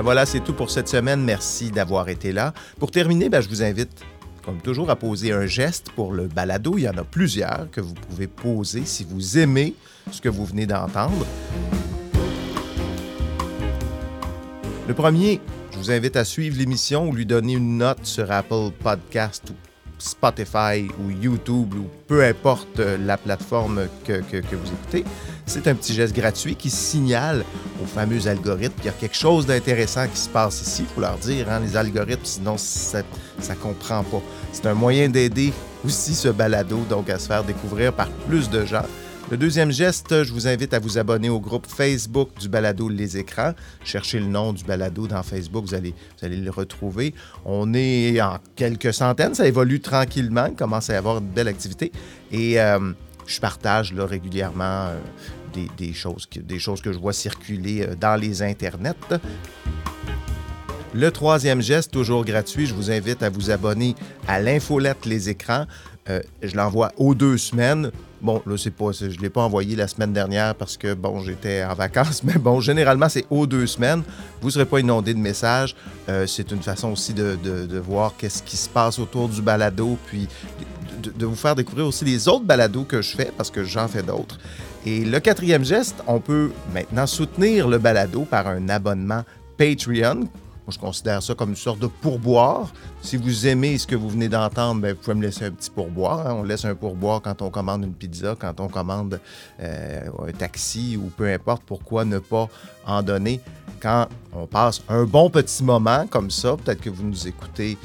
Ben 0.00 0.04
voilà, 0.04 0.24
c'est 0.24 0.40
tout 0.40 0.54
pour 0.54 0.70
cette 0.70 0.88
semaine. 0.88 1.22
Merci 1.22 1.70
d'avoir 1.70 2.08
été 2.08 2.32
là. 2.32 2.54
Pour 2.78 2.90
terminer, 2.90 3.28
ben, 3.28 3.42
je 3.42 3.50
vous 3.50 3.62
invite, 3.62 3.90
comme 4.42 4.58
toujours, 4.62 4.88
à 4.88 4.96
poser 4.96 5.30
un 5.30 5.44
geste 5.44 5.90
pour 5.90 6.14
le 6.14 6.26
balado. 6.26 6.78
Il 6.78 6.84
y 6.84 6.88
en 6.88 6.96
a 6.96 7.04
plusieurs 7.04 7.70
que 7.70 7.82
vous 7.82 7.92
pouvez 7.92 8.26
poser 8.26 8.86
si 8.86 9.04
vous 9.04 9.36
aimez 9.36 9.74
ce 10.10 10.22
que 10.22 10.30
vous 10.30 10.46
venez 10.46 10.64
d'entendre. 10.64 11.26
Le 14.88 14.94
premier, 14.94 15.38
je 15.70 15.76
vous 15.76 15.90
invite 15.90 16.16
à 16.16 16.24
suivre 16.24 16.56
l'émission 16.56 17.06
ou 17.06 17.12
lui 17.12 17.26
donner 17.26 17.52
une 17.52 17.76
note 17.76 18.06
sur 18.06 18.32
Apple 18.32 18.70
Podcast 18.82 19.50
ou 19.50 19.69
Spotify 20.00 20.88
ou 20.98 21.10
YouTube 21.10 21.74
ou 21.74 21.86
peu 22.06 22.24
importe 22.24 22.80
euh, 22.80 22.96
la 22.98 23.16
plateforme 23.16 23.86
que, 24.04 24.20
vous 24.20 24.72
écoutez. 24.72 25.04
C'est 25.46 25.66
un 25.68 25.74
petit 25.74 25.94
geste 25.94 26.14
gratuit 26.14 26.56
qui 26.56 26.70
signale 26.70 27.44
aux 27.82 27.86
fameux 27.86 28.26
algorithmes 28.26 28.74
qu'il 28.76 28.86
y 28.86 28.88
a 28.88 28.92
quelque 28.92 29.16
chose 29.16 29.46
d'intéressant 29.46 30.06
qui 30.08 30.18
se 30.18 30.28
passe 30.28 30.62
ici. 30.62 30.82
Il 30.88 30.94
faut 30.94 31.00
leur 31.00 31.18
dire, 31.18 31.50
hein, 31.50 31.60
les 31.60 31.76
algorithmes, 31.76 32.24
sinon 32.24 32.56
ça 32.56 33.02
ne 33.02 33.54
comprend 33.54 34.02
pas. 34.04 34.22
C'est 34.52 34.66
un 34.66 34.74
moyen 34.74 35.08
d'aider 35.08 35.52
aussi 35.84 36.14
ce 36.14 36.28
balado, 36.28 36.78
donc 36.88 37.10
à 37.10 37.18
se 37.18 37.26
faire 37.26 37.44
découvrir 37.44 37.92
par 37.92 38.08
plus 38.28 38.48
de 38.48 38.64
gens. 38.64 38.84
Le 39.30 39.36
deuxième 39.36 39.70
geste, 39.70 40.24
je 40.24 40.32
vous 40.32 40.48
invite 40.48 40.74
à 40.74 40.80
vous 40.80 40.98
abonner 40.98 41.28
au 41.28 41.38
groupe 41.38 41.68
Facebook 41.68 42.30
du 42.40 42.48
balado 42.48 42.88
Les 42.88 43.16
Écrans. 43.16 43.54
Cherchez 43.84 44.18
le 44.18 44.26
nom 44.26 44.52
du 44.52 44.64
balado 44.64 45.06
dans 45.06 45.22
Facebook, 45.22 45.66
vous 45.66 45.74
allez, 45.74 45.94
le 46.20 46.50
retrouver. 46.50 47.14
On 47.44 47.72
est 47.72 48.20
en 48.20 48.38
quelques 48.56 48.92
centaines, 48.92 49.36
ça 49.36 49.46
évolue 49.46 49.78
tranquillement, 49.78 50.46
il 50.46 50.56
commence 50.56 50.90
à 50.90 50.94
y 50.94 50.96
avoir 50.96 51.18
une 51.18 51.28
belle 51.28 51.46
activité. 51.46 51.92
Et 52.32 52.60
euh, 52.60 52.92
je 53.24 53.38
partage 53.38 53.94
régulièrement 53.94 54.88
euh, 54.88 54.98
des, 55.78 55.92
choses 55.92 56.26
que, 56.26 56.40
je 56.50 56.98
vois 56.98 57.12
circuler 57.12 57.82
euh, 57.82 57.94
dans 57.94 58.20
les 58.20 58.42
internets. 58.42 59.20
Le 60.92 61.10
troisième 61.12 61.62
geste, 61.62 61.92
toujours 61.92 62.24
gratuit, 62.24 62.66
je 62.66 62.74
vous 62.74 62.90
invite 62.90 63.22
à 63.22 63.30
vous 63.30 63.52
abonner 63.52 63.94
à 64.26 64.40
l'infolette 64.40 65.06
Les 65.06 65.28
Écrans. 65.28 65.66
Je 66.42 66.56
l'envoie 66.56 66.90
aux 66.96 67.14
deux 67.14 67.38
semaines. 67.38 67.92
Bon, 68.20 68.42
là, 68.44 68.56
je 68.56 68.68
ne 68.68 69.22
l'ai 69.22 69.30
pas 69.30 69.42
envoyé 69.42 69.76
la 69.76 69.88
semaine 69.88 70.12
dernière 70.12 70.54
parce 70.54 70.76
que, 70.76 70.92
bon, 70.92 71.20
j'étais 71.20 71.64
en 71.64 71.74
vacances, 71.74 72.22
mais 72.24 72.34
bon, 72.34 72.60
généralement, 72.60 73.08
c'est 73.08 73.24
aux 73.30 73.46
deux 73.46 73.66
semaines. 73.66 74.02
Vous 74.40 74.48
ne 74.48 74.52
serez 74.52 74.66
pas 74.66 74.80
inondé 74.80 75.14
de 75.14 75.18
messages. 75.18 75.74
Euh, 76.08 76.26
c'est 76.26 76.50
une 76.50 76.62
façon 76.62 76.92
aussi 76.92 77.14
de, 77.14 77.78
voir 77.78 78.14
qu'est-ce 78.18 78.42
qui 78.42 78.56
se 78.56 78.68
passe 78.68 78.98
autour 78.98 79.28
du 79.28 79.40
balado, 79.40 79.96
puis 80.06 80.28
de 81.02 81.24
vous 81.24 81.34
faire 81.34 81.54
découvrir 81.54 81.86
aussi 81.86 82.04
les 82.04 82.28
autres 82.28 82.44
balados 82.44 82.84
que 82.84 83.00
je 83.00 83.16
fais 83.16 83.32
parce 83.34 83.50
que 83.50 83.64
j'en 83.64 83.88
fais 83.88 84.02
d'autres. 84.02 84.38
Et 84.84 85.04
le 85.04 85.18
quatrième 85.20 85.64
geste, 85.64 85.96
on 86.06 86.20
peut 86.20 86.50
maintenant 86.74 87.06
soutenir 87.06 87.68
le 87.68 87.78
balado 87.78 88.22
par 88.22 88.46
un 88.48 88.68
abonnement 88.68 89.24
Patreon. 89.56 90.28
Je 90.70 90.78
considère 90.78 91.22
ça 91.22 91.34
comme 91.34 91.50
une 91.50 91.56
sorte 91.56 91.78
de 91.78 91.86
pourboire. 91.86 92.68
Si 93.02 93.16
vous 93.16 93.46
aimez 93.46 93.78
ce 93.78 93.86
que 93.86 93.96
vous 93.96 94.08
venez 94.08 94.28
d'entendre, 94.28 94.80
ben, 94.80 94.94
vous 94.94 95.00
pouvez 95.00 95.14
me 95.16 95.22
laisser 95.22 95.44
un 95.46 95.50
petit 95.50 95.70
pourboire. 95.70 96.26
hein. 96.26 96.34
On 96.38 96.42
laisse 96.42 96.64
un 96.64 96.74
pourboire 96.74 97.20
quand 97.22 97.42
on 97.42 97.50
commande 97.50 97.84
une 97.84 97.94
pizza, 97.94 98.36
quand 98.38 98.60
on 98.60 98.68
commande 98.68 99.20
euh, 99.60 100.08
un 100.26 100.32
taxi 100.32 100.96
ou 100.96 101.10
peu 101.16 101.32
importe. 101.32 101.62
Pourquoi 101.66 102.04
ne 102.04 102.18
pas 102.18 102.48
en 102.86 103.02
donner 103.02 103.40
quand 103.80 104.06
on 104.32 104.46
passe 104.46 104.82
un 104.88 105.04
bon 105.04 105.30
petit 105.30 105.64
moment 105.64 106.06
comme 106.06 106.30
ça? 106.30 106.56
Peut-être 106.56 106.80
que 106.80 106.90
vous 106.90 107.04
nous 107.04 107.26
écoutez 107.26 107.76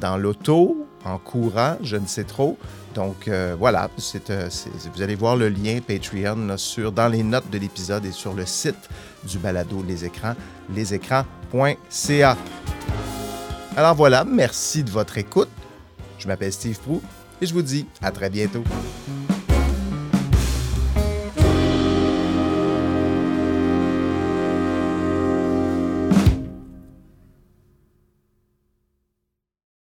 dans 0.00 0.16
l'auto, 0.16 0.86
en 1.04 1.18
courant, 1.18 1.76
je 1.82 1.96
ne 1.96 2.06
sais 2.06 2.24
trop. 2.24 2.56
Donc 2.94 3.28
euh, 3.28 3.54
voilà, 3.58 3.88
euh, 4.30 4.48
vous 4.94 5.02
allez 5.02 5.14
voir 5.14 5.36
le 5.36 5.48
lien 5.48 5.78
Patreon 5.86 6.56
sur, 6.56 6.90
dans 6.90 7.08
les 7.08 7.22
notes 7.22 7.48
de 7.50 7.58
l'épisode 7.58 8.04
et 8.04 8.12
sur 8.12 8.34
le 8.34 8.44
site 8.46 8.88
du 9.24 9.38
balado 9.38 9.84
Les 9.86 10.04
Écrans, 10.04 10.34
lesécrans.ca. 10.74 12.36
Alors 13.76 13.94
voilà, 13.94 14.24
merci 14.24 14.82
de 14.82 14.90
votre 14.90 15.18
écoute. 15.18 15.48
Je 16.18 16.26
m'appelle 16.26 16.52
Steve 16.52 16.78
Prou 16.80 17.00
et 17.40 17.46
je 17.46 17.54
vous 17.54 17.62
dis 17.62 17.86
à 18.02 18.10
très 18.10 18.28
bientôt. 18.28 18.64